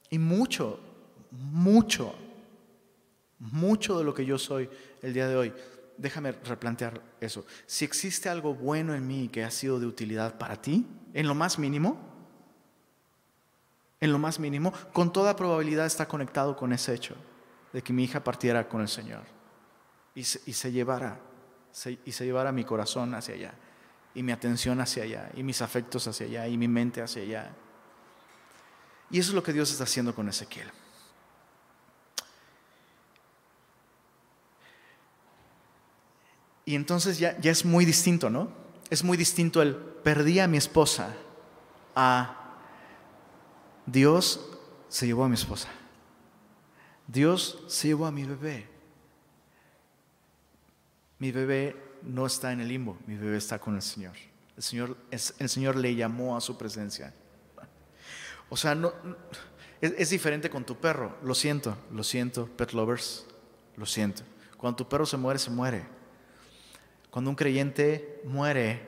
Y 0.09 0.19
mucho, 0.19 0.79
mucho, 1.31 2.15
mucho 3.39 3.97
de 3.97 4.05
lo 4.05 4.13
que 4.13 4.25
yo 4.25 4.37
soy 4.37 4.69
el 5.01 5.13
día 5.13 5.27
de 5.27 5.35
hoy, 5.35 5.53
déjame 5.97 6.31
replantear 6.31 7.01
eso. 7.19 7.45
Si 7.65 7.83
existe 7.83 8.29
algo 8.29 8.53
bueno 8.55 8.95
en 8.95 9.05
mí 9.05 9.27
que 9.27 9.43
ha 9.43 9.51
sido 9.51 9.79
de 9.79 9.85
utilidad 9.85 10.37
para 10.37 10.61
ti, 10.61 10.87
en 11.13 11.27
lo 11.27 11.35
más 11.35 11.59
mínimo, 11.59 12.06
en 13.99 14.11
lo 14.11 14.19
más 14.19 14.39
mínimo, 14.39 14.73
con 14.93 15.11
toda 15.11 15.35
probabilidad 15.35 15.85
está 15.85 16.07
conectado 16.07 16.55
con 16.55 16.71
ese 16.73 16.93
hecho 16.93 17.15
de 17.73 17.81
que 17.81 17.93
mi 17.93 18.03
hija 18.03 18.23
partiera 18.23 18.67
con 18.67 18.81
el 18.81 18.87
Señor 18.87 19.23
y 20.17 20.23
se, 20.23 20.71
llevara, 20.71 21.19
y 22.03 22.11
se 22.11 22.25
llevara 22.25 22.51
mi 22.51 22.63
corazón 22.63 23.13
hacia 23.13 23.35
allá, 23.35 23.53
y 24.15 24.23
mi 24.23 24.31
atención 24.31 24.81
hacia 24.81 25.03
allá, 25.03 25.29
y 25.35 25.43
mis 25.43 25.61
afectos 25.61 26.07
hacia 26.07 26.25
allá, 26.25 26.47
y 26.47 26.57
mi 26.57 26.67
mente 26.67 27.03
hacia 27.03 27.21
allá. 27.21 27.51
Y 29.11 29.19
eso 29.19 29.29
es 29.29 29.35
lo 29.35 29.43
que 29.43 29.53
Dios 29.53 29.69
está 29.69 29.83
haciendo 29.83 30.15
con 30.15 30.27
Ezequiel. 30.27 30.71
Y 36.65 36.73
entonces 36.73 37.19
ya, 37.19 37.39
ya 37.39 37.51
es 37.51 37.63
muy 37.63 37.85
distinto, 37.85 38.31
¿no? 38.31 38.49
Es 38.89 39.03
muy 39.03 39.17
distinto 39.17 39.61
el 39.61 39.75
perdí 39.75 40.39
a 40.39 40.47
mi 40.47 40.57
esposa 40.57 41.13
a 41.95 42.36
Dios 43.87 44.41
se 44.89 45.07
llevó 45.07 45.23
a 45.23 45.29
mi 45.29 45.35
esposa. 45.35 45.69
Dios 47.07 47.63
se 47.67 47.87
llevó 47.87 48.05
a 48.05 48.11
mi 48.11 48.25
bebé. 48.25 48.67
Mi 51.19 51.31
bebé 51.31 51.75
no 52.03 52.25
está 52.25 52.51
en 52.51 52.59
el 52.59 52.67
limbo, 52.67 52.97
mi 53.07 53.15
bebé 53.15 53.37
está 53.37 53.59
con 53.59 53.75
el 53.75 53.81
Señor. 53.81 54.13
El 54.55 54.63
Señor, 54.63 54.97
el 55.09 55.49
Señor 55.49 55.77
le 55.77 55.95
llamó 55.95 56.35
a 56.35 56.41
su 56.41 56.57
presencia. 56.57 57.13
O 58.49 58.57
sea, 58.57 58.75
no, 58.75 58.93
es, 59.81 59.93
es, 59.97 60.09
diferente 60.09 60.49
con 60.49 60.65
tu 60.65 60.77
perro. 60.77 61.17
Lo 61.23 61.33
siento, 61.33 61.77
lo 61.91 62.03
siento, 62.03 62.47
pet 62.47 62.73
lovers, 62.73 63.25
lo 63.77 63.85
siento. 63.85 64.23
Cuando 64.57 64.77
tu 64.77 64.89
perro 64.89 65.05
se 65.05 65.17
muere, 65.17 65.39
se 65.39 65.49
muere. 65.49 65.85
Cuando 67.09 67.29
un 67.29 67.35
creyente 67.35 68.21
muere, 68.25 68.81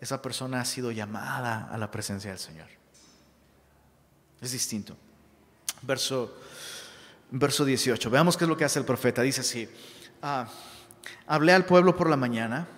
esa 0.00 0.22
persona 0.22 0.60
ha 0.60 0.64
sido 0.64 0.90
llamada 0.90 1.68
a 1.70 1.76
la 1.76 1.90
presencia 1.90 2.30
del 2.30 2.38
Señor. 2.38 2.77
Es 4.40 4.52
distinto. 4.52 4.96
Verso, 5.82 6.36
verso 7.30 7.64
18. 7.64 8.10
Veamos 8.10 8.36
qué 8.36 8.44
es 8.44 8.48
lo 8.48 8.56
que 8.56 8.64
hace 8.64 8.78
el 8.78 8.84
profeta. 8.84 9.22
Dice 9.22 9.40
así. 9.40 9.68
Ah, 10.22 10.48
hablé 11.26 11.52
al 11.52 11.64
pueblo 11.64 11.96
por 11.96 12.08
la 12.08 12.16
mañana 12.16 12.68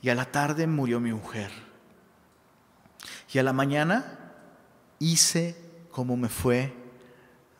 y 0.00 0.08
a 0.08 0.14
la 0.14 0.24
tarde 0.26 0.66
murió 0.66 1.00
mi 1.00 1.12
mujer. 1.12 1.50
Y 3.32 3.38
a 3.38 3.42
la 3.42 3.52
mañana 3.52 4.18
hice 4.98 5.56
como 5.90 6.16
me 6.16 6.28
fue 6.28 6.72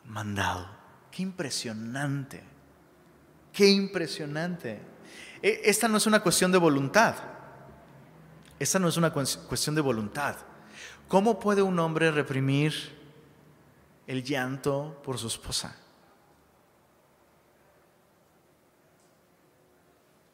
mandado. 0.05 0.67
Qué 1.11 1.23
impresionante. 1.23 2.43
Qué 3.51 3.69
impresionante. 3.69 4.81
E, 5.41 5.61
esta 5.65 5.87
no 5.87 5.97
es 5.97 6.05
una 6.05 6.21
cuestión 6.21 6.51
de 6.51 6.57
voluntad. 6.57 7.15
Esta 8.59 8.79
no 8.79 8.87
es 8.87 8.97
una 8.97 9.11
cuestión 9.11 9.75
de 9.75 9.81
voluntad. 9.81 10.35
¿Cómo 11.07 11.39
puede 11.39 11.61
un 11.61 11.77
hombre 11.79 12.11
reprimir 12.11 12.73
el 14.07 14.23
llanto 14.23 14.99
por 15.03 15.17
su 15.17 15.27
esposa? 15.27 15.77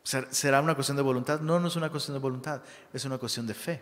¿Será 0.04 0.62
una 0.62 0.74
cuestión 0.74 0.98
de 0.98 1.04
voluntad? 1.04 1.40
No, 1.40 1.60
no 1.60 1.68
es 1.68 1.76
una 1.76 1.92
cuestión 1.92 2.16
de 2.16 2.20
voluntad, 2.20 2.62
es 2.92 3.06
una 3.06 3.20
cuestión 3.20 3.46
de 3.46 3.54
fe. 3.54 3.82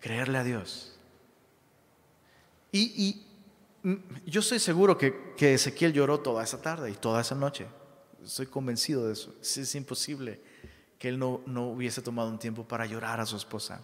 Creerle 0.00 0.38
a 0.38 0.44
Dios. 0.44 0.96
Y, 2.70 3.24
yo 4.26 4.40
estoy 4.40 4.58
seguro 4.58 4.98
que, 4.98 5.34
que, 5.36 5.54
Ezequiel 5.54 5.92
lloró 5.92 6.20
toda 6.20 6.44
esa 6.44 6.60
tarde 6.60 6.90
y 6.90 6.94
toda 6.94 7.20
esa 7.20 7.34
noche. 7.34 7.66
Estoy 8.24 8.46
convencido 8.46 9.06
de 9.06 9.12
eso. 9.12 9.34
Es 9.40 9.74
imposible 9.74 10.40
él 11.08 11.18
no, 11.18 11.40
no, 11.46 11.68
hubiese 11.68 12.02
tomado 12.02 12.28
un 12.28 12.38
tiempo 12.38 12.66
para 12.66 12.86
llorar 12.86 13.20
a 13.20 13.26
su 13.26 13.36
esposa. 13.36 13.80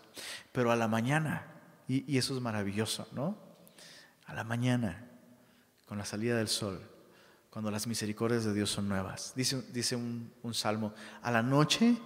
Pero 0.53 0.73
a 0.73 0.77
la 0.77 0.89
mañana, 0.89 1.47
y, 1.89 2.17
eso 2.17 2.35
es 2.35 2.41
maravilloso, 2.41 3.07
¿no? 3.13 3.37
a 4.27 4.35
la 4.35 4.45
mañana, 4.45 5.05
con 5.87 5.99
la 5.99 6.05
salida 6.05 6.37
del 6.37 6.49
sol, 6.49 6.81
cuando 7.51 7.71
las 7.71 7.87
misericordias 7.87 8.45
de 8.45 8.55
Dios 8.55 8.71
son 8.71 8.89
nuevas. 8.89 9.33
Dice, 9.37 9.63
dice 9.73 9.97
un, 9.97 10.33
salmo, 10.53 10.95
a 11.23 11.31
la 11.31 11.43
noche 11.43 11.97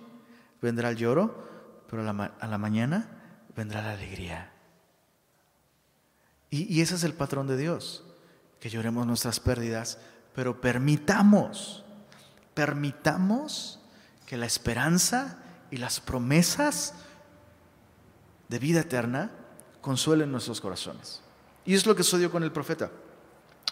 vendrá 0.60 0.90
el 0.90 0.96
lloro, 0.96 1.84
pero 1.88 2.02
a 2.02 2.12
la, 2.12 2.24
a 2.40 2.46
la 2.48 2.58
mañana 2.58 3.08
vendrá 3.54 3.82
la 3.82 3.92
alegría. 3.92 4.50
Y, 6.50 6.74
y, 6.74 6.80
ese 6.80 6.96
es 6.96 7.04
el 7.04 7.14
patrón 7.14 7.46
de 7.46 7.56
Dios, 7.56 8.04
que 8.58 8.70
lloremos 8.70 9.06
nuestras 9.06 9.38
pérdidas, 9.38 9.98
pero 10.34 10.60
permitamos, 10.60 11.84
permitamos 12.54 13.80
que 14.26 14.36
la 14.36 14.46
esperanza 14.46 15.38
y 15.70 15.76
las 15.78 16.00
promesas 16.00 16.94
de 18.48 18.58
vida 18.58 18.80
eterna 18.80 19.30
consuelen 19.80 20.32
nuestros 20.32 20.60
corazones. 20.60 21.22
Y 21.64 21.74
es 21.74 21.86
lo 21.86 21.94
que 21.96 22.02
sucedió 22.02 22.30
con 22.30 22.42
el 22.42 22.52
profeta. 22.52 22.90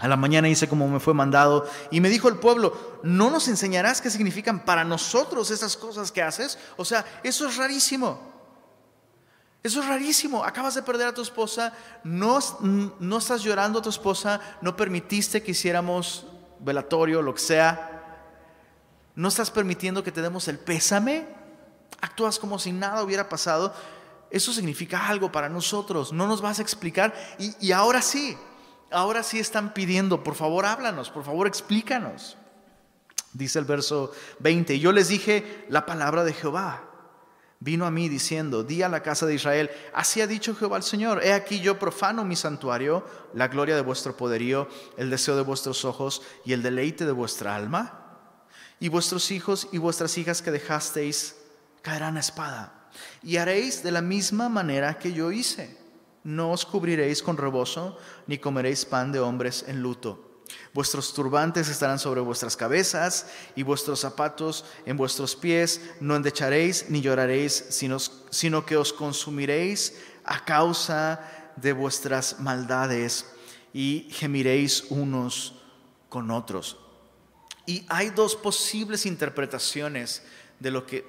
A 0.00 0.08
la 0.08 0.16
mañana 0.16 0.48
hice 0.48 0.68
como 0.68 0.88
me 0.88 0.98
fue 0.98 1.14
mandado 1.14 1.68
y 1.90 2.00
me 2.00 2.08
dijo 2.08 2.28
el 2.28 2.36
pueblo, 2.36 3.00
¿no 3.04 3.30
nos 3.30 3.46
enseñarás 3.46 4.00
qué 4.00 4.10
significan 4.10 4.64
para 4.64 4.84
nosotros 4.84 5.50
esas 5.50 5.76
cosas 5.76 6.10
que 6.10 6.22
haces? 6.22 6.58
O 6.76 6.84
sea, 6.84 7.04
eso 7.22 7.48
es 7.48 7.56
rarísimo. 7.56 8.32
Eso 9.62 9.80
es 9.80 9.86
rarísimo. 9.86 10.44
Acabas 10.44 10.74
de 10.74 10.82
perder 10.82 11.08
a 11.08 11.14
tu 11.14 11.22
esposa, 11.22 11.72
no, 12.02 12.38
no 12.98 13.18
estás 13.18 13.42
llorando 13.42 13.78
a 13.78 13.82
tu 13.82 13.88
esposa, 13.88 14.40
no 14.60 14.76
permitiste 14.76 15.42
que 15.42 15.52
hiciéramos 15.52 16.26
velatorio, 16.58 17.22
lo 17.22 17.32
que 17.32 17.40
sea. 17.40 18.03
No 19.14 19.28
estás 19.28 19.50
permitiendo 19.50 20.02
que 20.02 20.12
te 20.12 20.22
demos 20.22 20.48
el 20.48 20.58
pésame. 20.58 21.26
Actúas 22.00 22.38
como 22.38 22.58
si 22.58 22.72
nada 22.72 23.02
hubiera 23.02 23.28
pasado. 23.28 23.74
Eso 24.30 24.52
significa 24.52 25.06
algo 25.06 25.30
para 25.30 25.48
nosotros. 25.48 26.12
No 26.12 26.26
nos 26.26 26.40
vas 26.40 26.58
a 26.58 26.62
explicar. 26.62 27.14
Y, 27.38 27.70
ahora 27.72 28.02
sí, 28.02 28.36
ahora 28.90 29.22
sí 29.22 29.38
están 29.38 29.72
pidiendo, 29.72 30.24
por 30.24 30.34
favor 30.34 30.66
háblanos, 30.66 31.10
por 31.10 31.24
favor 31.24 31.46
explícanos. 31.46 32.36
Dice 33.32 33.58
el 33.58 33.64
verso 33.64 34.12
20, 34.40 34.78
yo 34.78 34.92
les 34.92 35.08
dije 35.08 35.66
la 35.68 35.86
palabra 35.86 36.24
de 36.24 36.32
Jehová. 36.32 36.90
Vino 37.60 37.86
a 37.86 37.90
mí 37.90 38.08
diciendo, 38.08 38.62
di 38.62 38.82
a 38.82 38.88
la 38.88 39.02
casa 39.02 39.24
de 39.24 39.34
Israel, 39.34 39.70
así 39.94 40.20
ha 40.20 40.26
dicho 40.26 40.54
Jehová 40.54 40.76
el 40.76 40.82
Señor, 40.82 41.24
he 41.24 41.32
aquí 41.32 41.60
yo 41.60 41.78
profano 41.78 42.24
mi 42.24 42.36
santuario, 42.36 43.06
la 43.32 43.48
gloria 43.48 43.74
de 43.74 43.80
vuestro 43.80 44.16
poderío, 44.16 44.68
el 44.98 45.08
deseo 45.08 45.34
de 45.34 45.42
vuestros 45.42 45.84
ojos 45.84 46.22
y 46.44 46.52
el 46.52 46.62
deleite 46.62 47.06
de 47.06 47.12
vuestra 47.12 47.56
alma. 47.56 48.03
Y 48.80 48.88
vuestros 48.88 49.30
hijos 49.30 49.68
y 49.72 49.78
vuestras 49.78 50.18
hijas 50.18 50.42
que 50.42 50.50
dejasteis 50.50 51.36
caerán 51.82 52.16
a 52.16 52.20
espada. 52.20 52.90
Y 53.22 53.36
haréis 53.36 53.82
de 53.82 53.90
la 53.90 54.02
misma 54.02 54.48
manera 54.48 54.98
que 54.98 55.12
yo 55.12 55.32
hice 55.32 55.84
no 56.24 56.52
os 56.52 56.64
cubriréis 56.64 57.22
con 57.22 57.36
rebozo, 57.36 57.98
ni 58.26 58.38
comeréis 58.38 58.84
pan 58.86 59.12
de 59.12 59.20
hombres 59.20 59.64
en 59.68 59.82
luto. 59.82 60.40
Vuestros 60.72 61.12
turbantes 61.12 61.68
estarán 61.68 61.98
sobre 61.98 62.20
vuestras 62.20 62.56
cabezas 62.56 63.26
y 63.54 63.62
vuestros 63.62 64.00
zapatos 64.00 64.64
en 64.86 64.96
vuestros 64.96 65.36
pies. 65.36 65.80
No 66.00 66.16
endecharéis 66.16 66.86
ni 66.88 67.02
lloraréis, 67.02 67.66
sino, 67.68 67.98
sino 67.98 68.64
que 68.64 68.76
os 68.76 68.92
consumiréis 68.92 70.00
a 70.24 70.44
causa 70.44 71.20
de 71.56 71.72
vuestras 71.72 72.40
maldades 72.40 73.26
y 73.72 74.08
gemiréis 74.10 74.86
unos 74.88 75.60
con 76.08 76.30
otros. 76.30 76.78
Y 77.66 77.84
hay 77.88 78.10
dos 78.10 78.36
posibles 78.36 79.06
interpretaciones 79.06 80.22
de 80.60 80.70
lo 80.70 80.86
que, 80.86 81.04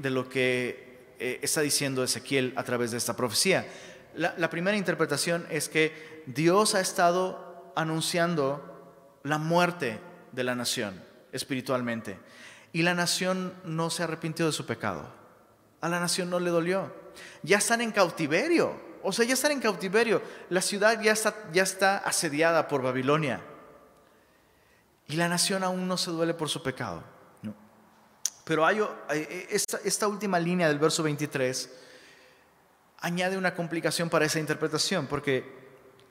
eh, 1.17 1.39
está 1.41 1.61
diciendo 1.61 2.03
Ezequiel 2.03 2.53
a 2.55 2.63
través 2.63 2.91
de 2.91 2.97
esta 2.97 3.15
profecía. 3.15 3.65
La, 4.15 4.49
primera 4.49 4.77
interpretación 4.77 5.45
es 5.49 5.67
que 5.67 6.23
Dios 6.25 6.73
ha 6.75 6.79
estado 6.79 7.73
anunciando 7.75 9.19
la 9.23 9.37
muerte 9.37 9.99
de 10.31 10.43
la 10.45 10.55
nación 10.55 11.03
espiritualmente 11.33 12.17
y 12.71 12.83
la 12.83 12.93
nación 12.93 13.53
no 13.65 13.89
se 13.89 14.03
arrepintió 14.03 14.45
de 14.45 14.53
su 14.53 14.65
pecado. 14.65 15.09
A 15.81 15.89
la 15.89 15.99
nación 15.99 16.29
no 16.29 16.39
le 16.39 16.49
dolió. 16.49 16.93
Ya 17.43 17.57
están 17.57 17.81
en 17.81 17.91
cautiverio. 17.91 18.79
O 19.03 19.11
sea, 19.11 19.25
ya 19.25 19.33
están 19.33 19.51
en 19.51 19.59
cautiverio. 19.59 20.21
La 20.49 20.61
ciudad 20.61 21.01
ya 21.01 21.63
está 21.63 21.97
asediada 21.97 22.69
por 22.69 22.81
Babilonia. 22.81 23.41
Y 25.07 25.15
la 25.15 25.27
nación 25.27 25.63
aún 25.63 25.87
no 25.87 25.97
se 25.97 26.11
duele 26.11 26.33
por 26.33 26.49
su 26.49 26.63
pecado. 26.63 27.03
Pero 28.45 28.65
hay 28.65 28.79
eh, 29.09 29.47
esta, 29.49 29.79
esta 29.83 30.07
última 30.07 30.39
línea 30.39 30.67
del 30.67 30.77
verso 30.77 31.01
23 31.01 31.69
añade 32.99 33.37
una 33.37 33.55
complicación 33.55 34.09
para 34.09 34.25
esa 34.25 34.39
interpretación, 34.39 35.07
porque 35.07 35.43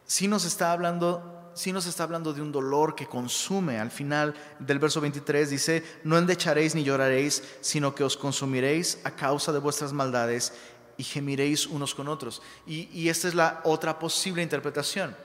si 0.05 0.28
nos 0.28 0.45
está 0.45 0.72
hablando, 0.72 1.51
si 1.55 1.72
nos 1.72 1.86
está 1.86 2.03
hablando 2.03 2.32
de 2.32 2.42
un 2.42 2.53
dolor 2.53 2.95
que 2.95 3.07
consume. 3.07 3.78
Al 3.78 3.90
final 3.90 4.34
del 4.59 4.78
verso 4.78 5.01
23 5.01 5.51
dice, 5.51 5.84
no 6.03 6.18
endecharéis 6.18 6.74
ni 6.74 6.82
lloraréis, 6.82 7.42
sino 7.61 7.95
que 7.95 8.05
os 8.05 8.16
consumiréis 8.16 8.99
a 9.05 9.12
causa 9.12 9.53
de 9.53 9.61
vuestras 9.61 9.92
maldades 9.92 10.53
y 10.97 11.05
gemiréis 11.05 11.66
unos 11.66 11.95
con 11.95 12.09
otros. 12.09 12.42
Y, 12.66 12.88
y 12.92 13.09
esta 13.09 13.28
es 13.28 13.34
la 13.34 13.61
otra 13.64 13.99
posible 13.99 14.42
interpretación, 14.42 15.16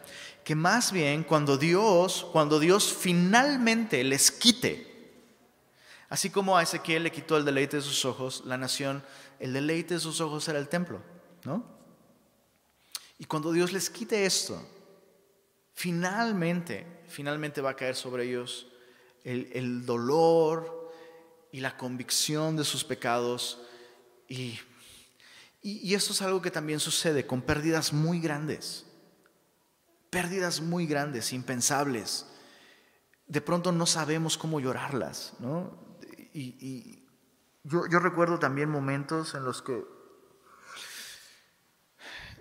que 0.43 0.55
más 0.55 0.91
bien 0.91 1.23
cuando 1.23 1.57
Dios, 1.57 2.27
cuando 2.31 2.59
Dios 2.59 2.93
finalmente 2.93 4.03
les 4.03 4.31
quite, 4.31 4.87
así 6.09 6.29
como 6.29 6.57
a 6.57 6.63
Ezequiel 6.63 7.03
le 7.03 7.11
quitó 7.11 7.37
el 7.37 7.45
deleite 7.45 7.77
de 7.77 7.83
sus 7.83 8.03
ojos, 8.05 8.43
la 8.45 8.57
nación, 8.57 9.03
el 9.39 9.53
deleite 9.53 9.95
de 9.95 9.99
sus 9.99 10.21
ojos 10.21 10.47
era 10.47 10.59
el 10.59 10.67
templo. 10.67 11.01
¿no? 11.45 11.63
Y 13.17 13.25
cuando 13.25 13.51
Dios 13.51 13.71
les 13.71 13.89
quite 13.89 14.25
esto, 14.25 14.61
finalmente, 15.73 16.85
finalmente 17.07 17.61
va 17.61 17.71
a 17.71 17.75
caer 17.75 17.95
sobre 17.95 18.25
ellos 18.25 18.67
el, 19.23 19.85
dolor 19.85 20.91
y 21.51 21.59
la 21.59 21.77
convicción 21.77 22.55
de 22.55 22.63
sus 22.63 22.83
pecados. 22.83 23.61
Y, 24.27 24.59
y, 25.61 25.89
y 25.89 25.93
esto 25.93 26.13
es 26.13 26.21
algo 26.21 26.41
que 26.41 26.51
también 26.51 26.79
sucede 26.79 27.27
con 27.27 27.41
pérdidas 27.41 27.93
muy 27.93 28.19
grandes, 28.19 28.85
pérdidas 30.09 30.61
muy 30.61 30.87
grandes, 30.87 31.33
impensables. 31.33 32.25
De 33.27 33.41
pronto 33.41 33.71
no 33.71 33.85
sabemos 33.85 34.37
cómo 34.37 34.59
llorarlas, 34.59 35.33
¿no? 35.39 35.77
Y, 36.33 37.05
yo, 37.63 37.99
recuerdo 37.99 38.39
también 38.39 38.69
momentos 38.69 39.35
en 39.35 39.43
los 39.43 39.61
que 39.61 39.83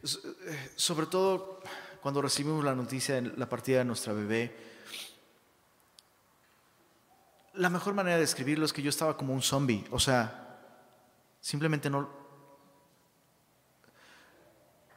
eh, 0.03 0.73
sobre 0.77 1.07
todo 1.07 1.61
cuando 2.01 2.23
recibimos 2.23 2.65
la 2.65 2.75
noticia 2.75 3.17
de 3.17 3.23
la 3.37 3.49
partida 3.49 3.79
de 3.79 3.85
nuestra 3.85 4.13
bebé, 4.13 4.57
la 7.55 7.69
mejor 7.69 7.95
manera 7.95 8.15
de 8.15 8.23
describirlo 8.23 8.65
es 8.65 8.73
que 8.73 8.83
yo 8.83 8.91
estaba 8.91 9.17
como 9.17 9.35
un 9.35 9.43
zombie, 9.43 9.85
o 9.91 9.99
sea, 9.99 10.61
simplemente 11.41 11.91
no, 11.91 12.09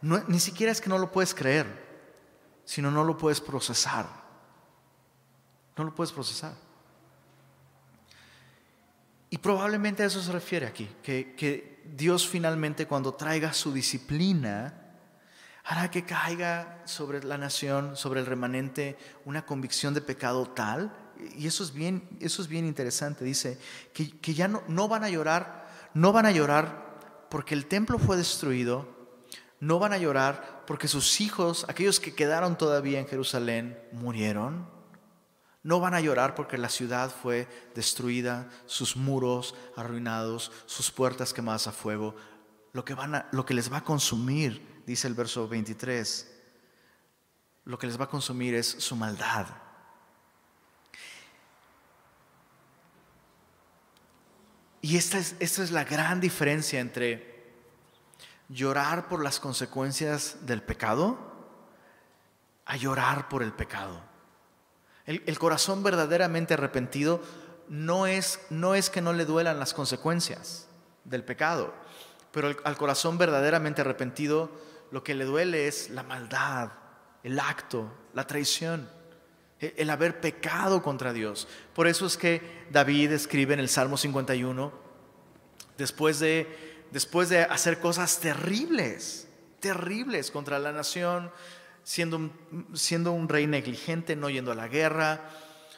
no, 0.02 0.24
ni 0.28 0.40
siquiera 0.40 0.72
es 0.72 0.80
que 0.80 0.90
no 0.90 1.00
lo 1.00 1.12
puedes 1.12 1.34
creer, 1.34 1.91
sino 2.72 2.90
no 2.90 3.04
lo 3.04 3.18
puedes 3.18 3.42
procesar, 3.42 4.08
no 5.76 5.84
lo 5.84 5.94
puedes 5.94 6.14
procesar. 6.14 6.54
Y 9.30 9.40
probablemente 9.40 10.04
a 10.04 10.06
eso 10.06 10.22
se 10.22 10.32
refiere 10.32 10.68
aquí, 10.68 10.90
que, 11.04 11.36
que 11.36 11.84
Dios 11.84 12.26
finalmente 12.26 12.88
cuando 12.88 13.14
traiga 13.14 13.52
su 13.52 13.74
disciplina, 13.74 14.74
hará 15.66 15.92
que 15.92 16.06
caiga 16.06 16.82
sobre 16.86 17.22
la 17.26 17.38
nación, 17.38 17.98
sobre 17.98 18.22
el 18.22 18.26
remanente, 18.26 18.98
una 19.26 19.46
convicción 19.46 19.94
de 19.94 20.00
pecado 20.00 20.46
tal, 20.46 20.96
y 21.36 21.48
eso 21.48 21.66
es 21.66 21.74
bien, 21.74 22.08
eso 22.22 22.42
es 22.42 22.48
bien 22.48 22.66
interesante, 22.66 23.26
dice, 23.26 23.60
que, 23.94 24.18
que 24.18 24.34
ya 24.34 24.48
no, 24.48 24.64
no 24.70 24.88
van 24.88 25.04
a 25.04 25.10
llorar, 25.10 25.68
no 25.94 26.14
van 26.14 26.26
a 26.26 26.32
llorar 26.32 27.28
porque 27.30 27.54
el 27.54 27.66
templo 27.66 28.00
fue 28.00 28.16
destruido, 28.16 28.88
no 29.60 29.78
van 29.78 29.92
a 29.92 29.98
llorar 29.98 30.61
porque 30.72 30.88
sus 30.88 31.20
hijos, 31.20 31.66
aquellos 31.68 32.00
que 32.00 32.16
quedaron 32.16 32.58
todavía 32.58 32.98
en 32.98 33.06
Jerusalén, 33.06 33.78
murieron. 33.92 34.70
No 35.64 35.82
van 35.82 35.94
a 35.94 36.00
llorar 36.00 36.34
porque 36.34 36.58
la 36.58 36.70
ciudad 36.70 37.14
fue 37.14 37.46
destruida, 37.76 38.50
sus 38.68 38.96
muros 38.96 39.54
arruinados, 39.76 40.50
sus 40.68 40.90
puertas 40.90 41.34
quemadas 41.34 41.68
a 41.68 41.74
fuego. 41.74 42.16
Lo 42.72 42.86
que, 42.86 42.94
van 42.94 43.16
a, 43.16 43.28
lo 43.34 43.46
que 43.46 43.54
les 43.54 43.70
va 43.70 43.80
a 43.80 43.84
consumir 43.84 44.82
dice 44.88 45.10
el 45.10 45.14
verso 45.14 45.46
23, 45.46 46.32
lo 47.66 47.78
que 47.78 47.88
les 47.88 48.00
va 48.00 48.06
a 48.06 48.10
consumir 48.10 48.56
es 48.56 48.68
su 48.68 48.96
maldad. 48.96 49.48
Y 54.82 54.96
esta 54.96 55.18
es, 55.18 55.36
esta 55.42 55.64
es 55.64 55.72
la 55.72 55.84
gran 55.84 56.22
diferencia 56.22 56.80
entre 56.80 57.31
llorar 58.52 59.08
por 59.08 59.24
las 59.24 59.40
consecuencias 59.40 60.46
del 60.46 60.62
pecado 60.62 61.18
a 62.66 62.76
llorar 62.78 63.30
por 63.30 63.44
el 63.44 63.54
pecado. 63.54 64.02
El, 65.06 65.24
el, 65.26 65.40
corazón 65.40 65.84
verdaderamente 65.84 66.54
arrepentido 66.54 67.22
no 67.68 68.06
es, 68.08 68.40
no 68.50 68.76
es 68.76 68.90
que 68.90 69.02
no 69.02 69.14
le 69.14 69.26
duelan 69.26 69.60
las 69.60 69.74
consecuencias 69.74 70.68
del 71.04 71.24
pecado, 71.24 71.74
pero 72.32 72.56
al 72.64 72.78
corazón 72.78 73.18
verdaderamente 73.18 73.82
arrepentido 73.82 74.52
lo 74.92 75.04
que 75.04 75.16
le 75.16 75.26
duele 75.26 75.68
es 75.68 75.90
la 75.90 76.04
maldad 76.04 76.72
el 77.24 77.40
acto, 77.40 77.92
la 78.14 78.26
traición, 78.26 78.90
e, 79.60 79.74
el 79.78 79.90
haber 79.90 80.20
pecado 80.20 80.82
contra 80.82 81.14
Dios. 81.14 81.48
Por 81.74 81.88
eso 81.88 82.06
es 82.06 82.18
que 82.18 82.66
David 82.72 83.12
escribe 83.12 83.54
en 83.54 83.60
el 83.60 83.70
Salmo 83.70 83.98
51, 83.98 84.72
después 85.78 86.20
de, 86.20 86.71
después 86.92 87.30
de 87.30 87.44
hacer 87.44 87.80
cosas 87.80 88.20
terribles, 88.20 89.28
terribles 89.60 90.30
contra 90.32 90.60
la 90.60 90.72
nación, 90.72 91.32
siendo 91.84 92.18
un, 92.18 92.68
siendo 92.74 93.12
un 93.12 93.28
rey 93.28 93.48
negligente, 93.48 94.16
no 94.16 94.30
yendo 94.30 94.52
a 94.52 94.56
la 94.56 94.68
guerra, 94.68 95.22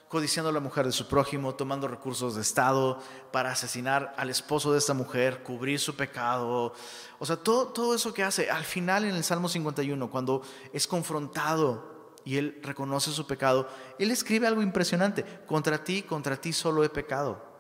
codiciando 0.10 0.50
a 0.50 0.54
la 0.54 0.60
mujer 0.60 0.86
de 0.86 0.92
su 0.92 1.08
prójimo, 1.08 1.56
tomando 1.56 1.88
recursos 1.88 2.36
de 2.36 2.42
Estado 2.42 3.00
para 3.32 3.52
asesinar 3.52 4.14
al 4.18 4.30
esposo 4.30 4.72
de 4.72 4.80
esta 4.80 4.94
mujer, 4.94 5.42
cubrir 5.42 5.80
su 5.80 5.96
pecado. 5.96 6.74
O 7.20 7.26
sea, 7.26 7.38
todo, 7.38 7.70
todo 7.70 7.96
eso 7.96 8.14
que 8.14 8.24
hace, 8.24 8.50
al 8.52 8.64
final 8.64 9.06
en 9.06 9.16
el 9.16 9.24
Salmo 9.24 9.50
51, 9.50 10.12
cuando 10.12 10.44
es 10.72 10.88
confrontado 10.88 12.14
y 12.26 12.38
él 12.38 12.60
reconoce 12.62 13.12
su 13.12 13.26
pecado, 13.26 13.68
él 13.98 14.12
escribe 14.12 14.46
algo 14.48 14.62
impresionante, 14.62 15.26
contra 15.48 15.84
ti, 15.84 16.04
contra 16.04 16.38
ti 16.38 16.54
solo 16.54 16.84
he 16.84 16.90
pecado. 16.90 17.53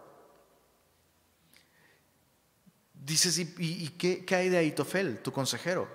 Dices, 3.05 3.37
¿y, 3.37 3.89
qué, 3.97 4.25
hay 4.33 4.47
de 4.47 4.57
Aitofel, 4.57 5.21
tu 5.21 5.33
consejero? 5.33 5.89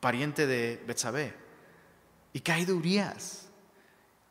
Pariente 0.00 0.46
de 0.46 0.82
Betsabé. 0.86 1.34
¿Y 2.34 2.40
qué 2.40 2.52
hay 2.52 2.66
de 2.66 2.74
Urias? 2.74 3.48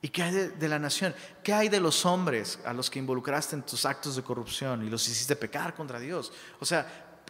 ¿Y 0.04 0.10
qué 0.10 0.22
hay 0.22 0.32
de, 0.34 0.68
la 0.68 0.78
nación? 0.78 1.16
¿Qué 1.44 1.52
hay 1.52 1.70
de 1.70 1.80
los 1.80 2.06
hombres 2.06 2.60
a 2.64 2.74
los 2.74 2.92
que 2.92 3.00
involucraste 3.00 3.56
en 3.56 3.64
tus 3.64 3.86
actos 3.86 4.16
de 4.16 4.22
corrupción 4.22 4.86
y 4.86 4.90
los 4.90 5.08
hiciste 5.08 5.36
pecar 5.36 5.74
contra 5.74 6.00
Dios? 6.00 6.32
O 6.60 6.66
sea, 6.66 7.22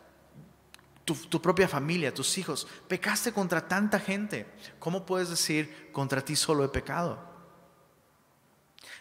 tu, 1.06 1.16
tu, 1.16 1.42
propia 1.42 1.70
familia, 1.70 2.14
tus 2.14 2.38
hijos, 2.38 2.68
pecaste 2.90 3.32
contra 3.32 3.66
tanta 3.66 3.98
gente. 3.98 4.46
¿Cómo 4.78 5.06
puedes 5.06 5.30
decir, 5.30 5.90
contra 5.94 6.20
ti 6.20 6.36
solo 6.36 6.66
he 6.66 6.70
pecado? 6.70 7.32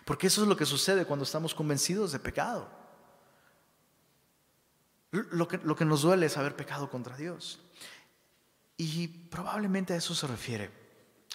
Porque 0.05 0.29
eso 0.29 0.43
es 0.43 0.49
lo 0.49 0.57
que 0.57 0.67
sucede 0.67 1.05
cuando 1.05 1.25
estamos 1.25 1.53
convencidos 1.53 2.13
de 2.13 2.21
pecado. 2.21 2.82
Lo 5.13 5.47
que, 5.47 5.59
lo 5.59 5.77
que 5.77 5.85
nos 5.85 6.03
duele 6.03 6.27
es 6.27 6.37
haber 6.37 6.57
pecado 6.57 6.91
contra 6.91 7.17
Dios. 7.17 7.61
Y 8.77 9.07
probablemente 9.07 9.93
a 9.93 9.97
eso 9.97 10.15
se 10.15 10.27
refiere 10.27 10.71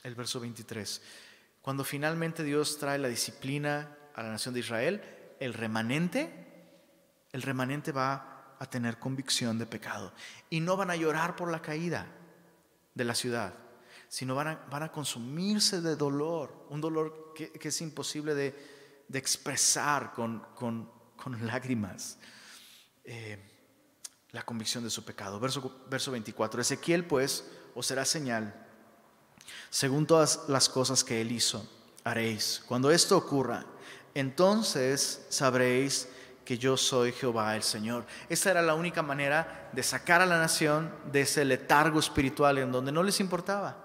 el 0.03 0.15
verso 0.15 0.39
23. 0.39 1.01
Cuando 1.61 1.84
finalmente 1.84 2.43
Dios 2.43 2.78
trae 2.80 2.97
la 2.97 3.07
disciplina 3.07 3.95
a 4.15 4.23
la 4.23 4.30
nación 4.30 4.53
de 4.53 4.61
Israel, 4.61 5.01
el 5.39 5.53
remanente, 5.53 6.32
el 7.32 7.41
remanente 7.41 7.91
va 7.91 8.55
a 8.59 8.65
tener 8.65 8.97
convicción 8.97 9.59
de 9.59 9.65
pecado. 9.65 10.13
Y 10.49 10.59
no 10.59 10.75
van 10.75 10.89
a 10.89 10.95
llorar 10.95 11.36
por 11.36 11.51
la 11.51 11.61
caída 11.61 12.07
de 12.95 13.03
la 13.03 13.13
ciudad, 13.13 13.53
sino 14.07 14.34
van 14.34 14.47
a, 14.47 14.55
van 14.71 14.84
a 14.84 14.91
consumirse 14.91 15.82
de 15.82 15.95
dolor, 15.95 16.65
un 16.69 16.82
dolor 16.82 17.34
que, 17.36 17.51
es 17.61 17.82
imposible 17.82 18.34
de, 18.34 18.78
expresar 19.13 20.13
con, 20.13 20.39
con, 20.55 20.89
lágrimas. 21.41 22.17
Eh, 23.03 23.57
la 24.32 24.43
convicción 24.43 24.84
de 24.84 24.89
su 24.89 25.03
pecado. 25.03 25.39
Verso, 25.39 25.82
verso 25.89 26.11
24. 26.11 26.61
Ezequiel 26.61 27.05
pues 27.05 27.45
os 27.75 27.86
será 27.86 28.05
señal 28.05 28.67
según 29.69 30.05
todas 30.05 30.41
las 30.47 30.69
cosas 30.69 31.03
que 31.03 31.21
él 31.21 31.32
hizo, 31.32 31.67
haréis. 32.03 32.63
Cuando 32.67 32.91
esto 32.91 33.17
ocurra, 33.17 33.65
entonces 34.13 35.25
sabréis 35.30 36.07
que 36.45 36.57
yo 36.57 36.78
soy 36.78 37.11
Jehová 37.11 37.55
el 37.55 37.63
Señor. 37.63 38.05
Esa 38.30 38.51
era 38.51 38.61
la 38.61 38.75
única 38.75 39.01
manera 39.01 39.69
de 39.73 39.84
sacar 39.84 40.21
a 40.21 40.25
la 40.25 40.38
nación 40.38 40.93
de 41.11 41.21
ese 41.21 41.43
letargo 41.43 41.99
espiritual 41.99 42.57
en 42.57 42.71
donde 42.71 42.91
no 42.91 43.03
les 43.03 43.19
importaba, 43.19 43.78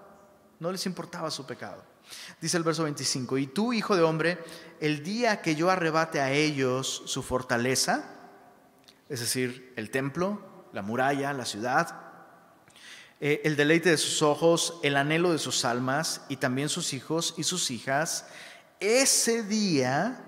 no 0.59 0.71
les 0.71 0.85
importaba 0.85 1.29
su 1.29 1.45
pecado. 1.45 1.83
Dice 2.39 2.57
el 2.57 2.63
verso 2.63 2.83
25, 2.83 3.37
y 3.37 3.47
tú, 3.47 3.73
hijo 3.73 3.95
de 3.95 4.03
hombre, 4.03 4.43
el 4.79 5.03
día 5.03 5.41
que 5.41 5.55
yo 5.55 5.69
arrebate 5.69 6.21
a 6.21 6.31
ellos 6.31 7.03
su 7.05 7.23
fortaleza, 7.23 8.12
es 9.09 9.19
decir, 9.19 9.73
el 9.75 9.89
templo, 9.89 10.67
la 10.73 10.81
muralla, 10.81 11.33
la 11.33 11.45
ciudad, 11.45 11.99
eh, 13.19 13.41
el 13.45 13.55
deleite 13.55 13.89
de 13.89 13.97
sus 13.97 14.21
ojos, 14.21 14.79
el 14.83 14.97
anhelo 14.97 15.31
de 15.31 15.39
sus 15.39 15.65
almas 15.65 16.21
y 16.29 16.37
también 16.37 16.69
sus 16.69 16.93
hijos 16.93 17.35
y 17.37 17.43
sus 17.43 17.71
hijas, 17.71 18.25
ese 18.79 19.43
día, 19.43 20.25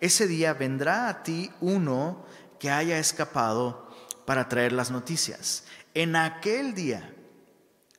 ese 0.00 0.26
día 0.26 0.52
vendrá 0.52 1.08
a 1.08 1.22
ti 1.22 1.50
uno 1.60 2.26
que 2.58 2.70
haya 2.70 2.98
escapado 2.98 3.88
para 4.26 4.48
traer 4.48 4.72
las 4.72 4.90
noticias. 4.90 5.64
En 5.94 6.14
aquel 6.14 6.74
día 6.74 7.14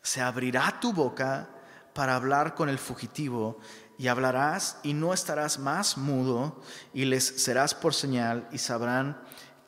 se 0.01 0.21
abrirá 0.21 0.79
tu 0.79 0.93
boca 0.93 1.49
para 1.93 2.15
hablar 2.15 2.55
con 2.55 2.69
el 2.69 2.77
fugitivo 2.79 3.59
y 3.97 4.07
hablarás 4.07 4.77
y 4.83 4.93
no 4.93 5.13
estarás 5.13 5.59
más 5.59 5.97
mudo 5.97 6.61
y 6.93 7.05
les 7.05 7.23
serás 7.23 7.75
por 7.75 7.93
señal 7.93 8.47
y 8.51 8.57
sabrán 8.57 9.21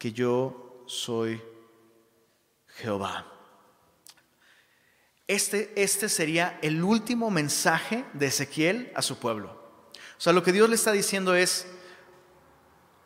que 0.04 0.12
yo 0.12 0.84
soy 0.86 1.42
Jehová. 2.76 3.26
Este, 5.26 5.72
este 5.82 6.10
sería 6.10 6.60
el 6.62 6.84
último 6.84 7.32
mensaje 7.32 8.04
de 8.12 8.26
Ezequiel 8.26 8.92
a 8.96 9.02
su 9.02 9.18
pueblo. 9.18 9.52
O 10.18 10.20
sea, 10.22 10.34
lo 10.34 10.44
que 10.44 10.52
Dios 10.52 10.68
le 10.68 10.76
está 10.76 10.92
diciendo 10.92 11.36
es, 11.36 11.68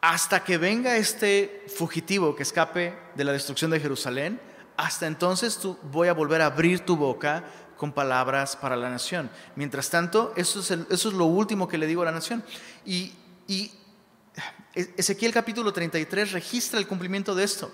hasta 0.01 0.43
que 0.43 0.57
venga 0.57 0.97
este 0.97 1.67
fugitivo 1.67 2.35
que 2.35 2.41
escape 2.41 2.97
de 3.13 3.23
la 3.23 3.31
destrucción 3.31 3.69
de 3.69 3.79
Jerusalén, 3.79 4.41
hasta 4.75 5.05
entonces 5.05 5.59
tú, 5.59 5.77
voy 5.83 6.07
a 6.07 6.13
volver 6.13 6.41
a 6.41 6.47
abrir 6.47 6.79
tu 6.79 6.97
boca 6.97 7.43
con 7.77 7.91
palabras 7.91 8.55
para 8.55 8.75
la 8.75 8.89
nación. 8.89 9.29
Mientras 9.55 9.91
tanto, 9.91 10.33
eso 10.35 10.61
es, 10.61 10.71
eso 10.71 11.09
es 11.09 11.13
lo 11.13 11.25
último 11.25 11.67
que 11.67 11.77
le 11.77 11.85
digo 11.85 12.01
a 12.01 12.05
la 12.05 12.11
nación. 12.11 12.43
Y, 12.87 13.13
y 13.47 13.71
Ezequiel 14.77 15.33
capítulo 15.33 15.73
33 15.73 16.33
registra 16.33 16.77
el 16.79 16.87
cumplimiento 16.87 17.33
de 17.33 17.43
esto. 17.43 17.71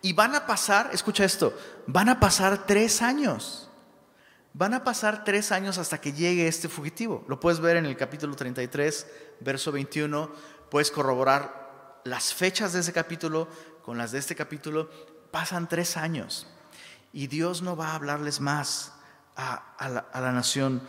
Y 0.00 0.14
van 0.14 0.34
a 0.34 0.46
pasar, 0.46 0.90
escucha 0.92 1.24
esto, 1.24 1.56
van 1.86 2.08
a 2.08 2.18
pasar 2.18 2.66
tres 2.66 3.02
años. 3.02 3.68
Van 4.54 4.72
a 4.72 4.82
pasar 4.82 5.24
tres 5.24 5.52
años 5.52 5.76
hasta 5.76 6.00
que 6.00 6.12
llegue 6.12 6.48
este 6.48 6.68
fugitivo. 6.68 7.24
Lo 7.28 7.38
puedes 7.38 7.60
ver 7.60 7.76
en 7.76 7.86
el 7.86 7.96
capítulo 7.96 8.34
33, 8.34 9.06
verso 9.40 9.72
21. 9.72 10.30
Puedes 10.70 10.90
corroborar 10.90 12.00
las 12.04 12.32
fechas 12.32 12.72
de 12.72 12.80
ese 12.80 12.92
capítulo 12.92 13.48
con 13.82 13.98
las 13.98 14.12
de 14.12 14.18
este 14.18 14.34
capítulo. 14.34 14.90
Pasan 15.30 15.68
tres 15.68 15.96
años. 15.98 16.46
Y 17.12 17.26
Dios 17.26 17.60
no 17.60 17.76
va 17.76 17.88
a 17.88 17.94
hablarles 17.94 18.40
más 18.40 18.92
a, 19.36 19.74
a 19.78 20.20
la 20.20 20.32
nación 20.32 20.82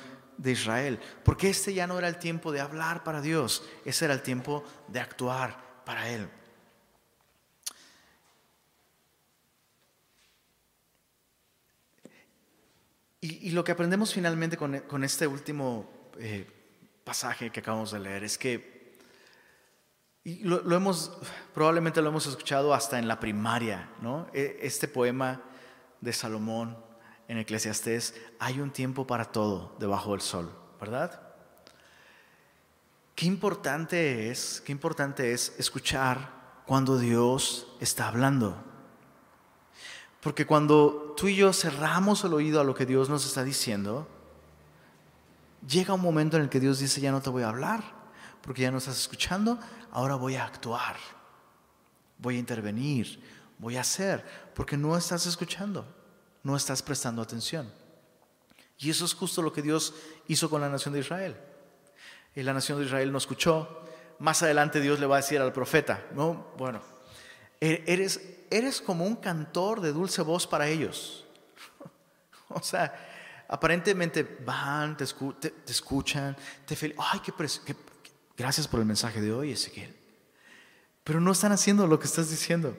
de 0.43 0.51
Israel. 0.51 0.99
Porque 1.23 1.49
este 1.49 1.73
ya 1.73 1.87
no 1.87 1.97
era 1.97 2.07
el 2.07 2.17
tiempo 2.17 2.51
de 2.51 2.61
hablar 2.61 3.03
para 3.03 3.21
Dios. 3.21 3.63
Ese 3.85 4.05
era 4.05 4.13
el 4.13 4.21
tiempo 4.21 4.63
de 4.89 4.99
actuar 4.99 5.57
para 5.85 6.09
Él. 6.09 6.29
Y, 13.21 13.51
lo 13.51 13.63
que 13.63 13.71
aprendemos 13.71 14.13
finalmente 14.13 14.57
con, 14.57 15.03
este 15.05 15.25
último 15.25 15.89
eh, 16.19 16.45
pasaje 17.05 17.49
que 17.51 17.61
acabamos 17.61 17.91
de 17.91 17.99
leer 17.99 18.25
es 18.25 18.37
que 18.37 18.73
y 20.25 20.43
lo, 20.43 20.75
hemos, 20.75 21.11
probablemente 21.53 22.01
lo 22.01 22.09
hemos 22.09 22.27
escuchado 22.27 22.73
hasta 22.73 22.99
en 22.99 23.07
la 23.07 23.19
primaria, 23.19 23.89
¿no? 24.01 24.27
E, 24.33 24.59
este 24.61 24.89
poema 24.89 25.41
de 25.99 26.13
Salomón 26.13 26.77
en 27.28 27.38
Eclesiastés, 27.38 28.15
hay 28.39 28.59
un 28.59 28.71
tiempo 28.71 29.07
para 29.07 29.26
todo 29.26 29.76
debajo 29.80 30.11
del 30.11 30.21
sol, 30.21 30.51
¿verdad? 30.80 31.21
Qué 33.15 33.26
importante 33.26 34.30
es, 34.30 34.61
qué 34.65 34.71
importante 34.71 35.34
es 35.34 35.53
escuchar 35.57 36.32
cuando 36.65 36.97
Dios 36.97 37.67
está 37.80 38.07
hablando. 38.07 38.63
Porque 40.21 40.45
cuando 40.45 41.13
tú 41.17 41.28
y 41.28 41.36
yo 41.36 41.53
cerramos 41.53 42.24
el 42.24 42.34
oído 42.34 42.61
a 42.61 42.63
lo 42.63 42.74
que 42.74 42.86
Dios 42.86 43.09
nos 43.09 43.26
está 43.26 43.43
diciendo, 43.43 44.07
llega 45.67 45.93
un 45.93 46.01
momento 46.01 46.38
en 46.38 46.43
el 46.43 46.49
que 46.49 46.59
Dios 46.59 46.80
dice, 46.80 47.01
ya 47.01 47.11
no 47.11 47.21
te 47.21 47.30
voy 47.30 47.43
a 47.43 47.49
hablar, 47.49 47.84
porque 48.41 48.61
ya 48.61 48.71
no 48.71 48.78
estás 48.78 48.99
escuchando, 48.99 49.59
ahora 49.91 50.15
voy 50.15 50.36
a 50.36 50.45
actuar, 50.45 50.95
voy 52.17 52.38
a 52.38 52.39
intervenir, 52.39 53.21
voy 53.59 53.78
a 53.78 53.82
hacer, 53.82 54.26
porque 54.55 54.78
no 54.78 54.97
estás 54.97 55.26
escuchando, 55.26 55.86
no 56.43 56.55
estás 56.55 56.83
prestando 56.83 57.21
atención. 57.21 57.71
Y 58.77 58.89
eso 58.89 59.05
es 59.05 59.13
justo 59.13 59.41
lo 59.41 59.53
que 59.53 59.61
Dios 59.61 59.93
hizo 60.27 60.49
con 60.49 60.61
la 60.61 60.69
nación 60.69 60.93
de 60.93 60.99
Israel. 60.99 61.37
Y 62.35 62.43
la 62.43 62.53
nación 62.53 62.79
de 62.79 62.85
Israel 62.85 63.11
no 63.11 63.17
escuchó. 63.17 63.81
Más 64.19 64.43
adelante 64.43 64.81
Dios 64.81 64.99
le 64.99 65.05
va 65.05 65.15
a 65.15 65.21
decir 65.21 65.39
al 65.39 65.53
profeta, 65.53 66.05
no, 66.13 66.47
bueno, 66.57 66.81
e-, 67.59 67.83
eres, 67.87 68.21
eres 68.51 68.81
como 68.81 69.05
un 69.05 69.15
cantor 69.15 69.81
de 69.81 69.93
dulce 69.93 70.21
voz 70.21 70.45
para 70.45 70.67
ellos. 70.67 71.25
o 72.49 72.61
sea, 72.61 72.93
aparentemente 73.47 74.23
van, 74.45 74.97
te, 74.97 75.05
escuchan, 75.67 76.35
te 76.65 76.75
felicitan. 76.75 77.07
Ay, 77.11 77.21
qué, 77.21 77.75
gracias 78.35 78.67
por 78.67 78.79
el 78.79 78.85
mensaje 78.85 79.21
de 79.21 79.31
hoy, 79.31 79.51
Ezequiel. 79.51 79.95
Pero 81.03 81.21
no 81.21 81.31
están 81.31 81.51
haciendo 81.51 81.87
lo 81.87 81.99
que 81.99 82.07
estás 82.07 82.29
diciendo. 82.29 82.77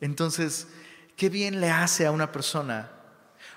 Entonces, 0.00 0.68
qué 1.16 1.28
bien 1.28 1.60
le 1.60 1.70
hace 1.70 2.06
a 2.06 2.10
una 2.10 2.32
persona 2.32 2.90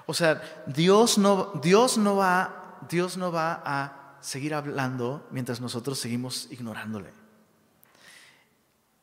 O 0.05 0.13
sea, 0.13 0.63
Dios 0.67 1.17
no, 1.17 1.53
Dios 1.61 1.97
no, 1.97 2.15
va, 2.15 2.79
Dios 2.89 3.17
no 3.17 3.31
va 3.31 3.61
a 3.65 4.17
seguir 4.21 4.53
hablando 4.53 5.27
mientras 5.31 5.61
nosotros 5.61 5.99
seguimos 5.99 6.47
ignorándole. 6.51 7.11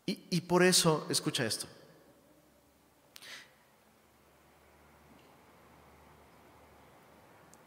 Y, 0.07 0.25
y 0.31 0.41
por 0.43 0.63
eso, 0.63 1.07
escucha 1.11 1.45
esto. 1.45 1.67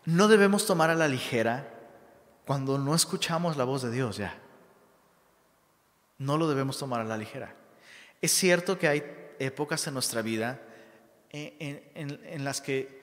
No 0.05 0.27
debemos 0.27 0.65
tomar 0.65 0.89
a 0.89 0.95
la 0.95 1.07
ligera 1.07 1.71
cuando 2.45 2.77
no 2.77 2.93
escuchamos 2.93 3.57
la 3.57 3.63
voz 3.63 3.81
de 3.81 3.91
Dios 3.91 4.17
ya. 4.17 4.37
No 6.19 6.37
lo 6.37 6.47
debemos 6.47 6.77
tomar 6.77 7.01
a 7.01 7.05
la 7.05 7.17
ligera. 7.17 7.55
Es 8.21 8.31
cierto 8.31 8.77
que 8.77 8.87
hay 8.87 9.03
épocas 9.39 9.85
en 9.87 9.93
nuestra 9.93 10.21
vida 10.21 10.61
en, 11.31 12.43
las 12.43 12.61
que 12.61 12.94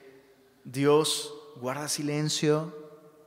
Dios 0.63 1.33
guarda 1.57 1.87
silencio 1.89 2.75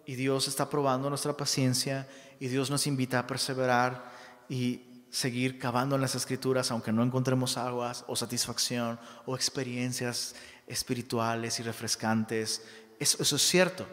y 0.04 0.14
Dios 0.14 0.48
está 0.48 0.70
probando 0.70 1.08
nuestra 1.08 1.36
paciencia 1.36 2.08
y 2.40 2.48
Dios 2.48 2.70
nos 2.70 2.86
invita 2.86 3.18
a 3.18 3.26
perseverar 3.26 4.12
y 4.48 4.82
seguir 5.10 5.58
cavando 5.58 5.96
en 5.96 6.02
las 6.02 6.14
escrituras 6.14 6.70
aunque 6.70 6.92
no 6.92 7.02
encontremos 7.02 7.56
aguas 7.56 8.04
o 8.06 8.16
satisfacción 8.16 8.98
o 9.24 9.34
experiencias 9.34 10.34
espirituales 10.66 11.58
y 11.60 11.62
refrescantes. 11.62 12.62
Eso, 12.98 13.36
es 13.36 13.42
cierto. 13.42 13.86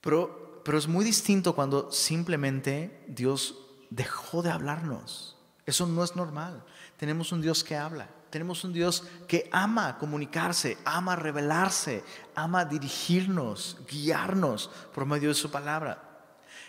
Pero, 0.00 0.62
pero 0.64 0.78
es 0.78 0.88
muy 0.88 1.04
distinto 1.04 1.54
cuando 1.54 1.90
simplemente 1.92 3.04
Dios 3.08 3.56
dejó 3.90 4.42
de 4.42 4.50
hablarnos. 4.50 5.36
Eso 5.66 5.86
no 5.86 6.02
es 6.02 6.16
normal. 6.16 6.64
Tenemos 6.96 7.32
un 7.32 7.40
Dios 7.40 7.62
que 7.62 7.76
habla. 7.76 8.08
Tenemos 8.32 8.64
un 8.64 8.72
Dios 8.72 9.04
que 9.28 9.46
ama 9.52 9.98
comunicarse, 9.98 10.78
ama 10.86 11.14
revelarse, 11.16 12.02
ama 12.34 12.64
dirigirnos, 12.64 13.76
guiarnos 13.86 14.70
por 14.94 15.04
medio 15.04 15.28
de 15.28 15.34
su 15.34 15.50
palabra. 15.50 16.02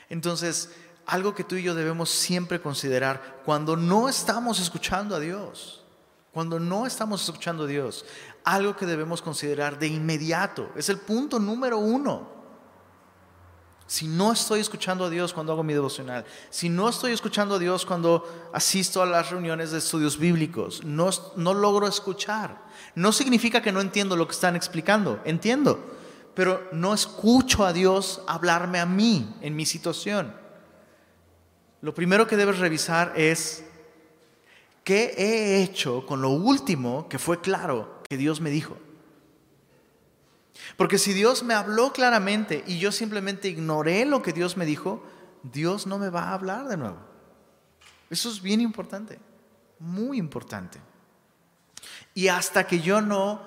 Entonces, 0.09 0.75
algo 1.05 1.33
que 1.33 1.45
tú 1.45 1.55
y 1.55 1.63
yo 1.63 1.73
debemos 1.73 2.09
siempre 2.09 2.59
considerar 2.59 3.39
cuando 3.45 3.77
no 3.77 4.09
estamos 4.09 4.59
escuchando 4.59 5.15
a 5.15 5.21
Dios, 5.21 5.85
cuando 6.33 6.59
no 6.59 6.85
estamos 6.85 7.23
escuchando 7.23 7.63
a 7.63 7.67
Dios, 7.67 8.03
algo 8.43 8.75
que 8.75 8.85
debemos 8.85 9.21
considerar 9.21 9.79
de 9.79 9.87
inmediato, 9.87 10.69
es 10.75 10.89
el 10.89 10.97
punto 10.97 11.39
número 11.39 11.77
uno. 11.77 12.42
Si 13.93 14.07
no 14.07 14.31
estoy 14.31 14.59
escuchando 14.59 15.05
a 15.05 15.09
Dios 15.11 15.33
cuando 15.33 15.53
hago 15.53 15.61
mi 15.61 15.73
devocional, 15.73 16.25
si 16.49 16.67
no 16.67 16.89
estoy 16.89 17.11
escuchando 17.11 17.53
a 17.53 17.59
Dios 17.59 17.85
cuando 17.85 18.49
asisto 18.51 19.03
a 19.03 19.05
las 19.05 19.29
reuniones 19.29 19.69
de 19.69 19.77
estudios 19.77 20.17
bíblicos, 20.17 20.83
no, 20.83 21.11
no 21.35 21.53
logro 21.53 21.87
escuchar. 21.87 22.57
No 22.95 23.11
significa 23.11 23.61
que 23.61 23.71
no 23.71 23.81
entiendo 23.81 24.15
lo 24.15 24.25
que 24.25 24.33
están 24.33 24.55
explicando, 24.55 25.21
entiendo, 25.25 25.79
pero 26.33 26.67
no 26.71 26.95
escucho 26.95 27.67
a 27.67 27.71
Dios 27.71 28.23
hablarme 28.25 28.79
a 28.79 28.87
mí 28.87 29.31
en 29.41 29.55
mi 29.55 29.67
situación. 29.67 30.33
Lo 31.81 31.93
primero 31.93 32.25
que 32.25 32.35
debes 32.35 32.57
revisar 32.57 33.13
es 33.15 33.63
qué 34.83 35.13
he 35.15 35.61
hecho 35.61 36.03
con 36.07 36.19
lo 36.19 36.29
último 36.29 37.07
que 37.07 37.19
fue 37.19 37.41
claro 37.41 38.01
que 38.09 38.17
Dios 38.17 38.41
me 38.41 38.49
dijo. 38.49 38.75
Porque 40.77 40.97
si 40.97 41.13
Dios 41.13 41.43
me 41.43 41.53
habló 41.53 41.93
claramente 41.93 42.63
y 42.67 42.79
yo 42.79 42.91
simplemente 42.91 43.47
ignoré 43.47 44.05
lo 44.05 44.21
que 44.21 44.33
Dios 44.33 44.57
me 44.57 44.65
dijo, 44.65 45.03
Dios 45.43 45.87
no 45.87 45.97
me 45.97 46.09
va 46.09 46.25
a 46.25 46.33
hablar 46.33 46.67
de 46.67 46.77
nuevo. 46.77 46.97
Eso 48.09 48.29
es 48.29 48.41
bien 48.41 48.61
importante, 48.61 49.19
muy 49.79 50.17
importante. 50.17 50.79
Y 52.13 52.27
hasta 52.27 52.65
que 52.67 52.79
yo 52.79 53.01
no 53.01 53.41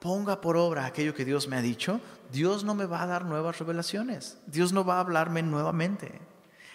ponga 0.00 0.40
por 0.40 0.56
obra 0.56 0.86
aquello 0.86 1.14
que 1.14 1.24
Dios 1.24 1.48
me 1.48 1.56
ha 1.56 1.62
dicho, 1.62 2.00
Dios 2.30 2.64
no 2.64 2.74
me 2.74 2.86
va 2.86 3.02
a 3.02 3.06
dar 3.06 3.24
nuevas 3.24 3.58
revelaciones. 3.58 4.38
Dios 4.46 4.72
no 4.72 4.84
va 4.84 4.96
a 4.96 5.00
hablarme 5.00 5.42
nuevamente. 5.42 6.20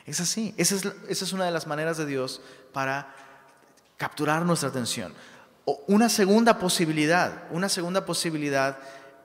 Es 0.06 0.20
así. 0.20 0.54
Esa 0.58 0.76
es, 0.76 0.86
esa 1.08 1.26
es 1.26 1.34
una 1.34 1.46
de 1.46 1.52
las 1.52 1.68
maneras 1.68 1.98
de 1.98 2.06
Dios 2.06 2.42
para 2.74 3.14
capturar 3.98 4.46
nuestra 4.46 4.70
atención. 4.70 5.14
O 5.66 5.84
una 5.88 6.10
segunda 6.10 6.58
posibilidad, 6.60 7.44
una 7.52 7.70
segunda 7.70 8.06
posibilidad 8.06 8.80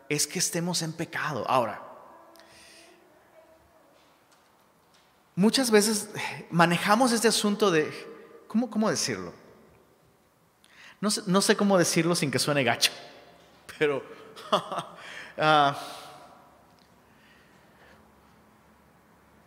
es 0.08 0.26
que 0.26 0.38
estemos 0.38 0.82
en 0.82 0.92
pecado. 0.92 1.44
Ahora, 1.48 1.82
muchas 5.34 5.70
veces 5.70 6.10
manejamos 6.50 7.12
este 7.12 7.28
asunto 7.28 7.70
de, 7.70 7.92
¿cómo, 8.48 8.70
cómo 8.70 8.90
decirlo? 8.90 9.32
No 11.00 11.10
sé, 11.10 11.22
no 11.26 11.42
sé, 11.42 11.56
cómo 11.56 11.76
decirlo 11.76 12.14
sin 12.14 12.30
que 12.30 12.38
suene 12.38 12.64
gacho, 12.64 12.92
pero 13.78 14.02
ah, 15.38 15.78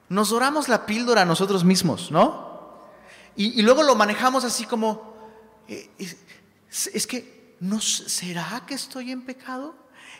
nos 0.09 0.29
doramos 0.29 0.67
la 0.67 0.85
píldora 0.85 1.21
a 1.21 1.25
nosotros 1.25 1.63
mismos, 1.63 2.11
¿no? 2.11 2.47
Y, 3.35 3.61
luego 3.61 3.83
lo 3.83 3.95
manejamos 3.95 4.43
así 4.43 4.65
como, 4.65 5.15
eh, 5.67 5.89
es 5.97 7.07
que, 7.07 7.55
¿no, 7.61 7.79
¿será 7.79 8.63
que 8.67 8.73
estoy 8.73 9.11
en 9.11 9.21
pecado? 9.21 9.75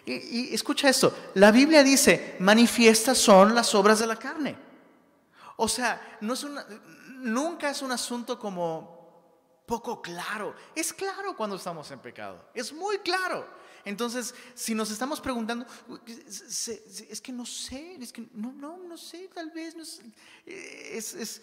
Y, 0.06 0.54
escucha 0.54 0.90
esto, 0.90 1.16
la 1.36 1.52
Biblia 1.52 1.84
dice, 1.84 2.36
manifiestas 2.40 3.18
son 3.18 3.54
las 3.54 3.74
obras 3.76 4.00
de 4.00 4.08
la 4.08 4.16
carne. 4.16 4.58
O 5.58 5.68
sea, 5.68 6.18
no 6.22 6.34
es 6.34 6.46
nunca 7.20 7.70
es 7.70 7.82
un 7.82 7.92
asunto 7.92 8.40
como 8.40 9.64
poco 9.66 10.02
claro. 10.02 10.56
Es 10.74 10.94
claro 10.94 11.36
cuando 11.36 11.56
estamos 11.56 11.92
en 11.92 12.00
pecado, 12.00 12.50
es 12.54 12.74
muy 12.74 13.00
claro. 13.00 13.60
Entonces, 13.86 14.36
si 14.56 14.76
nos 14.76 14.92
estamos 14.92 15.22
preguntando, 15.22 15.66
es 16.06 17.22
que 17.22 17.32
no 17.32 17.46
sé, 17.46 17.96
es 18.02 18.12
que 18.12 18.28
no, 18.34 18.52
no, 18.52 18.78
no 18.78 18.98
sé, 18.98 19.30
tal 19.34 19.52
vez, 19.52 19.76
no 19.76 19.84
es, 20.46 21.42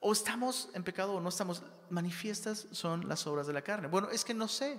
o 0.00 0.12
estamos 0.12 0.68
en 0.74 0.84
pecado 0.84 1.14
o 1.14 1.20
no 1.20 1.30
estamos, 1.30 1.62
manifiestas 1.88 2.66
son 2.72 3.08
las 3.08 3.26
obras 3.26 3.46
de 3.46 3.54
la 3.54 3.62
carne. 3.62 3.88
Bueno, 3.88 4.10
es 4.10 4.24
que 4.24 4.34
no 4.34 4.48
sé. 4.48 4.78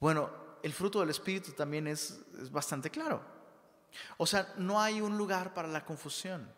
Bueno, 0.00 0.30
el 0.62 0.72
fruto 0.72 1.00
del 1.00 1.10
Espíritu 1.10 1.52
también 1.52 1.86
es, 1.86 2.20
bastante 2.50 2.90
claro. 2.90 3.22
O 4.16 4.26
sea, 4.26 4.54
no 4.56 4.80
hay 4.80 5.00
un 5.00 5.16
lugar 5.16 5.54
para 5.54 5.68
la 5.68 5.84
confusión. 5.84 6.48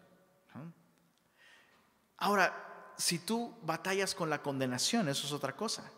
Ahora, 2.19 2.93
si 2.99 3.19
tú 3.19 3.57
batallas 3.63 4.15
con 4.15 4.29
la 4.29 4.43
condenación, 4.43 5.09
eso 5.09 5.27
es 5.27 5.33
otra 5.33 5.57
cosa. 5.57 5.91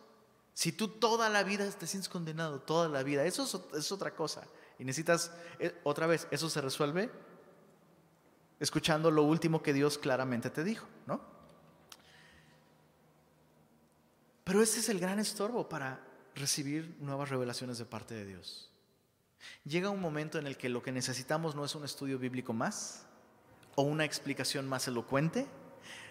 Si 0.54 0.72
tú 0.72 0.88
toda 0.88 1.28
la 1.28 1.42
vida 1.42 1.68
te 1.70 1.86
sientes 1.86 2.08
condenado, 2.08 2.60
toda 2.60 2.88
la 2.88 3.02
vida, 3.02 3.24
eso 3.24 3.68
es, 3.74 3.90
otra 3.90 4.14
cosa. 4.14 4.46
Y 4.78 4.84
necesitas, 4.84 5.32
eh, 5.58 5.80
otra 5.82 6.06
vez, 6.06 6.28
eso 6.30 6.48
se 6.48 6.60
resuelve 6.60 7.10
escuchando 8.60 9.10
lo 9.10 9.24
último 9.24 9.62
que 9.62 9.72
Dios 9.72 9.98
claramente 9.98 10.48
te 10.50 10.62
dijo, 10.62 10.86
¿no? 11.06 11.20
Pero 14.44 14.62
ese 14.62 14.80
es 14.80 14.88
el 14.88 15.00
gran 15.00 15.18
estorbo 15.18 15.68
para 15.68 16.00
recibir 16.34 16.96
nuevas 17.00 17.28
revelaciones 17.28 17.78
de 17.78 17.84
parte 17.84 18.14
de 18.14 18.26
Dios. 18.26 18.70
Llega 19.64 19.90
un 19.90 20.00
momento 20.00 20.38
en 20.38 20.46
el 20.46 20.56
que 20.56 20.68
lo 20.68 20.82
que 20.82 20.92
necesitamos 20.92 21.54
no 21.54 21.64
es 21.64 21.74
un 21.74 21.84
estudio 21.84 22.18
bíblico 22.18 22.52
más 22.52 23.06
o 23.74 23.82
una 23.82 24.04
explicación 24.04 24.68
más 24.68 24.86
elocuente, 24.88 25.46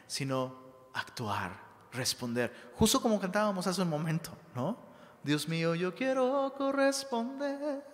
sino 0.07 0.89
actuar, 0.93 1.59
responder, 1.91 2.71
justo 2.75 3.01
como 3.01 3.19
cantábamos 3.19 3.67
hace 3.67 3.81
un 3.81 3.89
momento, 3.89 4.31
¿no? 4.55 4.77
Dios 5.23 5.47
mío, 5.47 5.75
yo 5.75 5.93
quiero 5.93 6.53
corresponder. 6.57 7.85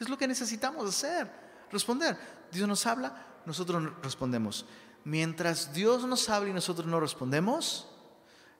Es 0.00 0.08
lo 0.08 0.16
que 0.16 0.26
necesitamos 0.26 0.88
hacer, 0.88 1.30
responder. 1.70 2.16
Dios 2.50 2.66
nos 2.66 2.86
habla, 2.86 3.26
nosotros 3.44 3.92
respondemos. 4.02 4.64
Mientras 5.04 5.72
Dios 5.72 6.04
nos 6.04 6.28
habla 6.28 6.50
y 6.50 6.54
nosotros 6.54 6.86
no 6.86 7.00
respondemos, 7.00 7.88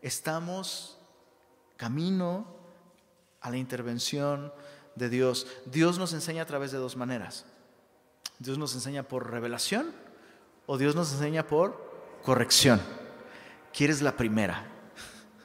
estamos 0.02 0.98
camino 1.76 2.57
a 3.40 3.50
la 3.50 3.56
intervención 3.56 4.52
de 4.94 5.08
Dios. 5.08 5.46
Dios 5.66 5.98
nos 5.98 6.12
enseña 6.12 6.42
a 6.42 6.46
través 6.46 6.72
de 6.72 6.78
dos 6.78 6.96
maneras. 6.96 7.46
Dios 8.38 8.58
nos 8.58 8.74
enseña 8.74 9.02
por 9.02 9.30
revelación 9.30 9.92
o 10.66 10.78
Dios 10.78 10.94
nos 10.94 11.12
enseña 11.12 11.46
por 11.46 12.20
corrección. 12.22 12.80
¿Quieres 13.72 14.02
la 14.02 14.16
primera? 14.16 14.66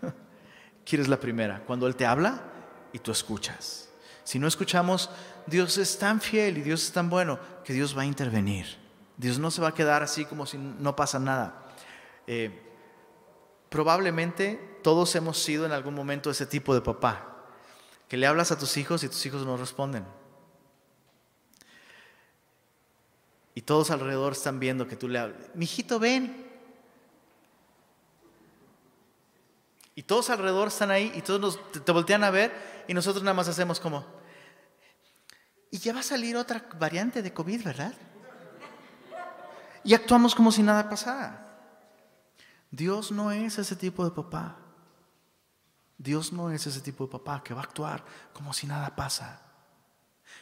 ¿Quieres 0.85 1.07
la 1.07 1.19
primera? 1.19 1.63
Cuando 1.65 1.87
Él 1.87 1.95
te 1.95 2.05
habla 2.05 2.41
y 2.91 2.99
tú 2.99 3.11
escuchas. 3.11 3.89
Si 4.23 4.39
no 4.39 4.47
escuchamos, 4.47 5.09
Dios 5.47 5.77
es 5.77 5.97
tan 5.97 6.21
fiel 6.21 6.57
y 6.57 6.61
Dios 6.61 6.83
es 6.83 6.91
tan 6.91 7.09
bueno 7.09 7.39
que 7.63 7.73
Dios 7.73 7.97
va 7.97 8.03
a 8.03 8.05
intervenir. 8.05 8.65
Dios 9.17 9.37
no 9.37 9.51
se 9.51 9.61
va 9.61 9.69
a 9.69 9.73
quedar 9.73 10.01
así 10.01 10.25
como 10.25 10.45
si 10.45 10.57
no 10.57 10.95
pasa 10.95 11.19
nada. 11.19 11.65
Eh, 12.25 12.61
probablemente 13.69 14.79
todos 14.81 15.15
hemos 15.15 15.41
sido 15.41 15.65
en 15.65 15.71
algún 15.71 15.93
momento 15.93 16.29
ese 16.29 16.45
tipo 16.45 16.73
de 16.73 16.81
papá 16.81 17.32
que 18.07 18.17
le 18.17 18.27
hablas 18.27 18.51
a 18.51 18.57
tus 18.57 18.77
hijos 18.77 19.03
y 19.03 19.07
tus 19.07 19.25
hijos 19.25 19.45
no 19.45 19.57
responden. 19.57 20.05
Y 23.55 23.61
todos 23.61 23.91
alrededor 23.91 24.33
están 24.33 24.59
viendo 24.59 24.87
que 24.87 24.95
tú 24.95 25.07
le 25.07 25.19
hablas. 25.19 25.39
Mijito, 25.53 25.99
ven. 25.99 26.51
Y 29.95 30.03
todos 30.03 30.29
alrededor 30.29 30.69
están 30.69 30.89
ahí 30.89 31.11
y 31.15 31.21
todos 31.21 31.59
te, 31.71 31.91
voltean 31.91 32.23
a 32.23 32.31
ver 32.31 32.51
y 32.87 32.93
nosotros 32.93 33.23
nada 33.23 33.35
más 33.35 33.47
hacemos 33.47 33.79
como. 33.79 34.05
Y 35.69 35.77
ya 35.77 35.93
va 35.93 35.99
a 35.99 36.03
salir 36.03 36.35
otra 36.35 36.65
variante 36.79 37.21
de 37.21 37.33
COVID, 37.33 37.63
¿verdad? 37.63 37.93
Y 39.83 39.93
actuamos 39.93 40.33
como 40.33 40.51
si 40.51 40.63
nada 40.63 40.89
pasara. 40.89 41.43
Dios 42.71 43.11
no 43.11 43.31
es 43.31 43.59
ese 43.59 43.75
tipo 43.75 44.03
de 44.03 44.11
papá. 44.11 44.62
Dios 46.03 46.33
no 46.33 46.51
es 46.51 46.67
ese 46.67 46.81
tipo 46.81 47.05
de 47.05 47.11
papá 47.11 47.41
que 47.43 47.53
va 47.53 47.61
a 47.61 47.63
actuar 47.63 48.03
como 48.33 48.51
si 48.53 48.67
nada 48.67 48.95
pasa. 48.95 49.41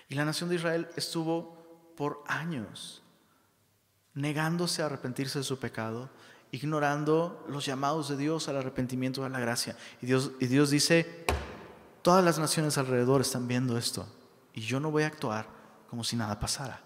Y 0.10 0.16
la 0.16 0.26
nación 0.26 0.50
de 0.50 0.56
Israel 0.56 0.90
estuvo 0.96 1.94
por 1.96 2.24
años 2.28 3.04
negándose 4.14 4.82
a 4.82 4.88
arrepentirse 4.88 5.40
de 5.40 5.46
su 5.46 5.60
pecado, 5.60 6.10
ignorando 6.52 7.46
los 7.48 7.66
llamados 7.66 8.10
de 8.10 8.18
Dios 8.18 8.50
al 8.50 8.58
arrepentimiento, 8.58 9.24
a 9.24 9.30
la 9.30 9.40
gracia. 9.40 9.78
Y 10.02 10.08
Dios, 10.08 10.32
y 10.40 10.48
Dios 10.48 10.72
dice, 10.72 11.26
todas 12.02 12.26
las 12.26 12.40
naciones 12.40 12.78
alrededor 12.78 13.22
están 13.22 13.48
viendo 13.48 13.78
esto 13.78 14.08
y 14.54 14.62
yo 14.62 14.80
no 14.80 14.92
voy 14.92 15.04
a 15.04 15.08
actuar 15.08 15.48
como 15.90 16.04
si 16.04 16.16
nada 16.16 16.40
pasara. 16.40 16.82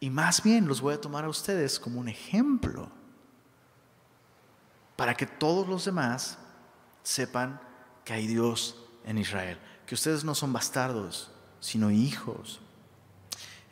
Y 0.00 0.10
más 0.10 0.42
bien 0.42 0.66
los 0.66 0.80
voy 0.80 0.94
a 0.94 1.00
tomar 1.00 1.24
a 1.24 1.28
ustedes 1.28 1.78
como 1.78 2.00
un 2.00 2.08
ejemplo 2.08 2.90
para 4.96 5.14
que 5.14 5.26
todos 5.26 5.68
los 5.68 5.84
demás 5.84 6.38
sepan 7.02 7.60
que 8.06 8.12
hay 8.12 8.28
Dios 8.28 8.76
en 9.04 9.18
Israel, 9.18 9.58
que 9.84 9.96
ustedes 9.96 10.22
no 10.22 10.36
son 10.36 10.52
bastardos, 10.52 11.32
sino 11.58 11.90
hijos. 11.90 12.60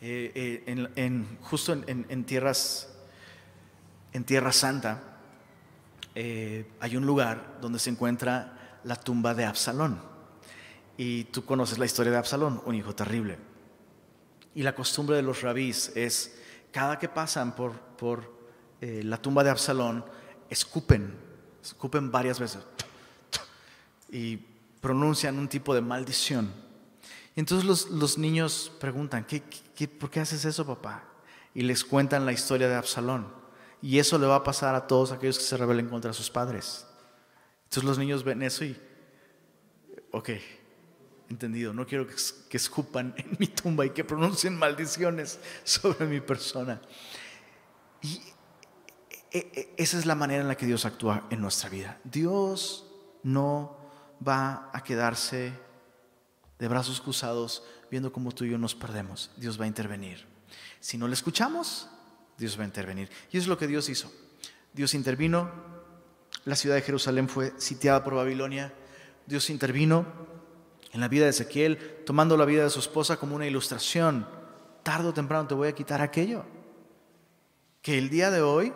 Eh, 0.00 0.32
eh, 0.66 0.90
en, 0.96 1.38
justo 1.40 1.72
en, 1.72 2.24
tierras, 2.24 2.92
en 4.12 4.24
Tierra 4.24 4.52
Santa 4.52 5.00
eh, 6.16 6.68
hay 6.80 6.96
un 6.96 7.06
lugar 7.06 7.58
donde 7.60 7.78
se 7.78 7.90
encuentra 7.90 8.80
la 8.82 8.96
tumba 8.96 9.34
de 9.34 9.44
Absalón. 9.44 10.02
Y 10.96 11.24
tú 11.24 11.44
conoces 11.44 11.78
la 11.78 11.86
historia 11.86 12.10
de 12.10 12.18
Absalón, 12.18 12.60
un 12.66 12.74
hijo 12.74 12.92
terrible. 12.92 13.38
Y 14.56 14.64
la 14.64 14.74
costumbre 14.74 15.14
de 15.14 15.22
los 15.22 15.42
rabís 15.42 15.92
es, 15.94 16.40
cada 16.72 16.98
que 16.98 17.08
pasan 17.08 17.54
por, 17.54 17.78
por 17.96 18.34
la 18.80 19.16
tumba 19.16 19.44
de 19.44 19.50
Absalón, 19.50 20.04
escupen, 20.50 21.16
escupen 21.62 22.10
varias 22.10 22.40
veces 22.40 22.64
y 24.14 24.36
pronuncian 24.80 25.40
un 25.40 25.48
tipo 25.48 25.74
de 25.74 25.80
maldición. 25.80 26.54
Y 27.34 27.40
entonces 27.40 27.66
los, 27.66 27.90
los 27.90 28.16
niños 28.16 28.70
preguntan, 28.78 29.24
¿Qué, 29.24 29.42
qué, 29.74 29.88
por 29.88 30.08
qué 30.08 30.20
haces 30.20 30.44
eso, 30.44 30.64
papá? 30.64 31.02
Y 31.52 31.62
les 31.62 31.84
cuentan 31.84 32.24
la 32.24 32.32
historia 32.32 32.68
de 32.68 32.76
Absalón. 32.76 33.26
Y 33.82 33.98
eso 33.98 34.16
le 34.16 34.26
va 34.26 34.36
a 34.36 34.44
pasar 34.44 34.76
a 34.76 34.86
todos 34.86 35.10
aquellos 35.10 35.36
que 35.36 35.44
se 35.44 35.56
rebelen 35.56 35.88
contra 35.88 36.12
sus 36.12 36.30
padres. 36.30 36.86
Entonces 37.64 37.82
los 37.82 37.98
niños 37.98 38.22
ven 38.22 38.42
eso 38.44 38.64
y, 38.64 38.80
ok, 40.12 40.30
entendido, 41.28 41.72
no 41.72 41.84
quiero 41.84 42.06
que, 42.06 42.14
que 42.48 42.56
escupan 42.56 43.14
en 43.16 43.36
mi 43.40 43.48
tumba 43.48 43.84
y 43.84 43.90
que 43.90 44.04
pronuncien 44.04 44.56
maldiciones 44.56 45.40
sobre 45.64 46.06
mi 46.06 46.20
persona. 46.20 46.80
Y 48.00 48.20
e, 49.32 49.38
e, 49.38 49.74
esa 49.76 49.98
es 49.98 50.06
la 50.06 50.14
manera 50.14 50.42
en 50.42 50.48
la 50.48 50.56
que 50.56 50.66
Dios 50.66 50.84
actúa 50.84 51.26
en 51.30 51.40
nuestra 51.40 51.68
vida. 51.68 51.98
Dios 52.04 52.86
no 53.24 53.83
va 54.26 54.70
a 54.72 54.82
quedarse 54.82 55.52
de 56.58 56.68
brazos 56.68 57.00
cruzados 57.00 57.62
viendo 57.90 58.12
cómo 58.12 58.32
tú 58.32 58.44
y 58.44 58.50
yo 58.50 58.58
nos 58.58 58.74
perdemos. 58.74 59.30
Dios 59.36 59.60
va 59.60 59.64
a 59.64 59.68
intervenir. 59.68 60.24
Si 60.80 60.98
no 60.98 61.08
le 61.08 61.14
escuchamos, 61.14 61.88
Dios 62.38 62.58
va 62.58 62.62
a 62.62 62.66
intervenir. 62.66 63.08
Y 63.30 63.38
eso 63.38 63.44
es 63.44 63.48
lo 63.48 63.58
que 63.58 63.66
Dios 63.66 63.88
hizo. 63.88 64.12
Dios 64.72 64.94
intervino, 64.94 65.50
la 66.44 66.56
ciudad 66.56 66.76
de 66.76 66.82
Jerusalén 66.82 67.28
fue 67.28 67.52
sitiada 67.58 68.02
por 68.02 68.14
Babilonia, 68.14 68.72
Dios 69.26 69.48
intervino 69.50 70.04
en 70.92 71.00
la 71.00 71.08
vida 71.08 71.24
de 71.24 71.30
Ezequiel, 71.30 72.02
tomando 72.04 72.36
la 72.36 72.44
vida 72.44 72.64
de 72.64 72.70
su 72.70 72.78
esposa 72.78 73.16
como 73.16 73.34
una 73.34 73.46
ilustración. 73.46 74.26
Tardo 74.82 75.10
o 75.10 75.14
temprano 75.14 75.46
te 75.46 75.54
voy 75.54 75.68
a 75.68 75.74
quitar 75.74 76.00
aquello. 76.00 76.44
Que 77.82 77.98
el 77.98 78.10
día 78.10 78.30
de 78.30 78.42
hoy 78.42 78.72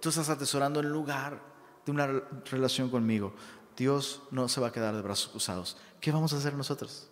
tú 0.00 0.08
estás 0.08 0.28
atesorando 0.28 0.80
el 0.80 0.88
lugar 0.88 1.42
de 1.84 1.92
una 1.92 2.06
relación 2.50 2.90
conmigo. 2.90 3.34
Dios 3.78 4.20
no 4.30 4.46
se 4.50 4.60
va 4.60 4.68
a 4.68 4.72
quedar 4.72 4.94
de 4.94 5.00
brazos 5.00 5.28
cruzados. 5.28 5.78
¿Qué 6.00 6.12
vamos 6.12 6.34
a 6.34 6.36
hacer 6.36 6.52
nosotros? 6.52 7.08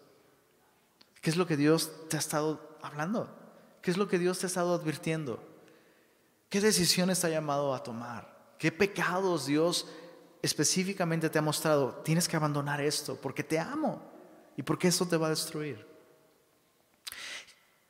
¿Qué 1.23 1.31
es 1.31 1.37
lo 1.37 1.47
que 1.47 1.57
Dios 1.57 1.91
te 2.11 2.17
ha 2.17 2.19
estado 2.19 2.77
hablando? 2.83 3.35
¿Qué 3.81 3.91
es 3.91 3.97
lo 3.97 4.07
que 4.07 4.19
Dios 4.19 4.39
te 4.39 4.45
ha 4.45 4.49
estado 4.49 4.75
advirtiendo? 4.75 5.43
¿Qué 6.51 6.61
decisiones 6.61 7.21
te 7.21 7.29
ha 7.29 7.31
llamado 7.31 7.75
a 7.75 7.83
tomar? 7.83 8.55
¿Qué 8.59 8.71
pecados 8.71 9.47
Dios 9.47 9.87
específicamente 10.43 11.31
te 11.31 11.39
ha 11.39 11.43
mostrado? 11.43 12.03
Tienes 12.05 12.29
que 12.29 12.37
abandonar 12.37 12.83
esto 12.83 13.17
porque 13.17 13.43
te 13.43 13.59
amo 13.59 14.03
y 14.59 14.63
porque 14.63 14.89
esto 14.89 15.07
te 15.07 15.17
va 15.17 15.29
a 15.29 15.31
destruir. 15.31 15.87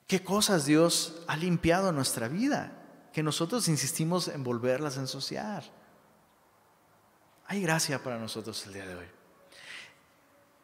¿Qué 0.06 0.22
cosas 0.22 0.66
Dios 0.66 1.24
ha 1.26 1.36
limpiado 1.36 1.88
en 1.88 1.96
nuestra 1.96 2.28
vida? 2.28 2.82
que 3.16 3.22
nosotros 3.22 3.66
insistimos 3.68 4.28
en 4.28 4.44
volverlas 4.44 4.98
a 4.98 5.00
ensuciar. 5.00 5.64
Hay 7.48 7.62
gracia 7.62 8.02
para 8.02 8.18
nosotros 8.18 8.64
el 8.66 8.72
día 8.72 8.86
de 8.86 8.94
hoy. 8.94 9.06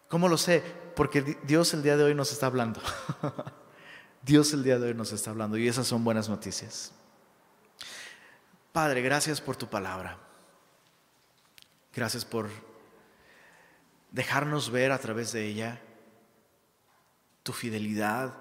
¿Cómo 0.08 0.28
lo 0.28 0.36
sé? 0.36 0.62
Porque 0.94 1.38
Dios 1.44 1.72
el 1.74 1.82
día 1.82 1.96
de 1.96 2.04
hoy 2.04 2.14
nos 2.14 2.32
está 2.32 2.46
hablando. 2.46 2.80
Dios 4.22 4.52
el 4.52 4.62
día 4.62 4.78
de 4.78 4.88
hoy 4.88 4.94
nos 4.94 5.12
está 5.12 5.30
hablando 5.30 5.56
y 5.56 5.68
esas 5.68 5.86
son 5.86 6.04
buenas 6.04 6.28
noticias. 6.28 6.92
Padre, 8.72 9.02
gracias 9.02 9.40
por 9.40 9.56
tu 9.56 9.68
palabra. 9.68 10.18
Gracias 11.94 12.24
por 12.24 12.48
dejarnos 14.10 14.70
ver 14.70 14.92
a 14.92 14.98
través 14.98 15.32
de 15.32 15.46
ella 15.46 15.80
tu 17.42 17.52
fidelidad, 17.52 18.34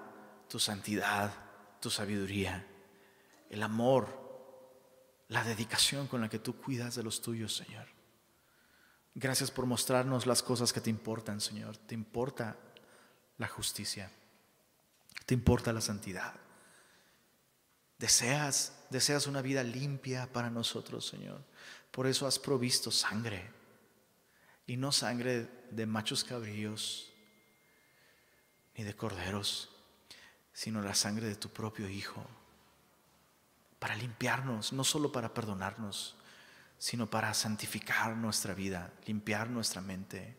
tu 0.48 0.58
santidad, 0.58 1.32
tu 1.80 1.90
sabiduría 1.90 2.66
el 3.52 3.62
amor, 3.62 4.08
la 5.28 5.44
dedicación 5.44 6.06
con 6.08 6.22
la 6.22 6.28
que 6.28 6.38
tú 6.38 6.56
cuidas 6.56 6.94
de 6.96 7.02
los 7.02 7.20
tuyos, 7.20 7.54
Señor. 7.54 7.86
Gracias 9.14 9.50
por 9.50 9.66
mostrarnos 9.66 10.26
las 10.26 10.42
cosas 10.42 10.72
que 10.72 10.80
te 10.80 10.90
importan, 10.90 11.40
Señor. 11.40 11.76
Te 11.76 11.94
importa 11.94 12.56
la 13.38 13.48
justicia, 13.48 14.10
te 15.26 15.34
importa 15.34 15.72
la 15.72 15.80
santidad. 15.80 16.34
Deseas, 17.98 18.72
deseas 18.90 19.26
una 19.26 19.42
vida 19.42 19.62
limpia 19.62 20.32
para 20.32 20.50
nosotros, 20.50 21.06
Señor. 21.06 21.42
Por 21.90 22.06
eso 22.06 22.26
has 22.26 22.38
provisto 22.38 22.90
sangre 22.90 23.50
y 24.66 24.76
no 24.76 24.92
sangre 24.92 25.48
de 25.70 25.86
machos 25.86 26.24
cabríos 26.24 27.12
ni 28.74 28.84
de 28.84 28.96
corderos, 28.96 29.70
sino 30.52 30.80
la 30.80 30.94
sangre 30.94 31.26
de 31.26 31.36
tu 31.36 31.50
propio 31.50 31.88
Hijo 31.88 32.26
para 33.78 33.96
limpiarnos, 33.96 34.72
no 34.72 34.84
solo 34.84 35.10
para 35.10 35.34
perdonarnos, 35.34 36.14
sino 36.82 37.08
para 37.08 37.32
santificar 37.32 38.16
nuestra 38.16 38.54
vida, 38.54 38.92
limpiar 39.06 39.48
nuestra 39.48 39.80
mente, 39.80 40.36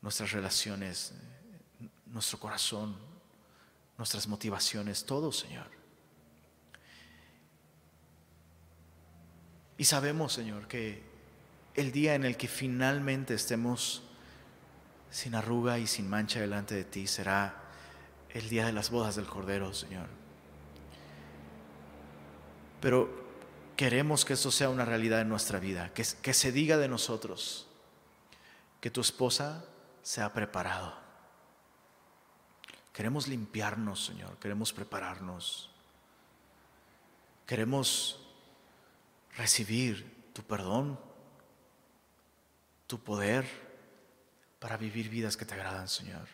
nuestras 0.00 0.32
relaciones, 0.32 1.14
nuestro 2.06 2.40
corazón, 2.40 2.96
nuestras 3.96 4.26
motivaciones, 4.26 5.06
todo, 5.06 5.30
Señor. 5.30 5.70
Y 9.78 9.84
sabemos, 9.84 10.32
Señor, 10.32 10.66
que 10.66 11.04
el 11.74 11.92
día 11.92 12.16
en 12.16 12.24
el 12.24 12.36
que 12.36 12.48
finalmente 12.48 13.34
estemos 13.34 14.02
sin 15.08 15.36
arruga 15.36 15.78
y 15.78 15.86
sin 15.86 16.10
mancha 16.10 16.40
delante 16.40 16.74
de 16.74 16.84
ti 16.84 17.06
será 17.06 17.62
el 18.30 18.48
día 18.48 18.66
de 18.66 18.72
las 18.72 18.90
bodas 18.90 19.14
del 19.14 19.26
Cordero, 19.26 19.72
Señor. 19.72 20.08
Pero 22.80 23.21
queremos 23.82 24.24
que 24.24 24.34
eso 24.34 24.52
sea 24.52 24.68
una 24.68 24.84
realidad 24.84 25.22
en 25.22 25.28
nuestra 25.28 25.58
vida, 25.58 25.92
que, 25.92 26.06
que 26.22 26.34
se 26.34 26.52
diga 26.52 26.78
de 26.78 26.86
nosotros 26.86 27.66
que 28.80 28.92
tu 28.92 29.00
esposa 29.00 29.64
se 30.04 30.22
ha 30.22 30.32
preparado. 30.32 30.96
Queremos 32.92 33.26
limpiarnos, 33.26 34.04
Señor, 34.04 34.38
queremos 34.38 34.72
prepararnos. 34.72 35.68
Queremos 37.44 38.24
recibir 39.36 40.30
tu 40.32 40.44
perdón, 40.44 40.96
tu 42.86 43.00
poder 43.00 43.44
para 44.60 44.76
vivir 44.76 45.08
vidas 45.08 45.36
que 45.36 45.44
te 45.44 45.54
agradan, 45.54 45.88
Señor. 45.88 46.28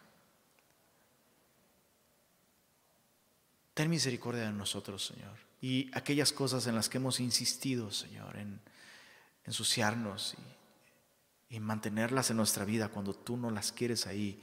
Ten 3.72 3.88
misericordia 3.88 4.42
de 4.42 4.52
nosotros, 4.52 5.06
Señor 5.06 5.47
y 5.60 5.90
aquellas 5.92 6.32
cosas 6.32 6.66
en 6.66 6.74
las 6.74 6.88
que 6.88 6.98
hemos 6.98 7.20
insistido, 7.20 7.90
Señor, 7.90 8.36
en 8.36 8.60
ensuciarnos 9.44 10.36
y, 11.50 11.56
y 11.56 11.60
mantenerlas 11.60 12.30
en 12.30 12.36
nuestra 12.36 12.64
vida 12.64 12.88
cuando 12.88 13.14
tú 13.14 13.36
no 13.36 13.50
las 13.50 13.72
quieres 13.72 14.06
ahí. 14.06 14.42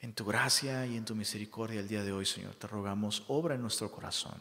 En 0.00 0.14
tu 0.14 0.24
gracia 0.24 0.84
y 0.84 0.96
en 0.96 1.04
tu 1.04 1.14
misericordia 1.14 1.80
el 1.80 1.88
día 1.88 2.02
de 2.02 2.12
hoy, 2.12 2.26
Señor, 2.26 2.56
te 2.56 2.66
rogamos, 2.66 3.24
obra 3.28 3.54
en 3.54 3.62
nuestro 3.62 3.90
corazón. 3.90 4.40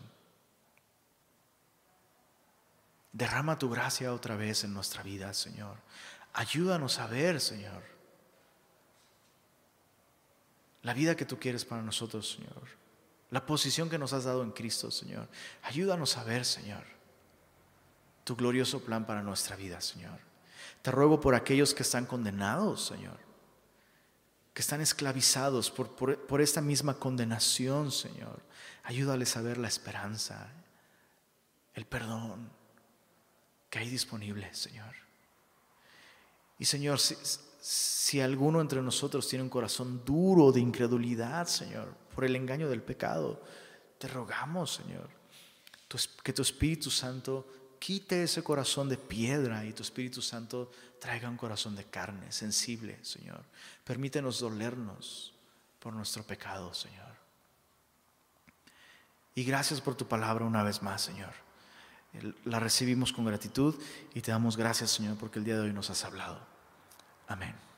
Derrama 3.13 3.59
tu 3.59 3.69
gracia 3.69 4.13
otra 4.13 4.35
vez 4.35 4.63
en 4.63 4.73
nuestra 4.73 5.03
vida, 5.03 5.33
Señor. 5.33 5.77
Ayúdanos 6.33 6.97
a 6.99 7.07
ver, 7.07 7.39
Señor, 7.39 7.83
la 10.81 10.93
vida 10.93 11.15
que 11.15 11.25
tú 11.25 11.37
quieres 11.37 11.65
para 11.65 11.81
nosotros, 11.81 12.31
Señor, 12.31 12.80
la 13.31 13.45
posición 13.45 13.89
que 13.89 13.97
nos 13.97 14.13
has 14.13 14.25
dado 14.25 14.43
en 14.43 14.51
Cristo, 14.51 14.91
Señor. 14.91 15.27
Ayúdanos 15.63 16.17
a 16.17 16.23
ver, 16.23 16.45
Señor, 16.45 16.83
tu 18.23 18.35
glorioso 18.35 18.81
plan 18.81 19.05
para 19.05 19.23
nuestra 19.23 19.55
vida, 19.55 19.81
Señor. 19.81 20.19
Te 20.81 20.91
ruego 20.91 21.19
por 21.19 21.33
aquellos 21.33 21.73
que 21.73 21.83
están 21.83 22.05
condenados, 22.05 22.85
Señor, 22.85 23.17
que 24.53 24.61
están 24.61 24.81
esclavizados 24.81 25.71
por, 25.71 25.89
por 25.95 26.41
esta 26.41 26.61
misma 26.61 26.95
condenación, 26.95 27.91
Señor. 27.91 28.41
Ayúdales 28.83 29.35
a 29.37 29.41
ver 29.41 29.57
la 29.57 29.67
esperanza, 29.67 30.49
el 31.73 31.85
perdón 31.85 32.49
que 33.71 33.79
hay 33.79 33.89
disponible, 33.89 34.53
Señor. 34.53 34.93
Y 36.59 36.65
Señor, 36.65 36.99
si, 36.99 38.19
alguno 38.19 38.61
entre 38.61 38.83
nosotros 38.83 39.27
tiene 39.27 39.41
un 39.41 39.49
corazón 39.49 40.03
duro 40.05 40.51
de 40.51 40.59
incredulidad, 40.59 41.47
Señor, 41.47 41.95
por 42.11 42.25
el 42.25 42.35
engaño 42.35 42.69
del 42.69 42.81
pecado, 42.81 43.41
te 43.97 44.07
rogamos, 44.07 44.73
Señor, 44.73 45.09
que 46.23 46.33
tu 46.33 46.41
Espíritu 46.41 46.89
Santo 46.89 47.47
quite 47.81 48.23
ese 48.23 48.43
corazón 48.43 48.89
de 48.89 48.97
piedra 48.97 49.65
y 49.65 49.73
tu 49.73 49.81
Espíritu 49.81 50.21
Santo 50.21 50.71
traiga 50.99 51.27
un 51.27 51.35
corazón 51.35 51.75
de 51.75 51.83
carne, 51.85 52.31
sensible, 52.31 53.03
Señor. 53.03 53.43
Permítenos 53.83 54.39
dolernos 54.39 55.33
por 55.79 55.93
nuestro 55.93 56.21
pecado, 56.23 56.75
Señor. 56.75 57.11
Y 59.33 59.43
gracias 59.43 59.81
por 59.81 59.95
tu 59.95 60.07
palabra 60.07 60.45
una 60.45 60.61
vez 60.61 60.83
más, 60.83 61.01
Señor. 61.01 61.33
La 62.45 62.59
recibimos 62.59 63.11
con 63.11 63.25
gratitud 63.25 63.75
y 64.13 64.21
te 64.21 64.31
damos 64.31 64.57
gracias, 64.57 64.91
Señor, 64.91 65.17
porque 65.17 65.39
el 65.39 65.45
día 65.45 65.55
de 65.55 65.61
hoy 65.61 65.73
nos 65.73 65.89
has 65.89 66.05
hablado. 66.05 66.39
Amén. 67.27 67.70